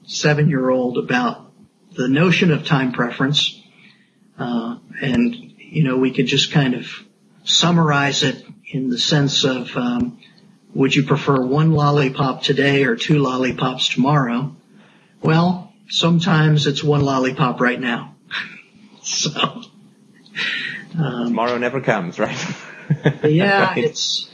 seven 0.06 0.48
year 0.48 0.68
old 0.70 0.98
about 0.98 1.52
the 1.92 2.08
notion 2.08 2.50
of 2.50 2.66
time 2.66 2.92
preference, 2.92 3.62
uh, 4.38 4.78
and 5.00 5.34
you 5.58 5.84
know 5.84 5.96
we 5.96 6.12
could 6.12 6.26
just 6.26 6.52
kind 6.52 6.74
of 6.74 6.86
summarize 7.44 8.22
it 8.22 8.44
in 8.66 8.88
the 8.88 8.98
sense 8.98 9.44
of 9.44 9.76
um, 9.76 10.18
would 10.74 10.94
you 10.94 11.04
prefer 11.04 11.40
one 11.40 11.72
lollipop 11.72 12.42
today 12.42 12.84
or 12.84 12.96
two 12.96 13.18
lollipops 13.18 13.88
tomorrow? 13.88 14.54
Well, 15.22 15.72
sometimes 15.88 16.66
it's 16.66 16.82
one 16.82 17.02
lollipop 17.02 17.60
right 17.60 17.80
now. 17.80 18.16
so 19.02 19.30
um, 20.98 21.26
tomorrow 21.26 21.58
never 21.58 21.80
comes, 21.80 22.18
right? 22.18 22.36
yeah, 23.24 23.66
right. 23.66 23.84
it's. 23.84 24.30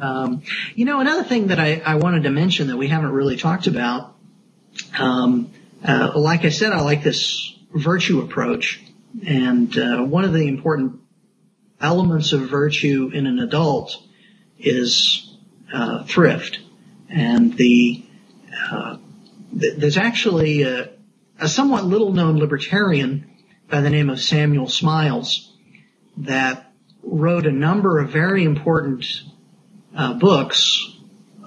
Um, 0.00 0.42
you 0.74 0.84
know, 0.84 1.00
another 1.00 1.22
thing 1.22 1.48
that 1.48 1.60
I, 1.60 1.80
I, 1.84 1.94
wanted 1.96 2.24
to 2.24 2.30
mention 2.30 2.66
that 2.66 2.76
we 2.76 2.88
haven't 2.88 3.12
really 3.12 3.36
talked 3.36 3.68
about, 3.68 4.16
um, 4.98 5.52
uh, 5.86 6.12
like 6.16 6.44
I 6.44 6.48
said, 6.48 6.72
I 6.72 6.80
like 6.80 7.04
this 7.04 7.56
virtue 7.72 8.20
approach, 8.20 8.82
and 9.24 9.76
uh, 9.78 10.02
one 10.02 10.24
of 10.24 10.32
the 10.32 10.48
important 10.48 11.00
elements 11.80 12.32
of 12.32 12.40
virtue 12.42 13.10
in 13.14 13.26
an 13.26 13.38
adult 13.38 13.96
is 14.58 15.36
uh, 15.72 16.04
thrift. 16.04 16.58
And 17.08 17.56
the 17.56 18.04
uh, 18.70 18.96
th- 19.58 19.76
there's 19.76 19.96
actually 19.96 20.62
a, 20.62 20.90
a, 21.38 21.48
somewhat 21.48 21.84
little 21.84 22.12
known 22.12 22.38
libertarian 22.38 23.30
by 23.68 23.80
the 23.80 23.90
name 23.90 24.10
of 24.10 24.20
Samuel 24.20 24.68
Smiles 24.68 25.52
that 26.16 26.72
wrote 27.02 27.46
a 27.46 27.52
number 27.52 28.00
of 28.00 28.10
very 28.10 28.44
important 28.44 29.04
books, 30.14 30.92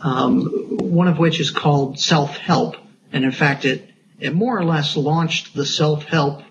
um, 0.02 0.78
one 0.78 1.08
of 1.08 1.18
which 1.20 1.40
is 1.40 1.52
called 1.52 2.00
Self 2.00 2.38
Help. 2.38 2.76
And 3.12 3.24
in 3.24 3.32
fact, 3.32 3.66
it, 3.66 3.90
it 4.20 4.34
more 4.34 4.58
or 4.58 4.64
less 4.64 4.98
launched 4.98 5.54
the 5.56 5.66
self 5.66 6.06
help 6.06 6.42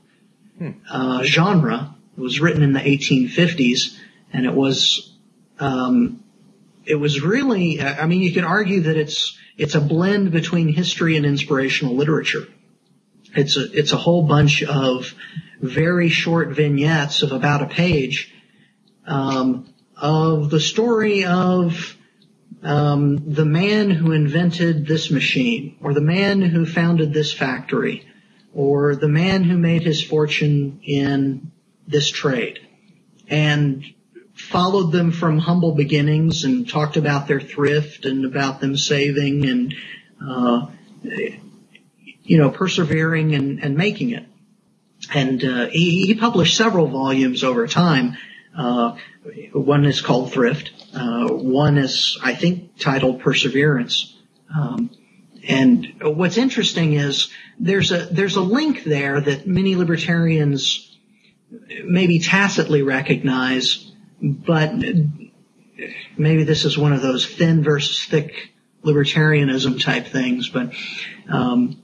hmm. 0.58 0.70
uh, 0.90 1.22
genre 1.22 1.96
it 2.16 2.20
was 2.20 2.40
written 2.40 2.62
in 2.62 2.72
the 2.72 2.80
1850s, 2.80 3.98
and 4.32 4.46
it 4.46 4.54
was 4.54 5.14
um, 5.58 6.24
it 6.84 6.94
was 6.94 7.20
really. 7.20 7.80
I 7.80 8.06
mean, 8.06 8.22
you 8.22 8.32
can 8.32 8.44
argue 8.44 8.82
that 8.82 8.96
it's 8.96 9.36
it's 9.58 9.74
a 9.74 9.80
blend 9.80 10.32
between 10.32 10.68
history 10.68 11.16
and 11.16 11.26
inspirational 11.26 11.94
literature. 11.94 12.48
It's 13.34 13.56
a 13.56 13.70
it's 13.70 13.92
a 13.92 13.98
whole 13.98 14.22
bunch 14.22 14.62
of 14.62 15.14
very 15.60 16.08
short 16.08 16.48
vignettes 16.50 17.22
of 17.22 17.32
about 17.32 17.62
a 17.62 17.66
page 17.66 18.32
um, 19.06 19.68
of 19.96 20.50
the 20.50 20.60
story 20.60 21.24
of 21.24 21.96
um, 22.62 23.32
the 23.32 23.44
man 23.44 23.90
who 23.90 24.12
invented 24.12 24.86
this 24.86 25.10
machine, 25.10 25.78
or 25.80 25.94
the 25.94 26.00
man 26.00 26.42
who 26.42 26.66
founded 26.66 27.12
this 27.12 27.32
factory, 27.32 28.06
or 28.54 28.96
the 28.96 29.08
man 29.08 29.44
who 29.44 29.56
made 29.56 29.82
his 29.82 30.02
fortune 30.02 30.80
in 30.82 31.52
this 31.86 32.10
trade 32.10 32.60
and 33.28 33.84
followed 34.34 34.92
them 34.92 35.12
from 35.12 35.38
humble 35.38 35.74
beginnings 35.74 36.44
and 36.44 36.68
talked 36.68 36.96
about 36.96 37.26
their 37.26 37.40
thrift 37.40 38.04
and 38.04 38.24
about 38.24 38.60
them 38.60 38.76
saving 38.76 39.46
and, 39.46 39.74
uh, 40.22 40.66
you 42.22 42.38
know, 42.38 42.50
persevering 42.50 43.34
and, 43.34 43.62
and 43.62 43.76
making 43.76 44.10
it. 44.10 44.26
And 45.14 45.42
uh, 45.44 45.66
he, 45.66 46.06
he, 46.06 46.14
published 46.14 46.56
several 46.56 46.88
volumes 46.88 47.44
over 47.44 47.66
time. 47.66 48.16
Uh, 48.56 48.96
one 49.52 49.84
is 49.84 50.00
called 50.00 50.32
Thrift. 50.32 50.72
Uh, 50.94 51.28
one 51.28 51.76
is, 51.78 52.18
I 52.22 52.34
think, 52.34 52.78
titled 52.78 53.20
Perseverance. 53.20 54.16
Um, 54.54 54.90
and 55.46 55.94
what's 56.00 56.38
interesting 56.38 56.94
is 56.94 57.30
there's 57.58 57.92
a 57.92 58.06
there's 58.06 58.36
a 58.36 58.40
link 58.40 58.84
there 58.84 59.20
that 59.20 59.46
many 59.46 59.76
libertarians 59.76 60.96
maybe 61.84 62.18
tacitly 62.18 62.82
recognize, 62.82 63.92
but 64.20 64.74
maybe 66.16 66.44
this 66.44 66.64
is 66.64 66.76
one 66.76 66.92
of 66.92 67.02
those 67.02 67.26
thin 67.26 67.62
versus 67.62 68.04
thick 68.04 68.52
libertarianism 68.84 69.82
type 69.82 70.06
things, 70.06 70.48
but 70.48 70.72
um, 71.28 71.82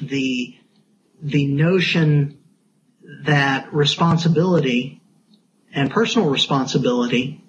the 0.00 0.56
the 1.22 1.46
notion 1.46 2.38
that 3.24 3.72
responsibility 3.74 4.99
and 5.72 5.90
personal 5.90 6.30
responsibility 6.30 7.42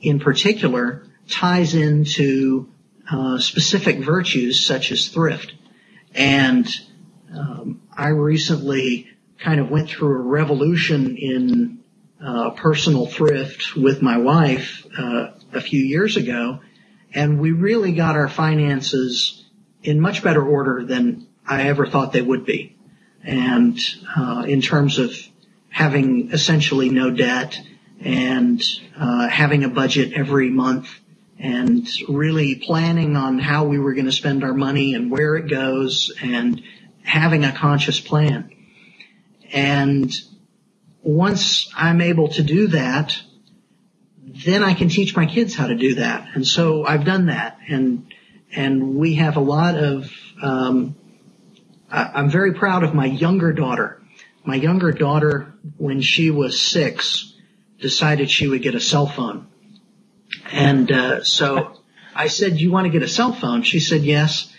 in 0.00 0.20
particular 0.20 1.06
ties 1.28 1.74
into 1.74 2.68
uh, 3.10 3.38
specific 3.38 3.98
virtues 3.98 4.64
such 4.64 4.92
as 4.92 5.08
thrift. 5.08 5.54
And 6.14 6.68
um, 7.36 7.82
I 7.92 8.08
recently 8.08 9.08
kind 9.38 9.60
of 9.60 9.70
went 9.70 9.90
through 9.90 10.14
a 10.14 10.22
revolution 10.22 11.16
in 11.16 11.78
uh, 12.24 12.50
personal 12.50 13.06
thrift 13.06 13.76
with 13.76 14.02
my 14.02 14.18
wife 14.18 14.86
uh, 14.98 15.32
a 15.52 15.60
few 15.60 15.80
years 15.80 16.16
ago, 16.16 16.60
and 17.12 17.40
we 17.40 17.52
really 17.52 17.92
got 17.92 18.16
our 18.16 18.28
finances 18.28 19.44
in 19.82 20.00
much 20.00 20.22
better 20.22 20.44
order 20.44 20.84
than 20.84 21.28
I 21.46 21.68
ever 21.68 21.86
thought 21.86 22.12
they 22.12 22.22
would 22.22 22.44
be. 22.44 22.76
And 23.22 23.78
uh, 24.16 24.44
in 24.46 24.60
terms 24.62 24.98
of 24.98 25.12
having 25.76 26.30
essentially 26.32 26.88
no 26.88 27.10
debt 27.10 27.60
and 28.00 28.62
uh, 28.98 29.28
having 29.28 29.62
a 29.62 29.68
budget 29.68 30.14
every 30.14 30.48
month 30.48 30.88
and 31.38 31.86
really 32.08 32.54
planning 32.54 33.14
on 33.14 33.38
how 33.38 33.66
we 33.66 33.78
were 33.78 33.92
going 33.92 34.06
to 34.06 34.18
spend 34.22 34.42
our 34.42 34.54
money 34.54 34.94
and 34.94 35.10
where 35.10 35.36
it 35.36 35.50
goes 35.50 36.10
and 36.22 36.62
having 37.02 37.44
a 37.44 37.52
conscious 37.52 38.00
plan. 38.00 38.50
And 39.52 40.10
once 41.02 41.70
I'm 41.76 42.00
able 42.00 42.28
to 42.28 42.42
do 42.42 42.68
that, 42.68 43.14
then 44.46 44.62
I 44.62 44.72
can 44.72 44.88
teach 44.88 45.14
my 45.14 45.26
kids 45.26 45.54
how 45.54 45.66
to 45.66 45.74
do 45.74 45.96
that. 45.96 46.26
And 46.34 46.46
so 46.46 46.86
I've 46.86 47.04
done 47.04 47.26
that. 47.26 47.58
And, 47.68 48.14
and 48.50 48.94
we 48.94 49.16
have 49.16 49.36
a 49.36 49.40
lot 49.40 49.76
of, 49.76 50.10
um, 50.40 50.96
I'm 51.90 52.30
very 52.30 52.54
proud 52.54 52.82
of 52.82 52.94
my 52.94 53.04
younger 53.04 53.52
daughter. 53.52 54.00
My 54.46 54.54
younger 54.54 54.92
daughter, 54.92 55.54
when 55.76 56.00
she 56.00 56.30
was 56.30 56.60
six, 56.60 57.34
decided 57.80 58.30
she 58.30 58.46
would 58.46 58.62
get 58.62 58.74
a 58.74 58.80
cell 58.80 59.06
phone. 59.06 59.48
And, 60.50 60.90
uh, 60.90 61.24
so 61.24 61.80
I 62.14 62.28
said, 62.28 62.60
you 62.60 62.70
want 62.70 62.86
to 62.86 62.90
get 62.90 63.02
a 63.02 63.08
cell 63.08 63.32
phone? 63.32 63.62
She 63.62 63.80
said, 63.80 64.02
yes. 64.02 64.52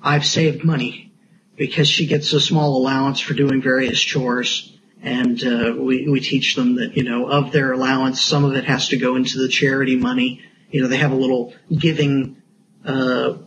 I've 0.00 0.24
saved 0.24 0.64
money 0.64 1.12
because 1.56 1.88
she 1.88 2.06
gets 2.06 2.32
a 2.32 2.40
small 2.40 2.76
allowance 2.76 3.20
for 3.20 3.34
doing 3.34 3.60
various 3.62 4.00
chores 4.00 4.72
and 5.02 5.42
uh, 5.44 5.74
we 5.76 6.08
we 6.08 6.20
teach 6.20 6.54
them 6.54 6.76
that 6.76 6.96
you 6.96 7.02
know 7.02 7.28
of 7.28 7.50
their 7.50 7.72
allowance, 7.72 8.20
some 8.20 8.44
of 8.44 8.54
it 8.54 8.64
has 8.64 8.88
to 8.88 8.96
go 8.96 9.16
into 9.16 9.38
the 9.38 9.48
charity 9.48 9.96
money. 9.96 10.40
You 10.70 10.82
know, 10.82 10.88
they 10.88 10.96
have 10.98 11.10
a 11.10 11.16
little 11.16 11.54
giving. 11.76 12.40
Uh, 12.84 13.38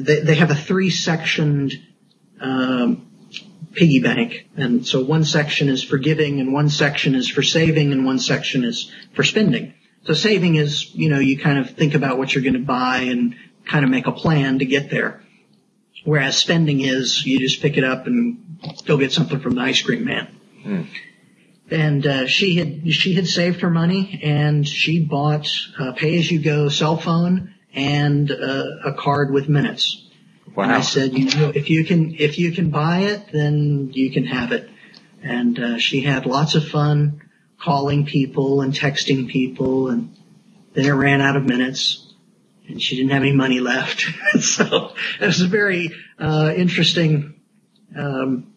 they 0.00 0.20
they 0.20 0.34
have 0.36 0.50
a 0.50 0.54
three 0.54 0.90
sectioned 0.90 1.74
um, 2.40 3.09
piggy 3.72 4.00
bank, 4.00 4.48
and 4.56 4.86
so 4.86 5.04
one 5.04 5.24
section 5.24 5.68
is 5.68 5.82
for 5.82 5.98
giving, 5.98 6.40
and 6.40 6.52
one 6.52 6.68
section 6.68 7.14
is 7.14 7.28
for 7.28 7.42
saving, 7.42 7.92
and 7.92 8.04
one 8.04 8.18
section 8.18 8.64
is 8.64 8.90
for 9.14 9.22
spending. 9.22 9.74
So 10.04 10.14
saving 10.14 10.56
is 10.56 10.94
you 10.94 11.08
know 11.08 11.18
you 11.18 11.38
kind 11.38 11.58
of 11.58 11.70
think 11.70 11.94
about 11.94 12.18
what 12.18 12.34
you're 12.34 12.42
going 12.42 12.54
to 12.54 12.60
buy 12.60 12.98
and 12.98 13.36
kind 13.66 13.84
of 13.84 13.90
make 13.90 14.06
a 14.06 14.12
plan 14.12 14.58
to 14.58 14.64
get 14.64 14.90
there. 14.90 15.22
Whereas 16.04 16.36
spending 16.36 16.80
is 16.80 17.24
you 17.24 17.38
just 17.38 17.60
pick 17.60 17.76
it 17.76 17.84
up 17.84 18.06
and 18.06 18.58
go 18.86 18.96
get 18.96 19.12
something 19.12 19.40
from 19.40 19.54
the 19.54 19.60
ice 19.60 19.82
cream 19.82 20.04
man. 20.04 20.36
Mm. 20.64 20.86
And 21.70 22.06
uh, 22.06 22.26
she 22.26 22.56
had 22.56 22.92
she 22.92 23.14
had 23.14 23.28
saved 23.28 23.60
her 23.60 23.70
money 23.70 24.20
and 24.22 24.66
she 24.66 25.04
bought 25.04 25.48
a 25.78 25.92
pay 25.92 26.18
as 26.18 26.30
you 26.30 26.40
go 26.40 26.68
cell 26.68 26.96
phone 26.96 27.54
and 27.72 28.30
uh, 28.30 28.64
a 28.84 28.94
card 28.94 29.32
with 29.32 29.48
minutes. 29.48 30.09
Wow. 30.54 30.64
And 30.64 30.72
I 30.72 30.80
said, 30.80 31.16
you 31.16 31.26
know, 31.26 31.52
if 31.54 31.70
you 31.70 31.84
can 31.84 32.14
if 32.18 32.38
you 32.38 32.52
can 32.52 32.70
buy 32.70 33.00
it, 33.00 33.32
then 33.32 33.90
you 33.92 34.10
can 34.10 34.24
have 34.26 34.52
it. 34.52 34.68
And 35.22 35.58
uh, 35.58 35.78
she 35.78 36.00
had 36.00 36.26
lots 36.26 36.54
of 36.54 36.66
fun 36.66 37.22
calling 37.58 38.06
people 38.06 38.62
and 38.62 38.72
texting 38.72 39.28
people, 39.28 39.88
and 39.88 40.16
then 40.72 40.86
it 40.86 40.92
ran 40.92 41.20
out 41.20 41.36
of 41.36 41.44
minutes 41.44 42.10
and 42.70 42.80
she 42.80 42.96
didn't 42.96 43.10
have 43.10 43.22
any 43.22 43.32
money 43.32 43.60
left. 43.60 44.06
so 44.40 44.92
it 45.20 45.26
was 45.26 45.40
a 45.40 45.48
very 45.48 45.92
uh, 46.18 46.52
interesting 46.56 47.40
um, 47.96 48.52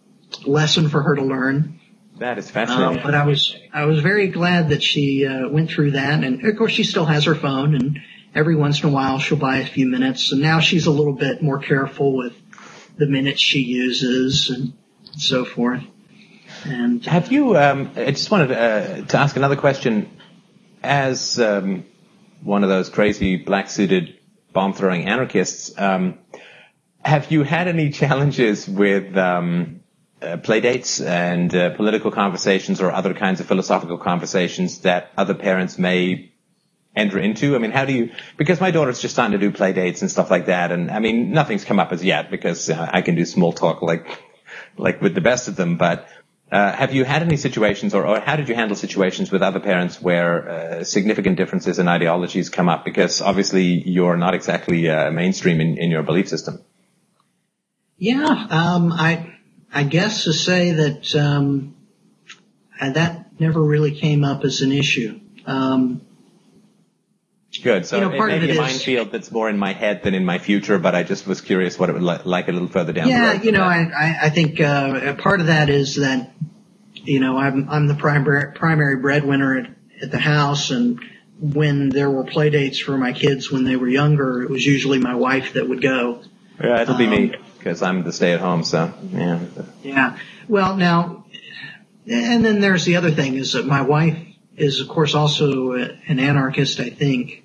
lesson 0.46 0.90
for 0.90 1.02
her 1.02 1.16
to 1.16 1.24
learn. 1.24 1.80
That 2.20 2.38
is 2.38 2.50
fascinating. 2.50 3.00
Uh, 3.00 3.04
but 3.04 3.16
I 3.16 3.26
was 3.26 3.56
I 3.74 3.86
was 3.86 4.00
very 4.00 4.28
glad 4.28 4.70
that 4.70 4.84
she 4.84 5.26
uh, 5.26 5.50
went 5.50 5.72
through 5.72 5.92
that, 5.92 6.24
and 6.24 6.46
of 6.46 6.58
course 6.58 6.72
she 6.72 6.84
still 6.84 7.06
has 7.06 7.26
her 7.26 7.36
phone, 7.36 7.74
and 7.74 8.00
every 8.36 8.56
once 8.56 8.82
in 8.82 8.90
a 8.90 8.92
while 8.92 9.20
she'll 9.20 9.38
buy 9.38 9.58
a 9.58 9.66
few 9.66 9.88
minutes, 9.88 10.32
and 10.32 10.42
now 10.42 10.60
she's 10.60 10.86
a 10.86 10.92
little 10.92 11.14
bit 11.14 11.42
more 11.42 11.60
careful 11.60 12.16
with 12.16 12.34
the 12.98 13.08
minutes 13.08 13.42
she 13.42 13.60
uses 13.60 14.50
and 14.50 14.74
so 15.18 15.46
forth. 15.46 15.84
And 16.66 17.06
have 17.06 17.32
you? 17.32 17.58
Um, 17.58 17.92
I 17.96 18.12
just 18.12 18.32
wanted 18.32 18.52
uh, 18.52 19.06
to 19.06 19.18
ask 19.18 19.36
another 19.36 19.56
question. 19.56 20.10
As 20.82 21.40
um, 21.40 21.86
one 22.44 22.64
of 22.64 22.70
those 22.70 22.90
crazy 22.90 23.38
black 23.38 23.70
suited 23.70 24.20
bomb 24.52 24.74
throwing 24.74 25.08
anarchists. 25.08 25.74
Um, 25.78 26.20
have 27.04 27.32
you 27.32 27.44
had 27.44 27.68
any 27.68 27.90
challenges 27.90 28.68
with 28.68 29.18
um, 29.18 29.82
uh, 30.22 30.38
playdates 30.38 31.06
and 31.06 31.54
uh, 31.54 31.72
political 31.76 32.12
conversations 32.12 32.82
or 32.82 32.92
other 32.92 33.14
kinds 33.14 33.40
of 33.40 33.48
philosophical 33.48 33.98
conversations 33.98 34.80
that 34.80 35.12
other 35.18 35.34
parents 35.34 35.78
may 35.78 36.33
enter 36.96 37.20
into? 37.20 37.56
I 37.56 37.60
mean, 37.60 37.72
how 37.72 37.86
do 37.86 37.94
you? 37.94 38.12
Because 38.38 38.62
my 38.62 38.72
daughter's 38.72 39.00
just 39.00 39.14
starting 39.14 39.40
to 39.40 39.50
do 39.50 39.56
playdates 39.56 40.02
and 40.02 40.12
stuff 40.12 40.30
like 40.32 40.48
that, 40.48 40.72
and 40.72 40.92
I 40.92 41.00
mean, 41.00 41.32
nothing's 41.32 41.66
come 41.66 41.80
up 41.80 41.92
as 41.92 42.04
yet 42.04 42.32
because 42.32 42.70
uh, 42.70 42.90
I 42.92 43.02
can 43.02 43.16
do 43.16 43.26
small 43.26 43.54
talk 43.54 43.82
like 43.82 44.08
like 44.78 45.02
with 45.02 45.16
the 45.16 45.22
best 45.22 45.48
of 45.48 45.56
them, 45.56 45.78
but 45.78 46.08
uh, 46.54 46.72
have 46.72 46.94
you 46.94 47.04
had 47.04 47.24
any 47.24 47.36
situations, 47.36 47.96
or, 47.96 48.06
or, 48.06 48.20
how 48.20 48.36
did 48.36 48.48
you 48.48 48.54
handle 48.54 48.78
situations 48.78 49.32
with 49.32 49.42
other 49.42 49.60
parents 49.60 50.00
where 50.00 50.50
uh, 50.50 50.84
significant 50.84 51.36
differences 51.36 51.80
in 51.80 51.88
ideologies 51.88 52.50
come 52.50 52.70
up? 52.70 52.86
Because 52.86 53.22
obviously 53.22 53.82
you're 53.90 54.18
not 54.18 54.36
exactly 54.36 54.88
uh, 54.88 55.10
mainstream 55.10 55.60
in, 55.60 55.80
in, 55.80 55.90
your 55.90 56.04
belief 56.04 56.28
system. 56.30 56.64
Yeah, 57.98 58.28
um, 58.28 58.92
I 58.92 59.34
I 59.74 59.82
guess 59.82 60.26
to 60.26 60.34
say 60.34 60.74
that 60.74 61.16
um, 61.16 61.76
that 62.80 63.40
never 63.40 63.60
really 63.60 63.96
came 63.96 64.24
up 64.24 64.44
as 64.44 64.62
an 64.62 64.72
issue. 64.72 65.20
Um, 65.48 66.02
Good. 67.62 67.86
So 67.86 67.98
you 67.98 68.02
know, 68.02 68.12
it 68.12 68.28
may 68.28 68.40
be 68.40 68.52
a 68.52 68.56
minefield 68.56 69.12
that's 69.12 69.32
more 69.32 69.50
in 69.50 69.58
my 69.58 69.74
head 69.74 70.04
than 70.04 70.16
in 70.16 70.26
my 70.26 70.40
future, 70.40 70.80
but 70.80 70.96
I 70.96 71.04
just 71.04 71.28
was 71.28 71.42
curious 71.42 71.78
what 71.78 71.90
it 71.90 71.94
would 71.94 72.02
like 72.02 72.48
a 72.48 72.52
little 72.52 72.68
further 72.68 72.94
down 72.94 73.08
yeah, 73.08 73.34
the 73.34 73.38
road. 73.38 73.46
you 73.46 73.52
know, 73.52 73.64
I, 73.64 74.18
I 74.24 74.30
think 74.30 74.60
uh, 74.60 75.14
part 75.16 75.40
of 75.40 75.48
that 75.48 75.70
is 75.70 75.98
that, 75.98 76.34
you 76.94 77.20
know, 77.20 77.38
I'm, 77.38 77.70
I'm 77.70 77.88
the 77.88 77.96
primary, 77.96 78.54
primary 78.54 78.96
breadwinner 78.96 79.60
at, 79.60 79.70
at 80.02 80.12
the 80.12 80.20
house, 80.20 80.72
and 80.72 81.00
when 81.40 81.90
there 81.90 82.10
were 82.10 82.24
play 82.24 82.50
dates 82.50 82.80
for 82.80 82.98
my 82.98 83.14
kids 83.14 83.52
when 83.52 83.66
they 83.66 83.76
were 83.76 83.88
younger, 83.88 84.42
it 84.42 84.50
was 84.50 84.66
usually 84.66 84.98
my 84.98 85.16
wife 85.16 85.54
that 85.54 85.68
would 85.68 85.82
go. 85.82 86.22
Yeah, 86.62 86.82
it'll 86.82 86.96
um, 86.96 86.98
be 86.98 87.08
me 87.08 87.36
because 87.58 87.82
I'm 87.82 88.04
the 88.04 88.14
stay 88.14 88.34
at 88.34 88.40
home. 88.40 88.64
So 88.64 88.94
yeah. 89.12 89.40
Yeah. 89.84 90.18
Well, 90.48 90.76
now, 90.76 91.26
and 92.08 92.44
then 92.44 92.60
there's 92.60 92.86
the 92.86 92.96
other 92.96 93.12
thing 93.12 93.36
is 93.36 93.54
that 93.54 93.66
my 93.66 93.82
wife 93.82 94.18
is, 94.56 94.80
of 94.82 94.88
course, 94.88 95.16
also 95.16 95.74
an 95.74 96.20
anarchist. 96.20 96.80
I 96.80 96.90
think, 96.90 97.43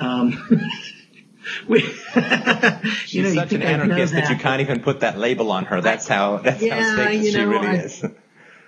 um, 0.00 0.48
we, 1.68 1.80
She's 3.06 3.34
know, 3.34 3.42
such 3.42 3.52
an 3.52 3.62
anarchist 3.62 4.14
that. 4.14 4.24
that. 4.24 4.30
you 4.30 4.36
can't 4.36 4.60
even 4.60 4.80
put 4.80 5.00
that 5.00 5.18
label 5.18 5.50
on 5.52 5.66
her. 5.66 5.80
That's 5.80 6.08
how 6.08 6.36
that's 6.44 6.62
yeah, 6.62 6.80
how 6.80 6.96
safe 6.96 7.24
she 7.32 7.38
know, 7.38 7.48
really 7.48 7.66
I, 7.66 7.74
is. 7.74 8.04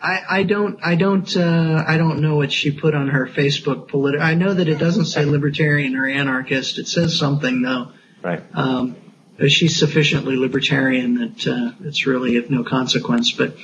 I, 0.00 0.22
I 0.28 0.42
don't 0.42 0.78
I 0.84 0.94
don't 0.94 1.36
uh, 1.36 1.84
I 1.86 1.96
don't 1.96 2.20
know 2.20 2.36
what 2.36 2.52
she 2.52 2.70
put 2.70 2.94
on 2.94 3.08
her 3.08 3.26
Facebook 3.26 3.88
politi- 3.88 4.20
I 4.20 4.34
know 4.34 4.52
that 4.52 4.68
it 4.68 4.78
doesn't 4.78 5.06
say 5.06 5.24
libertarian 5.24 5.96
or 5.96 6.06
anarchist. 6.06 6.78
It 6.78 6.88
says 6.88 7.18
something 7.18 7.62
though. 7.62 7.92
Right. 8.22 8.42
Um, 8.52 8.96
but 9.38 9.50
she's 9.50 9.78
sufficiently 9.78 10.36
libertarian 10.36 11.14
that 11.18 11.46
uh, 11.46 11.72
it's 11.86 12.06
really 12.06 12.36
of 12.36 12.50
no 12.50 12.64
consequence. 12.64 13.32
But 13.32 13.56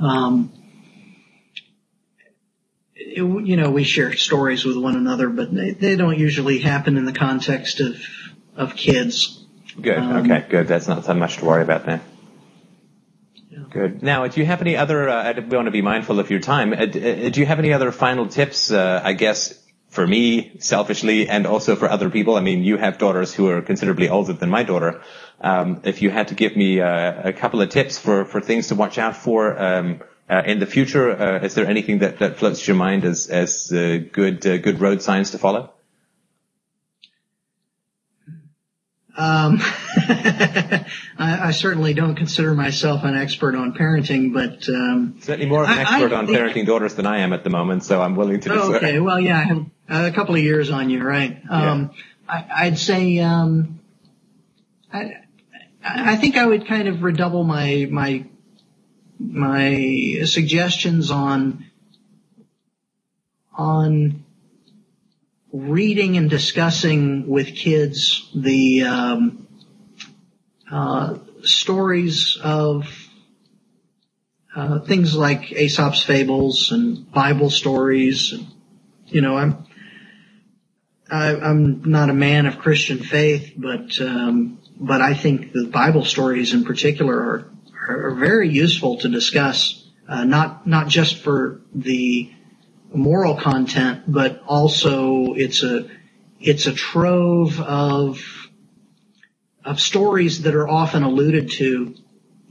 um, 0.00 0.52
you 3.16 3.56
know, 3.56 3.70
we 3.70 3.84
share 3.84 4.14
stories 4.14 4.64
with 4.64 4.76
one 4.76 4.96
another, 4.96 5.28
but 5.28 5.54
they, 5.54 5.70
they 5.70 5.96
don't 5.96 6.18
usually 6.18 6.58
happen 6.58 6.96
in 6.96 7.04
the 7.04 7.12
context 7.12 7.80
of 7.80 7.96
of 8.56 8.74
kids. 8.74 9.44
Good. 9.80 9.98
Um, 9.98 10.30
okay. 10.30 10.46
Good. 10.48 10.66
That's 10.68 10.88
not 10.88 11.04
so 11.04 11.14
much 11.14 11.38
to 11.38 11.44
worry 11.44 11.62
about 11.62 11.86
then. 11.86 12.00
Yeah. 13.50 13.58
Good. 13.70 14.02
Now, 14.02 14.26
do 14.26 14.40
you 14.40 14.46
have 14.46 14.60
any 14.60 14.76
other? 14.76 15.08
Uh, 15.08 15.22
I 15.22 15.38
want 15.38 15.66
to 15.66 15.70
be 15.70 15.82
mindful 15.82 16.20
of 16.20 16.30
your 16.30 16.40
time. 16.40 16.72
Uh, 16.72 16.76
uh, 16.76 16.86
do 16.86 17.40
you 17.40 17.46
have 17.46 17.58
any 17.58 17.72
other 17.72 17.92
final 17.92 18.26
tips? 18.26 18.70
Uh, 18.70 19.00
I 19.02 19.12
guess 19.12 19.54
for 19.88 20.06
me, 20.06 20.58
selfishly, 20.58 21.28
and 21.28 21.46
also 21.46 21.76
for 21.76 21.88
other 21.88 22.10
people. 22.10 22.36
I 22.36 22.40
mean, 22.40 22.62
you 22.62 22.76
have 22.76 22.98
daughters 22.98 23.32
who 23.32 23.48
are 23.48 23.62
considerably 23.62 24.08
older 24.08 24.32
than 24.32 24.50
my 24.50 24.64
daughter. 24.64 25.00
Um, 25.40 25.80
if 25.84 26.02
you 26.02 26.10
had 26.10 26.28
to 26.28 26.34
give 26.34 26.56
me 26.56 26.80
uh, 26.80 27.28
a 27.28 27.32
couple 27.32 27.62
of 27.62 27.70
tips 27.70 27.98
for 27.98 28.24
for 28.24 28.40
things 28.40 28.68
to 28.68 28.74
watch 28.74 28.98
out 28.98 29.16
for. 29.16 29.58
Um, 29.58 30.00
in 30.30 30.58
the 30.58 30.66
future, 30.66 31.10
uh, 31.10 31.44
is 31.44 31.54
there 31.54 31.66
anything 31.66 32.00
that, 32.00 32.38
floats 32.38 32.66
your 32.66 32.76
mind 32.76 33.04
as 33.04 33.72
uh, 33.72 33.98
good 34.12 34.46
uh, 34.46 34.72
road 34.74 35.02
signs 35.02 35.30
to 35.30 35.38
follow? 35.38 35.72
Um, 39.16 39.58
I, 41.18 41.50
certainly 41.50 41.92
don't 41.92 42.14
consider 42.14 42.54
myself 42.54 43.02
an 43.02 43.16
expert 43.16 43.56
on 43.56 43.72
parenting, 43.72 44.32
but 44.32 44.68
um, 44.68 45.16
certainly 45.22 45.48
more 45.48 45.64
of 45.64 45.70
an 45.70 45.78
expert 45.78 46.12
on 46.12 46.28
parenting 46.28 46.66
daughters 46.66 46.94
than 46.94 47.04
I 47.04 47.18
am 47.18 47.32
at 47.32 47.42
the 47.42 47.50
moment. 47.50 47.82
So 47.82 48.00
I'm 48.00 48.14
willing 48.14 48.38
to. 48.40 48.52
Oh, 48.52 48.74
okay, 48.76 49.00
well, 49.00 49.18
yeah, 49.18 49.38
I 49.38 49.42
have 49.42 49.66
a 49.88 50.12
couple 50.12 50.36
of 50.36 50.40
years 50.40 50.70
on 50.70 50.88
you, 50.88 51.02
right? 51.02 51.36
Um, 51.50 51.90
yeah. 52.28 52.44
I, 52.54 52.68
would 52.68 52.78
say 52.78 53.18
um, 53.18 53.80
I, 54.92 55.14
I 55.82 56.14
think 56.14 56.36
I 56.36 56.46
would 56.46 56.68
kind 56.68 56.86
of 56.86 57.02
redouble 57.02 57.42
my 57.90 58.24
my 59.18 60.20
suggestions 60.24 61.10
on 61.10 61.64
on 63.56 64.24
reading 65.52 66.16
and 66.16 66.30
discussing 66.30 67.26
with 67.26 67.56
kids 67.56 68.30
the 68.34 68.82
um, 68.82 69.48
uh, 70.70 71.18
stories 71.42 72.38
of 72.42 72.86
uh, 74.54 74.80
things 74.80 75.16
like 75.16 75.52
Aesop's 75.52 76.02
fables 76.02 76.72
and 76.72 77.10
Bible 77.10 77.50
stories. 77.50 78.32
And, 78.32 78.46
you 79.06 79.20
know, 79.20 79.36
I'm 79.36 79.66
I, 81.10 81.30
am 81.30 81.42
i 81.42 81.50
am 81.50 81.82
not 81.90 82.10
a 82.10 82.14
man 82.14 82.46
of 82.46 82.58
Christian 82.58 82.98
faith, 82.98 83.54
but 83.56 84.00
um, 84.00 84.58
but 84.78 85.00
I 85.00 85.14
think 85.14 85.52
the 85.52 85.66
Bible 85.66 86.04
stories 86.04 86.52
in 86.54 86.64
particular 86.64 87.14
are 87.14 87.50
are 87.88 88.14
very 88.14 88.48
useful 88.48 88.98
to 88.98 89.08
discuss 89.08 89.84
uh, 90.08 90.24
not 90.24 90.66
not 90.66 90.88
just 90.88 91.18
for 91.22 91.60
the 91.74 92.32
moral 92.92 93.34
content, 93.36 94.04
but 94.06 94.42
also 94.46 95.34
it's 95.34 95.62
a 95.62 95.88
it's 96.40 96.66
a 96.66 96.72
trove 96.72 97.60
of 97.60 98.20
of 99.64 99.80
stories 99.80 100.42
that 100.42 100.54
are 100.54 100.68
often 100.68 101.02
alluded 101.02 101.50
to 101.52 101.94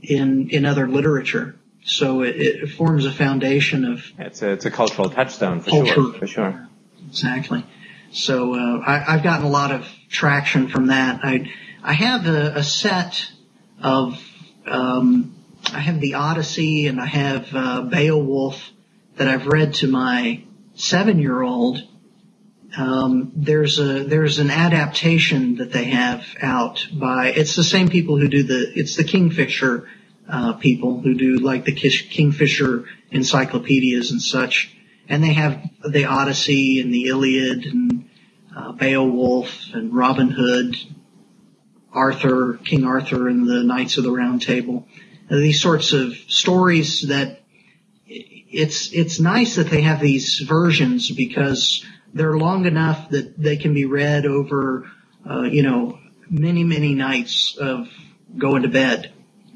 in 0.02 0.50
in 0.50 0.64
other 0.64 0.88
literature. 0.88 1.56
So 1.84 2.22
it, 2.22 2.36
it 2.36 2.66
forms 2.68 3.06
a 3.06 3.12
foundation 3.12 3.84
of. 3.84 4.04
It's 4.18 4.42
a 4.42 4.52
it's 4.52 4.66
a 4.66 4.70
cultural 4.70 5.10
touchstone 5.10 5.60
for 5.60 5.70
culture. 5.70 5.94
sure. 5.94 6.12
For 6.14 6.26
sure. 6.26 6.68
Exactly. 7.08 7.64
So 8.10 8.54
uh, 8.54 8.82
I, 8.86 8.98
have 9.12 9.22
gotten 9.22 9.46
a 9.46 9.50
lot 9.50 9.70
of 9.70 9.88
traction 10.08 10.68
from 10.68 10.86
that. 10.88 11.20
I 11.22 11.50
I 11.82 11.92
have 11.92 12.26
a, 12.26 12.56
a 12.56 12.62
set 12.62 13.30
of 13.82 14.22
um, 14.70 15.34
I 15.72 15.80
have 15.80 16.00
the 16.00 16.14
Odyssey 16.14 16.86
and 16.86 17.00
I 17.00 17.06
have 17.06 17.54
uh, 17.54 17.82
Beowulf 17.82 18.70
that 19.16 19.28
I've 19.28 19.46
read 19.46 19.74
to 19.74 19.88
my 19.88 20.44
seven 20.74 21.18
year 21.18 21.42
old. 21.42 21.82
Um, 22.76 23.32
there's 23.34 23.78
a 23.78 24.04
there's 24.04 24.38
an 24.38 24.50
adaptation 24.50 25.56
that 25.56 25.72
they 25.72 25.84
have 25.84 26.24
out 26.40 26.86
by 26.92 27.28
it's 27.28 27.56
the 27.56 27.64
same 27.64 27.88
people 27.88 28.18
who 28.18 28.28
do 28.28 28.42
the 28.42 28.72
it's 28.78 28.96
the 28.96 29.04
Kingfisher 29.04 29.88
uh, 30.28 30.52
people 30.54 31.00
who 31.00 31.14
do 31.14 31.38
like 31.38 31.64
the 31.64 31.72
Kingfisher 31.72 32.84
encyclopedias 33.10 34.10
and 34.10 34.20
such, 34.20 34.76
and 35.08 35.22
they 35.22 35.32
have 35.32 35.62
the 35.82 36.04
Odyssey 36.04 36.80
and 36.80 36.92
the 36.92 37.06
Iliad 37.06 37.64
and 37.64 38.08
uh, 38.54 38.72
Beowulf 38.72 39.72
and 39.72 39.94
Robin 39.94 40.28
Hood, 40.28 40.76
Arthur, 41.92 42.58
King 42.64 42.84
Arthur 42.84 43.28
and 43.28 43.48
the 43.48 43.62
Knights 43.62 43.98
of 43.98 44.04
the 44.04 44.12
Round 44.12 44.42
Table. 44.42 44.86
Uh, 45.30 45.36
these 45.36 45.60
sorts 45.60 45.92
of 45.92 46.14
stories 46.28 47.08
that 47.08 47.40
it's 48.06 48.92
it's 48.92 49.20
nice 49.20 49.56
that 49.56 49.68
they 49.68 49.82
have 49.82 50.00
these 50.00 50.38
versions 50.40 51.10
because 51.10 51.84
they're 52.14 52.36
long 52.36 52.64
enough 52.64 53.10
that 53.10 53.38
they 53.38 53.56
can 53.56 53.74
be 53.74 53.84
read 53.84 54.24
over, 54.24 54.90
uh, 55.28 55.42
you 55.42 55.62
know, 55.62 55.98
many 56.30 56.64
many 56.64 56.94
nights 56.94 57.56
of 57.58 57.88
going 58.38 58.62
to 58.62 58.68
bed 58.68 59.12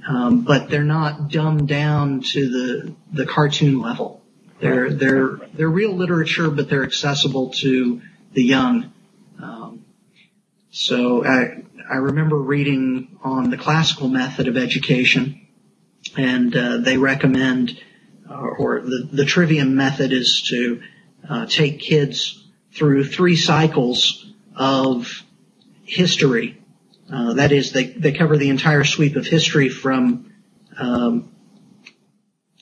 um, 0.06 0.42
but 0.42 0.68
they're 0.68 0.84
not 0.84 1.28
dumbed 1.28 1.68
down 1.68 2.20
to 2.20 2.48
the 2.48 2.94
the 3.12 3.26
cartoon 3.26 3.80
level. 3.80 4.20
They're 4.60 4.90
they're 4.90 5.38
they're 5.54 5.68
real 5.68 5.92
literature, 5.92 6.50
but 6.50 6.68
they're 6.68 6.84
accessible 6.84 7.50
to 7.54 8.00
the 8.32 8.42
young. 8.42 8.92
Um, 9.40 9.84
so 10.70 11.24
I 11.24 11.62
I 11.92 11.96
remember 11.96 12.36
reading 12.36 13.18
on 13.22 13.50
the 13.50 13.58
classical 13.58 14.08
method 14.08 14.48
of 14.48 14.56
education, 14.56 15.46
and 16.16 16.56
uh, 16.56 16.78
they 16.78 16.96
recommend, 16.96 17.78
uh, 18.28 18.34
or 18.34 18.80
the 18.80 19.08
the 19.12 19.24
trivium 19.24 19.76
method 19.76 20.12
is 20.12 20.42
to 20.48 20.82
uh, 21.28 21.46
take 21.46 21.80
kids 21.80 22.48
through 22.72 23.04
three 23.04 23.36
cycles 23.36 24.32
of 24.56 25.22
history 25.84 26.62
uh, 27.12 27.34
that 27.34 27.52
is, 27.52 27.72
they, 27.72 27.84
they 27.84 28.12
cover 28.12 28.38
the 28.38 28.48
entire 28.48 28.84
sweep 28.84 29.16
of 29.16 29.26
history 29.26 29.68
from, 29.68 30.32
um, 30.78 31.30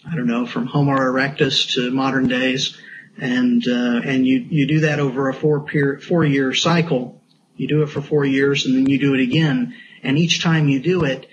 I 0.05 0.17
don't 0.17 0.27
know, 0.27 0.45
from 0.45 0.67
Homo 0.67 0.97
erectus 0.97 1.75
to 1.75 1.93
modern 1.93 2.27
days, 2.27 2.77
and 3.17 3.63
uh, 3.69 4.01
and 4.05 4.27
you 4.27 4.39
you 4.49 4.67
do 4.67 4.81
that 4.81 4.99
over 4.99 5.29
a 5.29 5.35
four 5.35 5.61
peer, 5.61 6.01
four 6.01 6.25
year 6.25 6.53
cycle. 6.53 7.20
You 7.61 7.69
do 7.69 7.83
it 7.83 7.91
for 7.91 8.01
four 8.01 8.25
years, 8.25 8.65
and 8.65 8.75
then 8.75 8.87
you 8.87 8.99
do 8.99 9.13
it 9.13 9.21
again. 9.21 9.75
And 10.03 10.17
each 10.17 10.43
time 10.43 10.71
you 10.71 10.81
do 10.81 11.05
it, 11.05 11.29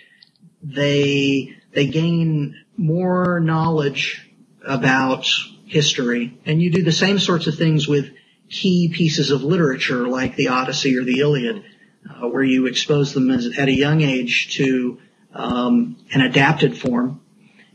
they 0.61 1.55
they 1.71 1.87
gain 1.87 2.53
more 2.75 3.39
knowledge 3.39 4.29
about 4.61 5.25
history, 5.67 6.37
and 6.45 6.61
you 6.61 6.69
do 6.69 6.83
the 6.83 6.91
same 6.91 7.17
sorts 7.17 7.47
of 7.47 7.55
things 7.55 7.87
with 7.87 8.11
key 8.49 8.89
pieces 8.93 9.31
of 9.31 9.43
literature 9.43 10.05
like 10.05 10.35
the 10.35 10.49
Odyssey 10.49 10.97
or 10.97 11.05
the 11.05 11.21
Iliad 11.21 11.63
uh, 12.09 12.27
where 12.27 12.43
you 12.43 12.65
expose 12.65 13.13
them 13.13 13.31
as, 13.31 13.57
at 13.57 13.69
a 13.69 13.73
young 13.73 14.01
age 14.01 14.53
to 14.55 14.99
um, 15.33 15.95
an 16.11 16.19
adapted 16.19 16.77
form. 16.77 17.21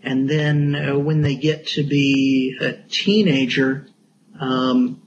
And 0.03 0.29
then 0.29 0.75
uh, 0.75 0.99
when 0.99 1.23
they 1.23 1.37
get 1.37 1.69
to 1.69 1.85
be 1.85 2.59
a 2.61 2.73
teenager, 2.91 3.87
um, 4.39 5.01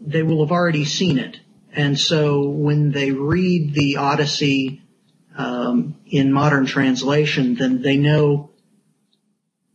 they 0.00 0.22
will 0.22 0.44
have 0.44 0.52
already 0.52 0.84
seen 0.84 1.18
it. 1.18 1.40
And 1.72 1.98
so 1.98 2.48
when 2.48 2.90
they 2.90 3.12
read 3.12 3.74
the 3.74 3.98
Odyssey 3.98 4.82
um, 5.36 5.96
in 6.06 6.32
modern 6.32 6.66
translation, 6.66 7.54
then 7.54 7.82
they 7.82 7.96
know 7.96 8.50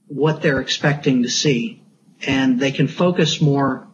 what 0.08 0.42
they're 0.42 0.60
expecting 0.60 1.24
to 1.24 1.30
see. 1.30 1.82
And 2.26 2.60
they 2.60 2.72
can 2.72 2.88
focus 2.88 3.42
more 3.42 3.88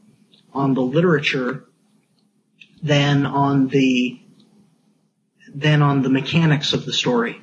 on 0.54 0.74
the 0.74 0.82
literature 0.82 1.66
than 2.84 3.26
on 3.26 3.68
the 3.68 4.20
than 5.54 5.82
on 5.82 6.02
the 6.02 6.10
mechanics 6.10 6.74
of 6.74 6.86
the 6.86 6.93
story. 6.93 7.41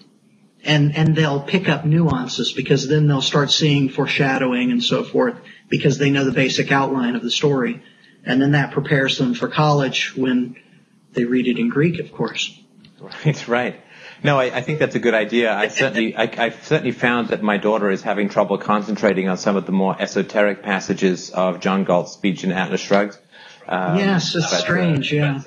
And, 0.65 0.97
and 0.97 1.15
they'll 1.15 1.43
pick 1.43 1.69
up 1.69 1.85
nuances 1.85 2.53
because 2.53 2.89
then 2.89 3.07
they'll 3.07 3.21
start 3.21 3.51
seeing 3.51 3.91
foreshadowing 3.91 4.73
and 4.73 4.83
so 4.83 5.05
forth 5.05 5.37
because 5.69 5.99
they 5.99 6.11
know 6.11 6.25
the 6.25 6.33
basic 6.33 6.73
outline 6.73 7.17
of 7.17 7.23
the 7.23 7.31
story. 7.31 7.83
And 8.29 8.43
then 8.43 8.53
that 8.53 8.73
prepares 8.73 9.17
them 9.17 9.33
for 9.33 9.49
college 9.49 10.15
when 10.15 10.57
they 11.15 11.25
read 11.25 11.49
it 11.49 11.59
in 11.59 11.71
Greek, 11.71 11.99
of 11.99 12.13
course. 12.13 12.57
Right, 13.01 13.49
right. 13.49 13.81
No, 14.23 14.39
I, 14.39 14.57
I 14.57 14.61
think 14.61 14.81
that's 14.81 14.95
a 14.97 14.99
good 14.99 15.15
idea. 15.15 15.51
I 15.53 15.69
certainly, 15.69 16.15
I, 16.15 16.25
I've 16.37 16.63
certainly 16.65 16.93
found 16.93 17.29
that 17.29 17.43
my 17.43 17.57
daughter 17.57 17.91
is 17.91 18.03
having 18.03 18.29
trouble 18.29 18.59
concentrating 18.59 19.29
on 19.29 19.39
some 19.39 19.57
of 19.57 19.65
the 19.65 19.73
more 19.73 19.97
esoteric 19.99 20.63
passages 20.63 21.31
of 21.31 21.61
John 21.61 21.85
Galt's 21.85 22.13
speech 22.13 22.45
in 22.45 22.53
Atlas 22.53 22.83
Shrugged. 22.83 23.17
Um, 23.67 23.97
yes, 23.97 24.35
it's 24.35 24.51
but, 24.51 24.61
strange, 24.61 25.13
uh, 25.13 25.17
yeah. 25.17 25.43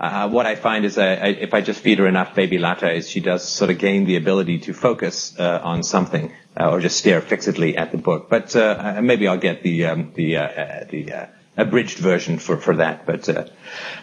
Uh, 0.00 0.28
what 0.30 0.46
I 0.46 0.54
find 0.54 0.84
is 0.86 0.94
that 0.94 1.22
I, 1.22 1.28
if 1.28 1.52
I 1.52 1.60
just 1.60 1.80
feed 1.80 1.98
her 1.98 2.06
enough 2.06 2.34
baby 2.34 2.58
lattes, 2.58 3.08
she 3.08 3.20
does 3.20 3.46
sort 3.46 3.70
of 3.70 3.78
gain 3.78 4.04
the 4.06 4.16
ability 4.16 4.60
to 4.60 4.72
focus 4.72 5.38
uh, 5.38 5.60
on 5.62 5.82
something 5.82 6.32
uh, 6.58 6.70
or 6.70 6.80
just 6.80 6.96
stare 6.96 7.20
fixedly 7.20 7.76
at 7.76 7.92
the 7.92 7.98
book. 7.98 8.28
But 8.30 8.56
uh, 8.56 9.00
maybe 9.02 9.28
I'll 9.28 9.38
get 9.38 9.62
the 9.62 9.86
um, 9.86 10.12
the 10.14 10.38
uh, 10.38 10.42
uh, 10.42 10.84
the 10.90 11.12
abridged 11.56 11.98
version 11.98 12.38
for 12.38 12.56
for 12.56 12.76
that. 12.76 13.06
But 13.06 13.28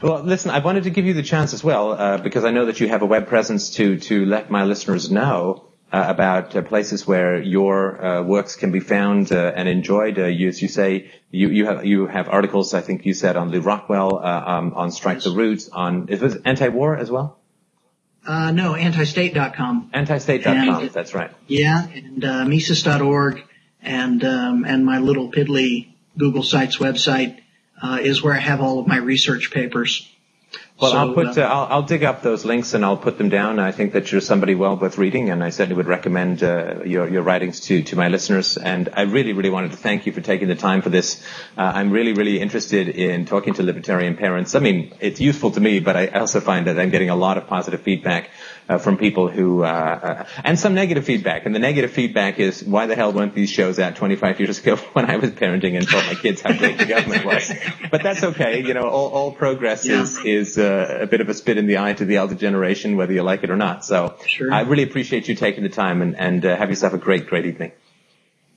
well, 0.01 0.23
listen, 0.23 0.51
I 0.51 0.59
wanted 0.59 0.83
to 0.83 0.89
give 0.89 1.05
you 1.05 1.13
the 1.13 1.23
chance 1.23 1.53
as 1.53 1.63
well 1.63 2.17
because 2.19 2.45
I 2.45 2.51
know 2.51 2.65
that 2.65 2.79
you 2.79 2.87
have 2.87 3.01
a 3.01 3.07
web 3.07 3.27
presence 3.27 3.71
to 3.71 3.97
to 3.99 4.25
let 4.25 4.49
my 4.49 4.63
listeners 4.63 5.09
know 5.09 5.69
uh, 5.91 6.05
about 6.07 6.55
uh, 6.55 6.61
places 6.61 7.07
where 7.07 7.41
your 7.41 8.05
uh, 8.05 8.21
works 8.21 8.55
can 8.55 8.71
be 8.71 8.79
found 8.79 9.31
and 9.31 9.67
enjoyed. 9.67 10.17
you, 10.17 10.47
as 10.47 10.61
you 10.61 10.67
say, 10.67 11.11
you, 11.31 11.49
you 11.49 11.65
have 11.65 11.83
you 11.83 12.05
have 12.05 12.29
articles. 12.29 12.75
I 12.75 12.81
think 12.81 13.07
you 13.07 13.15
said 13.15 13.35
on 13.35 13.49
Lew 13.49 13.61
Rockwell, 13.61 14.19
um, 14.19 14.73
on 14.75 14.91
Strike 14.91 15.21
the 15.21 15.31
Roots, 15.31 15.67
on 15.69 16.07
it 16.09 16.21
was 16.21 16.35
anti-war 16.45 16.95
as 16.95 17.09
well. 17.09 17.39
Uh, 18.23 18.51
no, 18.51 18.75
antistate.com. 18.75 19.89
Antistate.com, 19.91 20.83
and, 20.83 20.89
that's 20.91 21.15
right. 21.15 21.31
Yeah, 21.47 21.87
and 21.87 22.23
uh, 22.23 22.45
Mises.org 22.45 23.43
and 23.81 24.23
um, 24.23 24.65
and 24.65 24.85
my 24.85 24.99
little 24.99 25.31
piddly 25.31 25.93
Google 26.17 26.43
Sites 26.43 26.77
website 26.77 27.39
uh, 27.81 27.99
is 28.01 28.21
where 28.21 28.33
I 28.33 28.39
have 28.39 28.61
all 28.61 28.79
of 28.79 28.87
my 28.87 28.97
research 28.97 29.51
papers. 29.51 30.09
Well, 30.81 30.91
so, 30.91 30.97
I'll 30.97 31.13
put 31.13 31.37
uh, 31.37 31.41
I'll, 31.41 31.65
I'll, 31.65 31.83
dig 31.83 32.05
up 32.05 32.21
those 32.21 32.45
links 32.45 32.73
and 32.73 32.85
I'll 32.85 32.97
put 32.97 33.17
them 33.17 33.27
down. 33.27 33.59
I 33.59 33.73
think 33.73 33.91
that 33.93 34.11
you're 34.11 34.21
somebody 34.21 34.55
well 34.55 34.77
worth 34.77 34.97
reading, 34.97 35.29
and 35.29 35.43
I 35.43 35.49
certainly 35.49 35.75
would 35.75 35.87
recommend 35.87 36.41
uh, 36.41 36.83
your 36.85 37.09
your 37.09 37.21
writings 37.21 37.59
to 37.61 37.83
to 37.83 37.97
my 37.97 38.07
listeners. 38.07 38.55
And 38.55 38.87
I 38.93 39.01
really 39.01 39.33
really 39.33 39.49
wanted 39.49 39.71
to 39.71 39.77
thank 39.77 40.05
you 40.05 40.13
for 40.13 40.21
taking 40.21 40.47
the 40.47 40.55
time 40.55 40.81
for 40.81 40.89
this. 40.89 41.21
Uh, 41.57 41.63
I'm 41.75 41.91
really 41.91 42.13
really 42.13 42.39
interested 42.39 42.87
in 42.87 43.25
talking 43.25 43.53
to 43.55 43.63
libertarian 43.63 44.15
parents. 44.15 44.55
I 44.55 44.59
mean, 44.59 44.93
it's 45.01 45.19
useful 45.19 45.51
to 45.51 45.59
me, 45.59 45.81
but 45.81 45.97
I 45.97 46.07
also 46.07 46.39
find 46.39 46.67
that 46.67 46.79
I'm 46.79 46.91
getting 46.91 47.09
a 47.09 47.15
lot 47.15 47.37
of 47.37 47.47
positive 47.47 47.81
feedback 47.81 48.29
uh, 48.69 48.77
from 48.77 48.97
people 48.97 49.27
who, 49.27 49.63
uh, 49.63 49.67
uh, 49.67 50.25
and 50.43 50.57
some 50.59 50.75
negative 50.75 51.03
feedback. 51.03 51.45
And 51.45 51.55
the 51.55 51.59
negative 51.59 51.91
feedback 51.91 52.39
is, 52.39 52.63
why 52.63 52.85
the 52.85 52.95
hell 52.95 53.11
weren't 53.11 53.33
these 53.33 53.49
shows 53.49 53.79
out 53.79 53.95
25 53.95 54.39
years 54.39 54.59
ago 54.59 54.75
when 54.93 55.09
I 55.09 55.17
was 55.17 55.31
parenting 55.31 55.75
and 55.75 55.87
told 55.87 56.05
my 56.05 56.13
kids 56.13 56.41
how 56.41 56.53
great 56.53 56.77
the 56.77 56.85
government 56.85 57.25
was? 57.25 57.51
But 57.89 58.03
that's 58.03 58.23
okay. 58.23 58.61
You 58.63 58.75
know, 58.75 58.87
all, 58.87 59.09
all 59.09 59.31
progress 59.31 59.85
yeah. 59.85 60.01
is, 60.01 60.19
is 60.23 60.57
uh, 60.59 60.99
a 61.01 61.07
bit 61.07 61.21
of 61.21 61.29
a 61.29 61.33
spit 61.33 61.57
in 61.57 61.65
the 61.65 61.79
eye 61.79 61.93
to 61.93 62.05
the 62.05 62.17
elder 62.17 62.35
generation, 62.35 62.95
whether 62.95 63.13
you 63.13 63.23
like 63.23 63.43
it 63.43 63.49
or 63.49 63.57
not. 63.57 63.83
So 63.83 64.15
sure. 64.27 64.53
I 64.53 64.61
really 64.61 64.83
appreciate 64.83 65.27
you 65.27 65.35
taking 65.35 65.63
the 65.63 65.69
time 65.69 66.03
and, 66.03 66.15
and 66.15 66.45
uh, 66.45 66.55
have 66.55 66.69
yourself 66.69 66.93
a 66.93 66.99
great, 66.99 67.25
great 67.27 67.47
evening. 67.47 67.71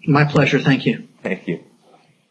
My 0.06 0.24
pleasure. 0.24 0.60
Thank 0.60 0.84
you. 0.84 1.08
Thank 1.22 1.48
you. 1.48 1.64